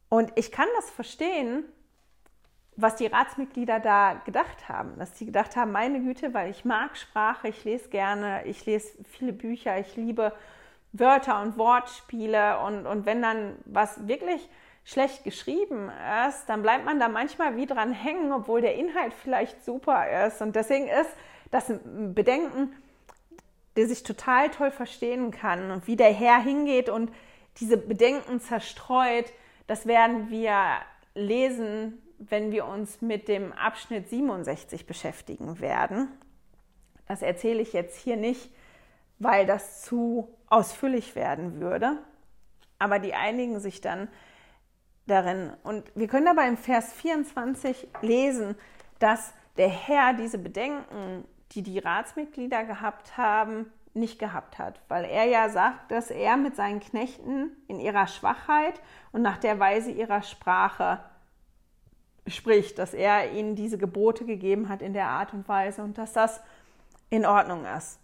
Und 0.08 0.32
ich 0.34 0.50
kann 0.50 0.66
das 0.74 0.90
verstehen, 0.90 1.62
was 2.74 2.96
die 2.96 3.06
Ratsmitglieder 3.06 3.78
da 3.78 4.14
gedacht 4.24 4.68
haben. 4.68 4.98
Dass 4.98 5.16
sie 5.16 5.26
gedacht 5.26 5.54
haben, 5.54 5.70
meine 5.70 6.00
Güte, 6.00 6.34
weil 6.34 6.50
ich 6.50 6.64
mag 6.64 6.96
Sprache, 6.96 7.46
ich 7.46 7.62
lese 7.62 7.90
gerne, 7.90 8.44
ich 8.44 8.66
lese 8.66 8.98
viele 9.04 9.32
Bücher, 9.32 9.78
ich 9.78 9.94
liebe 9.94 10.32
Wörter 10.92 11.40
und 11.42 11.58
Wortspiele 11.58 12.58
und, 12.58 12.86
und 12.86 13.06
wenn 13.06 13.22
dann 13.22 13.54
was 13.66 14.08
wirklich 14.08 14.48
schlecht 14.82 15.22
geschrieben 15.22 15.92
ist, 16.26 16.46
dann 16.46 16.62
bleibt 16.62 16.84
man 16.84 16.98
da 16.98 17.08
manchmal 17.08 17.56
wie 17.56 17.66
dran 17.66 17.92
hängen, 17.92 18.32
obwohl 18.32 18.62
der 18.62 18.74
Inhalt 18.74 19.14
vielleicht 19.14 19.64
super 19.64 20.26
ist. 20.26 20.42
Und 20.42 20.56
deswegen 20.56 20.88
ist 20.88 21.14
das 21.52 21.72
Bedenken, 21.84 22.72
der 23.76 23.86
sich 23.86 24.02
total 24.02 24.50
toll 24.50 24.72
verstehen 24.72 25.30
kann 25.30 25.70
und 25.70 25.86
wie 25.86 25.96
der 25.96 26.12
Herr 26.12 26.42
hingeht 26.42 26.88
und 26.88 27.12
diese 27.58 27.76
Bedenken 27.76 28.40
zerstreut, 28.40 29.32
das 29.66 29.86
werden 29.86 30.30
wir 30.30 30.56
lesen, 31.14 32.02
wenn 32.18 32.50
wir 32.50 32.66
uns 32.66 33.00
mit 33.02 33.28
dem 33.28 33.52
Abschnitt 33.52 34.08
67 34.08 34.86
beschäftigen 34.86 35.60
werden. 35.60 36.08
Das 37.06 37.22
erzähle 37.22 37.60
ich 37.60 37.72
jetzt 37.72 37.98
hier 37.98 38.16
nicht, 38.16 38.50
weil 39.18 39.46
das 39.46 39.82
zu 39.82 40.28
ausführlich 40.48 41.14
werden 41.14 41.60
würde, 41.60 41.98
aber 42.78 42.98
die 42.98 43.14
einigen 43.14 43.60
sich 43.60 43.80
dann 43.80 44.08
darin. 45.06 45.52
Und 45.62 45.84
wir 45.94 46.08
können 46.08 46.28
aber 46.28 46.46
im 46.46 46.56
Vers 46.56 46.92
24 46.94 47.88
lesen, 48.00 48.56
dass 48.98 49.34
der 49.56 49.68
Herr 49.68 50.14
diese 50.14 50.38
Bedenken 50.38 51.24
die 51.54 51.62
die 51.62 51.78
Ratsmitglieder 51.78 52.64
gehabt 52.64 53.16
haben, 53.16 53.70
nicht 53.94 54.18
gehabt 54.18 54.58
hat, 54.58 54.80
weil 54.88 55.04
er 55.04 55.24
ja 55.24 55.50
sagt, 55.50 55.90
dass 55.90 56.10
er 56.10 56.36
mit 56.36 56.56
seinen 56.56 56.80
Knechten 56.80 57.50
in 57.68 57.78
ihrer 57.78 58.06
Schwachheit 58.06 58.80
und 59.12 59.22
nach 59.22 59.36
der 59.36 59.58
Weise 59.58 59.90
ihrer 59.90 60.22
Sprache 60.22 61.00
spricht, 62.26 62.78
dass 62.78 62.94
er 62.94 63.32
ihnen 63.32 63.54
diese 63.54 63.76
Gebote 63.76 64.24
gegeben 64.24 64.68
hat 64.68 64.80
in 64.80 64.94
der 64.94 65.08
Art 65.08 65.34
und 65.34 65.46
Weise 65.48 65.82
und 65.82 65.98
dass 65.98 66.12
das 66.12 66.40
in 67.10 67.26
Ordnung 67.26 67.66
ist. 67.66 67.98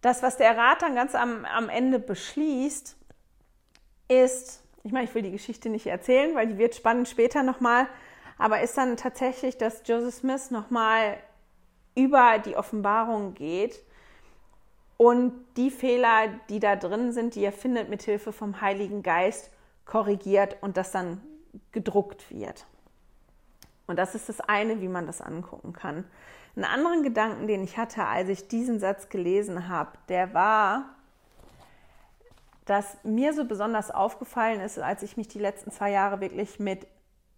Das, 0.00 0.22
was 0.22 0.38
der 0.38 0.56
Rat 0.56 0.80
dann 0.80 0.94
ganz 0.94 1.14
am, 1.14 1.44
am 1.44 1.68
Ende 1.68 1.98
beschließt, 1.98 2.96
ist, 4.08 4.64
ich 4.82 4.92
meine, 4.92 5.04
ich 5.04 5.14
will 5.14 5.22
die 5.22 5.30
Geschichte 5.30 5.68
nicht 5.68 5.86
erzählen, 5.86 6.34
weil 6.34 6.46
die 6.46 6.56
wird 6.56 6.74
spannend 6.74 7.08
später 7.08 7.42
nochmal, 7.42 7.86
aber 8.38 8.62
ist 8.62 8.78
dann 8.78 8.96
tatsächlich, 8.96 9.58
dass 9.58 9.82
Joseph 9.84 10.14
Smith 10.14 10.50
nochmal 10.50 11.18
über 12.00 12.38
die 12.38 12.56
Offenbarung 12.56 13.34
geht 13.34 13.80
und 14.96 15.32
die 15.56 15.70
Fehler, 15.70 16.28
die 16.48 16.60
da 16.60 16.76
drin 16.76 17.12
sind, 17.12 17.34
die 17.34 17.44
er 17.44 17.52
findet, 17.52 17.88
mit 17.88 18.02
Hilfe 18.02 18.32
vom 18.32 18.60
Heiligen 18.60 19.02
Geist 19.02 19.50
korrigiert 19.84 20.56
und 20.60 20.76
das 20.76 20.92
dann 20.92 21.20
gedruckt 21.72 22.30
wird. 22.30 22.66
Und 23.86 23.96
das 23.96 24.14
ist 24.14 24.28
das 24.28 24.40
eine, 24.40 24.80
wie 24.80 24.88
man 24.88 25.06
das 25.06 25.20
angucken 25.20 25.72
kann. 25.72 26.04
Einen 26.54 26.64
anderen 26.64 27.02
Gedanken, 27.02 27.46
den 27.46 27.64
ich 27.64 27.76
hatte, 27.76 28.04
als 28.04 28.28
ich 28.28 28.48
diesen 28.48 28.78
Satz 28.78 29.08
gelesen 29.08 29.68
habe, 29.68 29.92
der 30.08 30.34
war, 30.34 30.84
dass 32.66 32.98
mir 33.02 33.32
so 33.32 33.44
besonders 33.44 33.90
aufgefallen 33.90 34.60
ist, 34.60 34.78
als 34.78 35.02
ich 35.02 35.16
mich 35.16 35.28
die 35.28 35.38
letzten 35.38 35.70
zwei 35.70 35.90
Jahre 35.90 36.20
wirklich 36.20 36.60
mit 36.60 36.86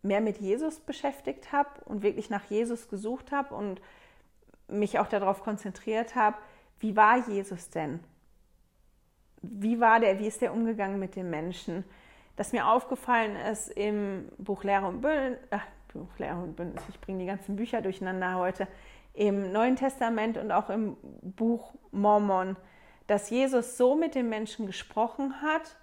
mehr 0.02 0.20
mit 0.20 0.38
Jesus 0.38 0.80
beschäftigt 0.80 1.52
habe 1.52 1.70
und 1.84 2.02
wirklich 2.02 2.28
nach 2.28 2.44
Jesus 2.50 2.88
gesucht 2.88 3.30
habe 3.30 3.54
und 3.54 3.80
mich 4.72 4.98
auch 4.98 5.08
darauf 5.08 5.42
konzentriert 5.42 6.14
habe, 6.14 6.36
wie 6.80 6.96
war 6.96 7.28
Jesus 7.28 7.70
denn? 7.70 8.00
Wie 9.42 9.80
war 9.80 10.00
der, 10.00 10.18
wie 10.18 10.26
ist 10.26 10.40
der 10.40 10.52
umgegangen 10.52 10.98
mit 10.98 11.16
den 11.16 11.30
Menschen? 11.30 11.84
Dass 12.36 12.52
mir 12.52 12.66
aufgefallen 12.66 13.36
ist 13.36 13.68
im 13.68 14.28
Buch 14.38 14.64
Lehre 14.64 14.86
und 14.86 15.00
Bündnis, 15.00 15.38
ach, 15.50 15.66
Buch 15.92 16.18
Lehre 16.18 16.38
und 16.38 16.56
Bündnis, 16.56 16.82
ich 16.88 17.00
bringe 17.00 17.20
die 17.20 17.26
ganzen 17.26 17.56
Bücher 17.56 17.82
durcheinander 17.82 18.36
heute, 18.36 18.66
im 19.14 19.52
Neuen 19.52 19.76
Testament 19.76 20.38
und 20.38 20.50
auch 20.52 20.70
im 20.70 20.96
Buch 21.20 21.74
Mormon, 21.90 22.56
dass 23.06 23.30
Jesus 23.30 23.76
so 23.76 23.94
mit 23.94 24.14
den 24.14 24.28
Menschen 24.28 24.66
gesprochen 24.66 25.42
hat, 25.42 25.76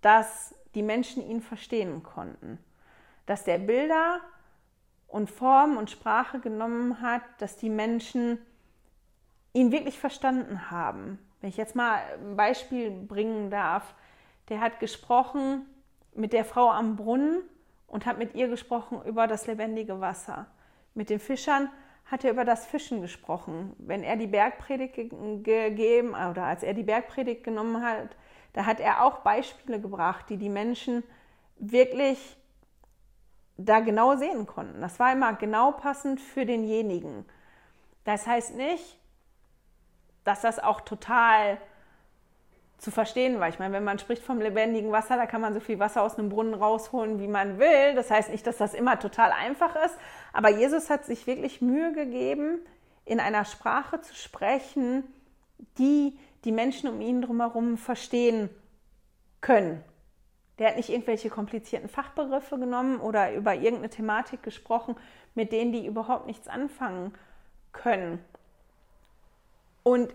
dass 0.00 0.54
die 0.74 0.82
Menschen 0.82 1.22
ihn 1.28 1.42
verstehen 1.42 2.02
konnten. 2.02 2.58
Dass 3.26 3.44
der 3.44 3.58
Bilder 3.58 4.20
und 5.12 5.30
Form 5.30 5.76
und 5.76 5.90
Sprache 5.90 6.40
genommen 6.40 7.02
hat, 7.02 7.22
dass 7.38 7.56
die 7.56 7.68
Menschen 7.68 8.38
ihn 9.52 9.70
wirklich 9.70 9.98
verstanden 9.98 10.70
haben. 10.70 11.18
Wenn 11.40 11.50
ich 11.50 11.58
jetzt 11.58 11.76
mal 11.76 12.00
ein 12.18 12.36
Beispiel 12.36 12.90
bringen 12.90 13.50
darf, 13.50 13.94
der 14.48 14.60
hat 14.60 14.80
gesprochen 14.80 15.66
mit 16.14 16.32
der 16.32 16.46
Frau 16.46 16.70
am 16.70 16.96
Brunnen 16.96 17.42
und 17.86 18.06
hat 18.06 18.18
mit 18.18 18.34
ihr 18.34 18.48
gesprochen 18.48 19.02
über 19.04 19.26
das 19.26 19.46
lebendige 19.46 20.00
Wasser. 20.00 20.46
Mit 20.94 21.10
den 21.10 21.20
Fischern 21.20 21.68
hat 22.06 22.24
er 22.24 22.30
über 22.30 22.46
das 22.46 22.66
Fischen 22.66 23.02
gesprochen. 23.02 23.74
Wenn 23.78 24.02
er 24.02 24.16
die 24.16 24.26
Bergpredigt 24.26 24.94
gegeben 24.94 26.10
oder 26.10 26.44
als 26.44 26.62
er 26.62 26.72
die 26.72 26.82
Bergpredigt 26.84 27.44
genommen 27.44 27.84
hat, 27.84 28.16
da 28.54 28.64
hat 28.64 28.80
er 28.80 29.04
auch 29.04 29.18
Beispiele 29.18 29.78
gebracht, 29.78 30.30
die 30.30 30.38
die 30.38 30.48
Menschen 30.48 31.02
wirklich 31.58 32.38
da 33.56 33.80
genau 33.80 34.16
sehen 34.16 34.46
konnten. 34.46 34.80
Das 34.80 34.98
war 34.98 35.12
immer 35.12 35.34
genau 35.34 35.72
passend 35.72 36.20
für 36.20 36.46
denjenigen. 36.46 37.24
Das 38.04 38.26
heißt 38.26 38.54
nicht, 38.56 38.98
dass 40.24 40.40
das 40.40 40.58
auch 40.58 40.80
total 40.80 41.58
zu 42.78 42.90
verstehen 42.90 43.38
war. 43.38 43.48
Ich 43.48 43.60
meine, 43.60 43.74
wenn 43.74 43.84
man 43.84 44.00
spricht 44.00 44.24
vom 44.24 44.40
lebendigen 44.40 44.90
Wasser, 44.90 45.16
da 45.16 45.26
kann 45.26 45.40
man 45.40 45.54
so 45.54 45.60
viel 45.60 45.78
Wasser 45.78 46.02
aus 46.02 46.18
einem 46.18 46.28
Brunnen 46.28 46.54
rausholen, 46.54 47.20
wie 47.20 47.28
man 47.28 47.60
will. 47.60 47.94
Das 47.94 48.10
heißt 48.10 48.30
nicht, 48.30 48.44
dass 48.46 48.56
das 48.56 48.74
immer 48.74 48.98
total 48.98 49.30
einfach 49.30 49.76
ist, 49.76 49.96
aber 50.32 50.50
Jesus 50.50 50.90
hat 50.90 51.04
sich 51.04 51.26
wirklich 51.28 51.60
Mühe 51.60 51.92
gegeben, 51.92 52.58
in 53.04 53.20
einer 53.20 53.44
Sprache 53.44 54.00
zu 54.00 54.14
sprechen, 54.14 55.04
die 55.78 56.18
die 56.44 56.52
Menschen 56.52 56.88
um 56.88 57.00
ihn 57.00 57.22
drumherum 57.22 57.76
verstehen 57.76 58.50
können. 59.40 59.84
Der 60.62 60.68
hat 60.68 60.76
nicht 60.76 60.90
irgendwelche 60.90 61.28
komplizierten 61.28 61.88
Fachbegriffe 61.88 62.56
genommen 62.56 63.00
oder 63.00 63.34
über 63.34 63.52
irgendeine 63.52 63.90
Thematik 63.90 64.44
gesprochen, 64.44 64.94
mit 65.34 65.50
denen 65.50 65.72
die 65.72 65.84
überhaupt 65.84 66.26
nichts 66.26 66.46
anfangen 66.46 67.12
können. 67.72 68.24
Und 69.82 70.14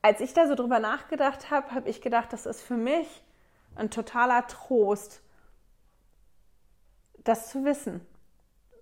als 0.00 0.22
ich 0.22 0.32
da 0.32 0.46
so 0.46 0.54
drüber 0.54 0.78
nachgedacht 0.78 1.50
habe, 1.50 1.72
habe 1.72 1.90
ich 1.90 2.00
gedacht, 2.00 2.32
das 2.32 2.46
ist 2.46 2.62
für 2.62 2.78
mich 2.78 3.22
ein 3.74 3.90
totaler 3.90 4.46
Trost, 4.46 5.22
das 7.18 7.50
zu 7.50 7.62
wissen. 7.66 8.00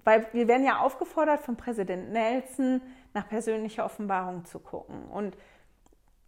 Weil 0.05 0.33
wir 0.33 0.47
werden 0.47 0.65
ja 0.65 0.79
aufgefordert 0.79 1.41
von 1.41 1.57
Präsident 1.57 2.13
Nelson, 2.13 2.81
nach 3.13 3.29
persönlicher 3.29 3.85
Offenbarung 3.85 4.45
zu 4.45 4.61
gucken. 4.61 5.09
Und 5.09 5.37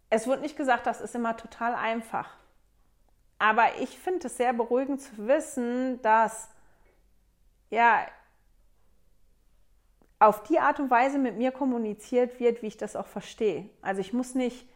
es 0.09 0.27
wird 0.27 0.41
nicht 0.41 0.57
gesagt, 0.57 0.85
das 0.85 0.99
ist 0.99 1.15
immer 1.15 1.37
total 1.37 1.75
einfach. 1.75 2.40
Aber 3.41 3.79
ich 3.79 3.97
finde 3.97 4.27
es 4.27 4.37
sehr 4.37 4.53
beruhigend 4.53 5.01
zu 5.01 5.17
wissen, 5.17 5.99
dass 6.03 6.47
ja 7.71 8.05
auf 10.19 10.43
die 10.43 10.59
Art 10.59 10.79
und 10.79 10.91
Weise 10.91 11.17
mit 11.17 11.37
mir 11.37 11.51
kommuniziert 11.51 12.39
wird, 12.39 12.61
wie 12.61 12.67
ich 12.67 12.77
das 12.77 12.95
auch 12.95 13.07
verstehe. 13.07 13.67
Also 13.81 13.99
ich 13.99 14.13
muss 14.13 14.35
nicht 14.35 14.69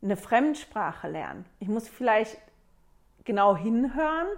eine 0.00 0.16
Fremdsprache 0.16 1.08
lernen. 1.08 1.44
Ich 1.58 1.66
muss 1.66 1.88
vielleicht 1.88 2.38
genau 3.24 3.56
hinhören 3.56 4.28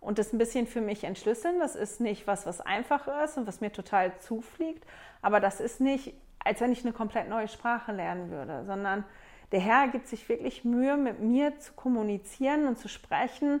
und 0.00 0.18
das 0.18 0.34
ein 0.34 0.38
bisschen 0.38 0.66
für 0.66 0.82
mich 0.82 1.04
entschlüsseln. 1.04 1.58
Das 1.58 1.74
ist 1.74 2.02
nicht 2.02 2.26
was, 2.26 2.44
was 2.44 2.60
einfach 2.60 3.08
ist 3.24 3.38
und 3.38 3.46
was 3.46 3.62
mir 3.62 3.72
total 3.72 4.12
zufliegt, 4.18 4.84
aber 5.22 5.40
das 5.40 5.58
ist 5.58 5.80
nicht, 5.80 6.12
als 6.44 6.60
wenn 6.60 6.70
ich 6.72 6.84
eine 6.84 6.92
komplett 6.92 7.30
neue 7.30 7.48
Sprache 7.48 7.92
lernen 7.92 8.30
würde, 8.30 8.66
sondern 8.66 9.04
der 9.52 9.60
Herr 9.60 9.88
gibt 9.88 10.08
sich 10.08 10.28
wirklich 10.28 10.64
Mühe, 10.64 10.96
mit 10.96 11.20
mir 11.20 11.58
zu 11.58 11.72
kommunizieren 11.74 12.66
und 12.66 12.78
zu 12.78 12.88
sprechen 12.88 13.60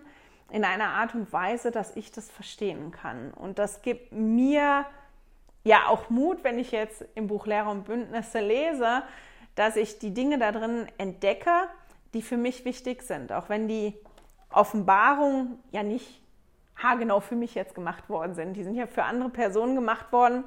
in 0.50 0.64
einer 0.64 0.88
Art 0.88 1.14
und 1.14 1.32
Weise, 1.32 1.70
dass 1.70 1.96
ich 1.96 2.10
das 2.10 2.30
verstehen 2.30 2.90
kann. 2.90 3.32
Und 3.32 3.58
das 3.58 3.82
gibt 3.82 4.12
mir 4.12 4.84
ja 5.64 5.86
auch 5.86 6.10
Mut, 6.10 6.44
wenn 6.44 6.58
ich 6.58 6.72
jetzt 6.72 7.04
im 7.14 7.26
Buch 7.26 7.46
Lehre 7.46 7.70
und 7.70 7.84
Bündnisse 7.84 8.40
lese, 8.40 9.02
dass 9.54 9.76
ich 9.76 9.98
die 9.98 10.12
Dinge 10.12 10.38
da 10.38 10.52
drin 10.52 10.86
entdecke, 10.98 11.68
die 12.14 12.22
für 12.22 12.36
mich 12.36 12.64
wichtig 12.64 13.02
sind, 13.02 13.32
auch 13.32 13.48
wenn 13.48 13.68
die 13.68 13.94
Offenbarungen 14.50 15.58
ja 15.70 15.82
nicht 15.82 16.20
haargenau 16.76 17.20
für 17.20 17.36
mich 17.36 17.54
jetzt 17.54 17.74
gemacht 17.74 18.08
worden 18.08 18.34
sind. 18.34 18.54
Die 18.54 18.64
sind 18.64 18.74
ja 18.74 18.86
für 18.86 19.04
andere 19.04 19.30
Personen 19.30 19.74
gemacht 19.74 20.12
worden, 20.12 20.44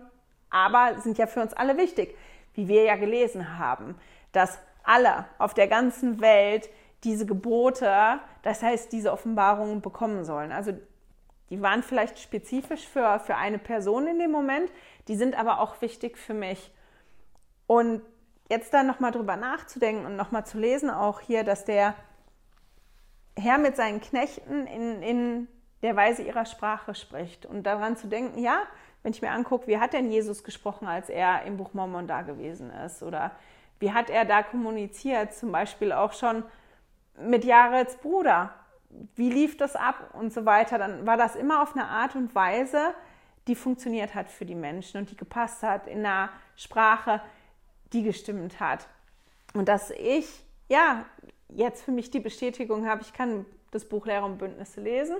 aber 0.50 1.00
sind 1.00 1.18
ja 1.18 1.28
für 1.28 1.42
uns 1.42 1.54
alle 1.54 1.78
wichtig, 1.78 2.16
wie 2.54 2.68
wir 2.68 2.84
ja 2.84 2.96
gelesen 2.96 3.58
haben, 3.58 3.96
dass 4.32 4.60
alle 4.86 5.26
auf 5.38 5.54
der 5.54 5.68
ganzen 5.68 6.22
Welt 6.22 6.70
diese 7.04 7.26
Gebote, 7.26 8.20
das 8.42 8.64
heißt 8.64 8.92
diese 8.92 9.12
Offenbarungen 9.12 9.82
bekommen 9.82 10.24
sollen. 10.26 10.52
Also 10.52 10.74
die 11.50 11.62
waren 11.62 11.84
vielleicht 11.84 12.20
spezifisch 12.20 12.88
für, 12.88 13.20
für 13.20 13.36
eine 13.36 13.60
Person 13.60 14.08
in 14.08 14.20
dem 14.20 14.32
Moment, 14.32 14.72
die 15.08 15.16
sind 15.16 15.38
aber 15.38 15.60
auch 15.60 15.82
wichtig 15.82 16.18
für 16.18 16.34
mich. 16.34 16.72
Und 17.68 18.02
jetzt 18.50 18.74
dann 18.74 18.88
nochmal 18.88 19.12
drüber 19.12 19.36
nachzudenken 19.36 20.06
und 20.06 20.16
nochmal 20.16 20.46
zu 20.46 20.58
lesen, 20.58 20.90
auch 20.90 21.20
hier, 21.20 21.44
dass 21.44 21.66
der 21.66 21.96
Herr 23.38 23.58
mit 23.58 23.76
seinen 23.76 24.02
Knechten 24.02 24.66
in, 24.66 25.02
in 25.02 25.48
der 25.82 25.96
Weise 25.96 26.24
ihrer 26.24 26.46
Sprache 26.46 26.96
spricht 26.96 27.46
und 27.46 27.64
daran 27.64 27.98
zu 27.98 28.08
denken, 28.08 28.40
ja, 28.40 28.64
wenn 29.04 29.12
ich 29.12 29.22
mir 29.22 29.32
angucke, 29.32 29.68
wie 29.68 29.78
hat 29.78 29.94
denn 29.94 30.10
Jesus 30.10 30.44
gesprochen, 30.44 30.88
als 30.88 31.10
er 31.10 31.44
im 31.44 31.58
Buch 31.58 31.74
Mormon 31.74 32.08
da 32.08 32.24
gewesen 32.24 32.72
ist 32.72 33.04
oder 33.04 33.32
wie 33.80 33.92
hat 33.92 34.10
er 34.10 34.26
da 34.26 34.44
kommuniziert, 34.44 35.34
zum 35.34 35.52
Beispiel 35.52 35.92
auch 35.92 36.14
schon 36.14 36.44
mit 37.20 37.46
Jareds 37.46 37.98
Bruder, 37.98 38.54
wie 39.16 39.30
lief 39.30 39.58
das 39.58 39.76
ab 39.76 40.12
und 40.14 40.34
so 40.34 40.46
weiter, 40.46 40.78
dann 40.78 41.06
war 41.06 41.18
das 41.18 41.36
immer 41.36 41.62
auf 41.62 41.74
eine 41.74 41.88
Art 41.88 42.16
und 42.16 42.34
Weise, 42.36 42.94
die 43.48 43.56
funktioniert 43.56 44.16
hat 44.16 44.30
für 44.30 44.46
die 44.46 44.56
Menschen 44.56 45.00
und 45.00 45.12
die 45.12 45.18
gepasst 45.18 45.64
hat 45.64 45.88
in 45.88 46.00
einer 46.00 46.30
Sprache, 46.56 47.22
die 47.94 48.04
gestimmt 48.04 48.60
hat. 48.60 48.88
Und 49.54 49.68
dass 49.70 49.92
ich, 49.92 50.44
ja, 50.68 51.06
jetzt 51.50 51.84
für 51.84 51.92
mich 51.92 52.12
die 52.12 52.20
Bestätigung 52.20 52.88
habe, 52.88 53.02
ich 53.02 53.14
kann 53.14 53.46
das 53.72 53.86
Buch 53.86 54.06
Lehre 54.06 54.26
und 54.26 54.38
Bündnisse 54.38 54.82
lesen. 54.82 55.18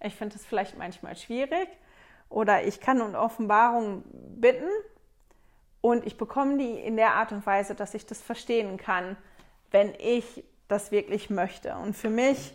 Ich 0.00 0.14
finde 0.14 0.36
es 0.36 0.44
vielleicht 0.44 0.76
manchmal 0.76 1.16
schwierig. 1.16 1.68
Oder 2.28 2.64
ich 2.64 2.80
kann 2.80 3.00
um 3.00 3.14
Offenbarung 3.14 4.04
bitten 4.12 4.68
und 5.80 6.06
ich 6.06 6.16
bekomme 6.16 6.58
die 6.58 6.72
in 6.72 6.96
der 6.96 7.14
Art 7.14 7.32
und 7.32 7.44
Weise, 7.46 7.74
dass 7.74 7.94
ich 7.94 8.06
das 8.06 8.20
verstehen 8.20 8.76
kann, 8.76 9.16
wenn 9.70 9.94
ich 9.98 10.44
das 10.68 10.90
wirklich 10.90 11.30
möchte. 11.30 11.74
Und 11.76 11.96
für 11.96 12.10
mich 12.10 12.54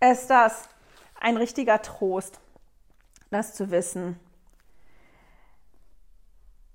ist 0.00 0.28
das 0.28 0.68
ein 1.20 1.36
richtiger 1.36 1.80
Trost, 1.82 2.40
das 3.30 3.54
zu 3.54 3.70
wissen. 3.70 4.18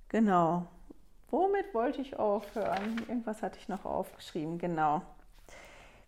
Genau. 0.09 0.67
Womit 1.29 1.73
wollte 1.73 2.01
ich 2.01 2.17
aufhören? 2.17 2.97
Irgendwas 3.07 3.41
hatte 3.41 3.59
ich 3.59 3.67
noch 3.67 3.83
aufgeschrieben, 3.83 4.57
genau. 4.57 5.01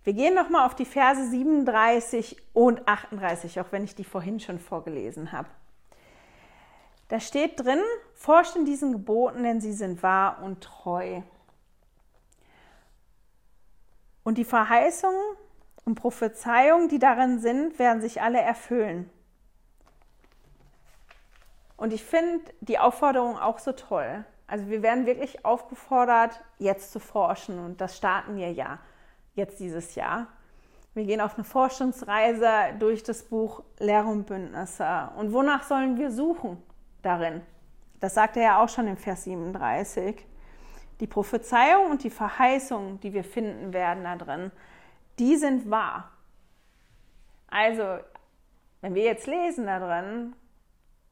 Wir 0.03 0.13
gehen 0.13 0.33
nochmal 0.33 0.65
auf 0.65 0.75
die 0.75 0.85
Verse 0.85 1.29
37 1.29 2.37
und 2.53 2.87
38, 2.87 3.59
auch 3.59 3.71
wenn 3.71 3.83
ich 3.83 3.95
die 3.95 4.05
vorhin 4.05 4.39
schon 4.39 4.59
vorgelesen 4.59 5.33
habe. 5.33 5.49
Da 7.09 7.19
steht 7.19 7.59
drin, 7.59 7.81
forscht 8.19 8.57
in 8.57 8.65
diesen 8.65 8.91
Geboten, 8.91 9.43
denn 9.43 9.61
sie 9.61 9.71
sind 9.71 10.03
wahr 10.03 10.43
und 10.43 10.61
treu. 10.61 11.21
Und 14.23 14.37
die 14.37 14.43
Verheißungen 14.43 15.37
und 15.85 15.95
Prophezeiungen, 15.95 16.89
die 16.89 16.99
darin 16.99 17.39
sind, 17.39 17.79
werden 17.79 18.01
sich 18.01 18.21
alle 18.21 18.41
erfüllen. 18.41 19.09
Und 21.77 21.93
ich 21.93 22.03
finde 22.03 22.43
die 22.59 22.77
Aufforderung 22.77 23.39
auch 23.39 23.57
so 23.57 23.71
toll. 23.71 24.25
Also 24.47 24.67
wir 24.67 24.83
werden 24.83 25.05
wirklich 25.05 25.45
aufgefordert, 25.45 26.43
jetzt 26.57 26.91
zu 26.91 26.99
forschen 26.99 27.57
und 27.57 27.79
das 27.79 27.95
starten 27.95 28.35
wir 28.35 28.51
ja 28.51 28.79
jetzt 29.33 29.61
dieses 29.61 29.95
Jahr. 29.95 30.27
Wir 30.93 31.05
gehen 31.05 31.21
auf 31.21 31.35
eine 31.35 31.45
Forschungsreise 31.45 32.75
durch 32.79 33.01
das 33.03 33.23
Buch 33.23 33.63
Lehre 33.77 34.07
und 34.07 34.25
Bündnisse. 34.25 35.09
Und 35.15 35.31
wonach 35.31 35.63
sollen 35.63 35.97
wir 35.97 36.11
suchen 36.11 36.61
darin? 37.01 37.41
Das 37.99 38.13
sagt 38.13 38.37
er 38.37 38.43
ja 38.43 38.63
auch 38.63 38.69
schon 38.69 38.87
im 38.87 38.97
Vers 38.97 39.23
37. 39.25 40.25
Die 40.99 41.07
Prophezeiung 41.07 41.91
und 41.91 42.03
die 42.03 42.09
Verheißung, 42.09 42.99
die 42.99 43.13
wir 43.13 43.23
finden 43.23 43.73
werden 43.73 44.03
da 44.03 44.15
drin, 44.15 44.51
die 45.17 45.35
sind 45.35 45.69
wahr. 45.69 46.11
Also, 47.47 47.99
wenn 48.81 48.95
wir 48.95 49.03
jetzt 49.03 49.27
lesen 49.27 49.65
da 49.65 49.79
drin, 49.79 50.35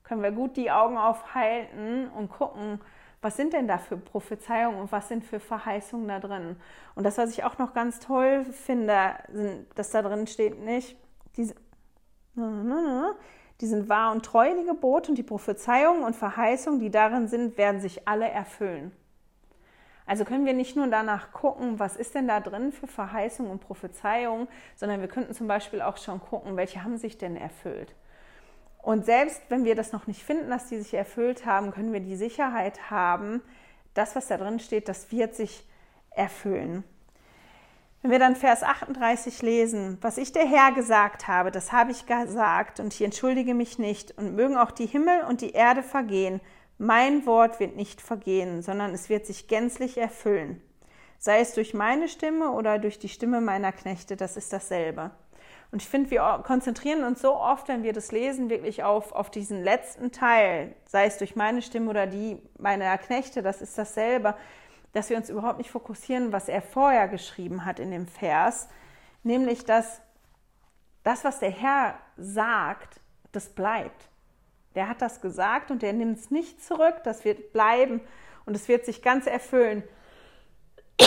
können 0.03 0.23
wir 0.23 0.31
gut 0.31 0.55
die 0.55 0.71
Augen 0.71 0.97
aufhalten 0.97 2.09
und 2.09 2.29
gucken, 2.29 2.79
was 3.21 3.35
sind 3.35 3.53
denn 3.53 3.67
da 3.67 3.77
für 3.77 3.97
Prophezeiungen 3.97 4.79
und 4.79 4.91
was 4.91 5.07
sind 5.09 5.25
für 5.25 5.39
Verheißungen 5.39 6.07
da 6.07 6.19
drin? 6.19 6.55
Und 6.95 7.03
das, 7.03 7.17
was 7.17 7.31
ich 7.31 7.43
auch 7.43 7.57
noch 7.57 7.73
ganz 7.73 7.99
toll 7.99 8.45
finde, 8.45 9.15
sind, 9.33 9.65
dass 9.75 9.89
da 9.89 10.01
drin 10.01 10.27
steht 10.27 10.59
nicht, 10.59 10.95
die, 11.35 11.51
die 13.61 13.67
sind 13.67 13.89
wahr 13.89 14.11
und 14.11 14.25
treu, 14.25 14.53
die 14.59 14.65
Gebote 14.65 15.11
und 15.11 15.17
die 15.17 15.23
Prophezeiungen 15.23 16.03
und 16.03 16.15
Verheißungen, 16.15 16.79
die 16.79 16.91
darin 16.91 17.27
sind, 17.27 17.57
werden 17.57 17.81
sich 17.81 18.07
alle 18.07 18.29
erfüllen. 18.29 18.91
Also 20.05 20.23
können 20.23 20.45
wir 20.45 20.53
nicht 20.53 20.75
nur 20.75 20.87
danach 20.87 21.33
gucken, 21.33 21.79
was 21.79 21.97
ist 21.97 22.15
denn 22.15 22.27
da 22.27 22.39
drin 22.39 22.71
für 22.71 22.87
Verheißungen 22.87 23.51
und 23.51 23.59
Prophezeiungen, 23.59 24.47
sondern 24.75 25.01
wir 25.01 25.09
könnten 25.09 25.33
zum 25.33 25.47
Beispiel 25.47 25.81
auch 25.81 25.97
schon 25.97 26.21
gucken, 26.21 26.55
welche 26.55 26.83
haben 26.83 26.97
sich 26.97 27.17
denn 27.17 27.35
erfüllt. 27.35 27.93
Und 28.81 29.05
selbst 29.05 29.41
wenn 29.49 29.65
wir 29.65 29.75
das 29.75 29.91
noch 29.91 30.07
nicht 30.07 30.23
finden, 30.23 30.49
dass 30.49 30.67
die 30.67 30.77
sich 30.77 30.93
erfüllt 30.93 31.45
haben, 31.45 31.71
können 31.71 31.91
wir 31.91 31.99
die 31.99 32.15
Sicherheit 32.15 32.89
haben, 32.89 33.41
das, 33.93 34.15
was 34.15 34.27
da 34.27 34.37
drin 34.37 34.59
steht, 34.59 34.87
das 34.87 35.11
wird 35.11 35.35
sich 35.35 35.67
erfüllen. 36.11 36.85
Wenn 38.01 38.11
wir 38.11 38.19
dann 38.19 38.35
Vers 38.35 38.61
38 38.61 39.41
lesen, 39.41 39.97
was 40.01 40.19
ich 40.19 40.31
der 40.31 40.45
Herr 40.45 40.71
gesagt 40.71 41.27
habe, 41.27 41.49
das 41.49 41.71
habe 41.71 41.91
ich 41.91 42.05
gesagt 42.05 42.79
und 42.79 42.93
ich 42.93 43.01
entschuldige 43.01 43.55
mich 43.55 43.79
nicht 43.79 44.17
und 44.17 44.35
mögen 44.35 44.55
auch 44.55 44.71
die 44.71 44.85
Himmel 44.85 45.21
und 45.27 45.41
die 45.41 45.51
Erde 45.51 45.81
vergehen, 45.81 46.39
mein 46.77 47.25
Wort 47.25 47.59
wird 47.59 47.75
nicht 47.75 48.01
vergehen, 48.01 48.61
sondern 48.61 48.93
es 48.93 49.09
wird 49.09 49.25
sich 49.25 49.47
gänzlich 49.47 49.97
erfüllen. 49.97 50.61
Sei 51.17 51.39
es 51.39 51.53
durch 51.53 51.73
meine 51.73 52.07
Stimme 52.07 52.51
oder 52.51 52.77
durch 52.77 52.99
die 52.99 53.09
Stimme 53.09 53.41
meiner 53.41 53.71
Knechte, 53.71 54.15
das 54.15 54.37
ist 54.37 54.53
dasselbe. 54.53 55.09
Und 55.71 55.81
ich 55.81 55.89
finde, 55.89 56.11
wir 56.11 56.43
konzentrieren 56.45 57.03
uns 57.03 57.21
so 57.21 57.35
oft, 57.35 57.67
wenn 57.67 57.81
wir 57.81 57.93
das 57.93 58.11
lesen, 58.11 58.51
wirklich 58.51 58.83
auf, 58.83 59.11
auf 59.11 59.31
diesen 59.31 59.63
letzten 59.63 60.11
Teil, 60.11 60.75
sei 60.85 61.07
es 61.07 61.17
durch 61.17 61.35
meine 61.35 61.63
Stimme 61.63 61.89
oder 61.89 62.05
die 62.05 62.37
meiner 62.59 62.95
Knechte, 62.99 63.41
das 63.41 63.61
ist 63.61 63.75
dasselbe, 63.75 64.35
dass 64.97 65.09
wir 65.11 65.17
uns 65.17 65.29
überhaupt 65.29 65.59
nicht 65.59 65.69
fokussieren, 65.69 66.31
was 66.31 66.49
er 66.49 66.63
vorher 66.63 67.07
geschrieben 67.07 67.65
hat 67.65 67.79
in 67.79 67.91
dem 67.91 68.07
Vers, 68.07 68.67
nämlich 69.21 69.63
dass 69.63 70.01
das, 71.03 71.23
was 71.23 71.37
der 71.37 71.51
Herr 71.51 71.99
sagt, 72.17 72.99
das 73.31 73.49
bleibt. 73.49 74.09
Der 74.73 74.89
hat 74.89 75.03
das 75.03 75.21
gesagt 75.21 75.69
und 75.69 75.83
der 75.83 75.93
nimmt 75.93 76.17
es 76.17 76.31
nicht 76.31 76.63
zurück, 76.63 76.95
das 77.03 77.25
wird 77.25 77.53
bleiben 77.53 78.01
und 78.45 78.55
es 78.55 78.67
wird 78.67 78.85
sich 78.85 79.03
ganz 79.03 79.27
erfüllen. 79.27 79.83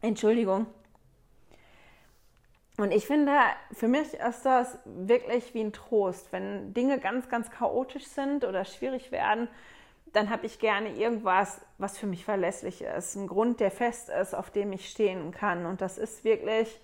Entschuldigung. 0.00 0.66
Und 2.76 2.90
ich 2.90 3.06
finde, 3.06 3.32
für 3.72 3.86
mich 3.86 4.14
ist 4.14 4.44
das 4.44 4.78
wirklich 4.84 5.54
wie 5.54 5.60
ein 5.60 5.72
Trost, 5.72 6.32
wenn 6.32 6.74
Dinge 6.74 6.98
ganz, 6.98 7.28
ganz 7.28 7.50
chaotisch 7.50 8.06
sind 8.06 8.44
oder 8.44 8.64
schwierig 8.64 9.12
werden, 9.12 9.48
dann 10.12 10.30
habe 10.30 10.46
ich 10.46 10.58
gerne 10.58 10.90
irgendwas, 10.90 11.60
was 11.78 11.98
für 11.98 12.06
mich 12.06 12.24
verlässlich 12.24 12.82
ist, 12.82 13.16
ein 13.16 13.26
Grund, 13.26 13.60
der 13.60 13.70
fest 13.70 14.08
ist, 14.08 14.34
auf 14.34 14.50
dem 14.50 14.72
ich 14.72 14.88
stehen 14.88 15.32
kann. 15.32 15.66
Und 15.66 15.80
das 15.80 15.98
ist 15.98 16.24
wirklich 16.24 16.80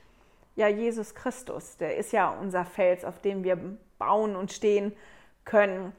ja 0.57 0.69
Jesus 0.69 1.15
Christus. 1.15 1.77
Der 1.77 1.97
ist 1.97 2.13
ja 2.13 2.31
unser 2.31 2.65
Fels, 2.65 3.05
auf 3.05 3.21
dem 3.21 3.45
wir 3.45 3.59
bauen 3.99 4.37
und 4.37 4.53
stehen 4.53 4.93
können. 5.45 5.93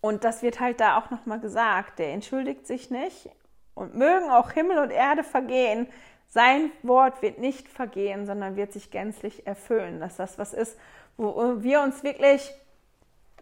Und 0.00 0.24
das 0.24 0.42
wird 0.42 0.58
halt 0.58 0.80
da 0.80 0.98
auch 0.98 1.10
nochmal 1.10 1.40
gesagt. 1.40 1.98
Der 2.00 2.12
entschuldigt 2.12 2.66
sich 2.66 2.90
nicht 2.90 3.30
und 3.74 3.94
mögen 3.94 4.30
auch 4.30 4.50
Himmel 4.50 4.78
und 4.78 4.90
Erde 4.90 5.22
vergehen. 5.22 5.86
Sein 6.32 6.72
Wort 6.82 7.20
wird 7.20 7.40
nicht 7.40 7.68
vergehen, 7.68 8.24
sondern 8.24 8.56
wird 8.56 8.72
sich 8.72 8.90
gänzlich 8.90 9.46
erfüllen. 9.46 10.00
Dass 10.00 10.16
das 10.16 10.38
was 10.38 10.54
ist, 10.54 10.78
wo 11.18 11.62
wir 11.62 11.82
uns 11.82 12.02
wirklich 12.02 12.50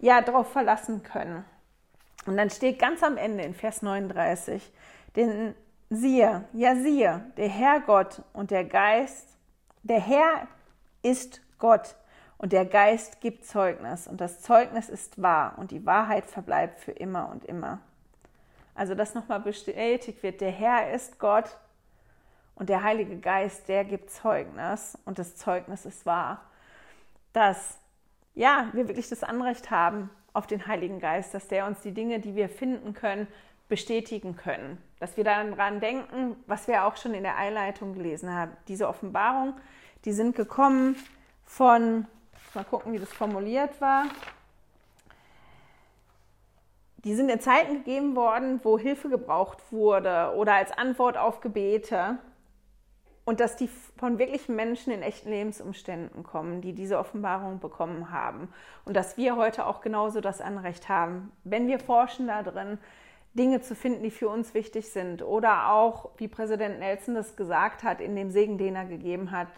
ja 0.01 0.21
darauf 0.23 0.51
verlassen 0.51 1.05
können. 1.05 1.45
Und 2.27 2.37
dann 2.37 2.51
steht 2.51 2.81
ganz 2.81 3.05
am 3.05 3.17
Ende 3.17 3.45
in 3.45 3.55
Vers 3.55 3.83
39, 3.83 4.73
denn 5.15 5.55
siehe, 5.89 6.45
ja 6.53 6.75
siehe, 6.75 7.25
der 7.37 7.49
Herr 7.49 7.79
Gott 7.79 8.23
und 8.33 8.51
der 8.51 8.65
Geist, 8.65 9.37
der 9.85 10.01
Herr 10.01 10.49
ist 11.03 11.41
Gott 11.61 11.95
und 12.39 12.53
der 12.53 12.65
Geist 12.65 13.21
gibt 13.21 13.47
Zeugnis 13.47 14.09
und 14.09 14.21
das 14.21 14.41
Zeugnis 14.41 14.89
ist 14.89 15.23
wahr 15.23 15.55
und 15.59 15.71
die 15.71 15.87
Wahrheit 15.87 16.27
verbleibt 16.27 16.81
für 16.81 16.93
immer 16.93 17.29
und 17.29 17.45
immer. 17.45 17.79
Also 18.75 18.97
dass 18.97 19.15
nochmal 19.15 19.41
bestätigt 19.41 20.25
wird, 20.25 20.41
der 20.41 20.51
Herr 20.51 20.93
ist 20.93 21.21
Gott 21.21 21.57
und 22.61 22.69
der 22.69 22.83
Heilige 22.83 23.17
Geist, 23.17 23.71
der 23.71 23.87
gibt 23.87 24.11
Zeugnis 24.11 24.99
und 25.07 25.19
das 25.19 25.35
Zeugnis 25.35 25.87
ist 25.87 26.05
wahr. 26.05 26.43
Dass 27.33 27.79
ja, 28.35 28.69
wir 28.75 28.87
wirklich 28.87 29.09
das 29.09 29.23
Anrecht 29.23 29.71
haben 29.71 30.11
auf 30.35 30.47
den 30.47 30.67
Heiligen 30.67 31.01
Geist, 31.01 31.33
dass 31.33 31.49
der 31.49 31.67
uns 31.67 31.81
die 31.81 31.93
Dinge, 31.93 32.21
die 32.21 32.37
wir 32.37 32.51
finden 32.51 32.93
können, 32.93 33.27
bestätigen 33.71 34.37
können. 34.37 34.77
Dass 34.99 35.17
wir 35.17 35.25
daran 35.25 35.81
denken, 35.81 36.37
was 36.47 36.69
wir 36.69 36.85
auch 36.85 36.97
schon 36.97 37.15
in 37.15 37.23
der 37.23 37.39
Einleitung 37.39 37.95
gelesen 37.95 38.31
haben. 38.35 38.53
Diese 38.69 38.89
Offenbarung, 38.89 39.55
die 40.05 40.13
sind 40.13 40.37
gekommen 40.37 40.97
von 41.47 42.07
Mal 42.53 42.65
gucken, 42.65 42.93
wie 42.93 42.99
das 42.99 43.13
formuliert 43.13 43.81
war. 43.81 44.05
Die 47.05 47.15
sind 47.15 47.31
in 47.31 47.41
Zeiten 47.41 47.75
gegeben 47.77 48.17
worden, 48.17 48.61
wo 48.65 48.79
Hilfe 48.79 49.09
gebraucht 49.09 49.59
wurde 49.71 50.35
oder 50.37 50.55
als 50.55 50.73
Antwort 50.73 51.17
auf 51.17 51.41
Gebete. 51.41 52.19
Und 53.25 53.41
dass 53.41 53.57
die 53.57 53.69
von 53.99 54.19
wirklichen 54.19 54.57
Menschen 54.57 54.93
in 54.93 55.03
echten 55.03 55.31
Lebensumständen 55.31 56.23
kommen, 56.25 56.63
die 56.63 56.73
diese 56.73 56.99
Offenbarung 56.99 57.61
bekommen 57.61 58.11
haben. 58.11 58.49
Und 58.85 58.97
dass 58.97 59.17
wir 59.17 59.37
heute 59.37 59.67
auch 59.67 59.83
genauso 59.83 60.21
das 60.21 60.41
Anrecht 60.41 60.89
haben, 60.89 61.31
wenn 61.45 61.69
wir 61.69 61.79
forschen 61.79 62.27
da 62.27 62.43
drin, 62.43 62.79
Dinge 63.35 63.61
zu 63.61 63.75
finden, 63.75 64.03
die 64.03 64.11
für 64.11 64.29
uns 64.29 64.55
wichtig 64.55 64.91
sind. 64.91 65.23
Oder 65.23 65.71
auch, 65.71 66.11
wie 66.17 66.29
Präsident 66.29 66.81
Nelson 66.81 67.15
das 67.15 67.37
gesagt 67.37 67.85
hat, 67.85 68.01
in 68.01 68.17
dem 68.17 68.31
Segen, 68.31 68.59
den 68.59 68.75
er 68.75 68.87
gegeben 68.87 69.31
hat, 69.31 69.49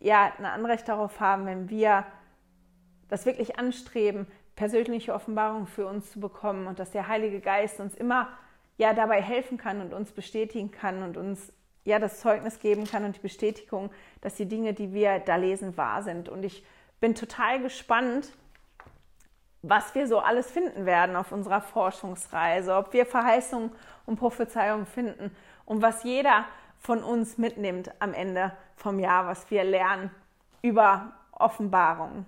ja, 0.00 0.32
ein 0.38 0.44
Anrecht 0.44 0.88
darauf 0.88 1.20
haben, 1.20 1.46
wenn 1.46 1.68
wir 1.68 2.04
das 3.08 3.26
wirklich 3.26 3.58
anstreben, 3.58 4.26
persönliche 4.56 5.14
Offenbarungen 5.14 5.66
für 5.66 5.86
uns 5.86 6.10
zu 6.12 6.20
bekommen 6.20 6.66
und 6.66 6.78
dass 6.78 6.90
der 6.90 7.08
Heilige 7.08 7.40
Geist 7.40 7.80
uns 7.80 7.94
immer 7.94 8.28
ja 8.78 8.94
dabei 8.94 9.20
helfen 9.20 9.58
kann 9.58 9.80
und 9.80 9.92
uns 9.92 10.12
bestätigen 10.12 10.70
kann 10.70 11.02
und 11.02 11.16
uns 11.16 11.52
ja 11.84 11.98
das 11.98 12.20
Zeugnis 12.20 12.60
geben 12.60 12.84
kann 12.84 13.04
und 13.04 13.16
die 13.16 13.20
Bestätigung, 13.20 13.90
dass 14.20 14.34
die 14.34 14.46
Dinge, 14.46 14.72
die 14.72 14.92
wir 14.92 15.18
da 15.18 15.36
lesen, 15.36 15.76
wahr 15.76 16.02
sind. 16.02 16.28
Und 16.28 16.44
ich 16.44 16.64
bin 17.00 17.14
total 17.14 17.60
gespannt, 17.60 18.32
was 19.62 19.94
wir 19.94 20.06
so 20.06 20.18
alles 20.18 20.50
finden 20.50 20.86
werden 20.86 21.16
auf 21.16 21.32
unserer 21.32 21.60
Forschungsreise, 21.60 22.74
ob 22.74 22.92
wir 22.92 23.06
Verheißungen 23.06 23.70
und 24.06 24.16
Prophezeiungen 24.16 24.86
finden 24.86 25.34
und 25.64 25.82
was 25.82 26.02
jeder 26.02 26.44
von 26.78 27.02
uns 27.02 27.38
mitnimmt 27.38 27.92
am 28.00 28.12
Ende 28.12 28.52
vom 28.76 28.98
Jahr, 28.98 29.26
was 29.26 29.50
wir 29.50 29.62
lernen 29.62 30.10
über 30.62 31.12
Offenbarung. 31.30 32.26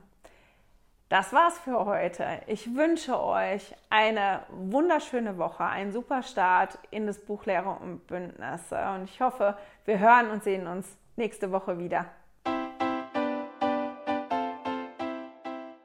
Das 1.11 1.33
war's 1.35 1.59
für 1.59 1.85
heute. 1.85 2.25
Ich 2.47 2.75
wünsche 2.75 3.23
euch 3.23 3.75
eine 3.91 4.41
wunderschöne 4.49 5.37
Woche, 5.37 5.65
einen 5.65 5.93
super 5.93 6.23
Start 6.23 6.79
in 6.91 7.07
das 7.07 7.19
Buch 7.19 7.45
Lehre 7.45 7.77
und 7.81 8.07
Bündnisse. 8.07 8.79
Und 8.95 9.05
ich 9.05 9.21
hoffe, 9.21 9.57
wir 9.85 9.99
hören 9.99 10.31
und 10.31 10.43
sehen 10.43 10.67
uns 10.67 10.97
nächste 11.17 11.53
Woche 11.53 11.79
wieder. 11.79 12.07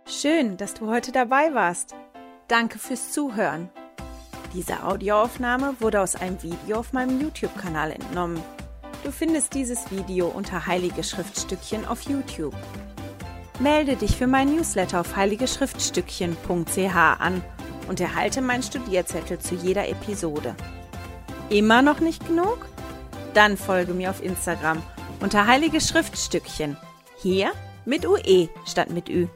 Schön, 0.07 0.57
dass 0.57 0.73
du 0.73 0.87
heute 0.87 1.11
dabei 1.11 1.53
warst. 1.53 1.95
Danke 2.47 2.79
fürs 2.79 3.11
Zuhören. 3.11 3.69
Diese 4.53 4.83
Audioaufnahme 4.83 5.75
wurde 5.79 6.01
aus 6.01 6.15
einem 6.15 6.41
Video 6.41 6.79
auf 6.79 6.93
meinem 6.93 7.21
YouTube-Kanal 7.21 7.91
entnommen. 7.91 8.41
Du 9.03 9.11
findest 9.11 9.53
dieses 9.53 9.91
Video 9.91 10.27
unter 10.27 10.65
Heilige 10.65 11.03
Schriftstückchen 11.03 11.85
auf 11.85 12.01
YouTube. 12.03 12.55
Melde 13.59 13.97
dich 13.97 14.15
für 14.15 14.27
mein 14.27 14.55
Newsletter 14.55 15.01
auf 15.01 15.17
heiligeschriftstückchen.ch 15.17 16.95
an 16.95 17.43
und 17.89 17.99
erhalte 17.99 18.41
meinen 18.41 18.63
Studierzettel 18.63 19.39
zu 19.39 19.55
jeder 19.55 19.89
Episode. 19.89 20.55
Immer 21.49 21.81
noch 21.81 21.99
nicht 21.99 22.25
genug? 22.25 22.67
Dann 23.33 23.57
folge 23.57 23.93
mir 23.93 24.11
auf 24.11 24.23
Instagram 24.23 24.81
unter 25.19 25.45
Heilige 25.45 25.81
Schriftstückchen. 25.81 26.77
Hier 27.21 27.51
mit 27.83 28.07
UE 28.07 28.47
statt 28.65 28.91
mit 28.91 29.09
Ü. 29.09 29.27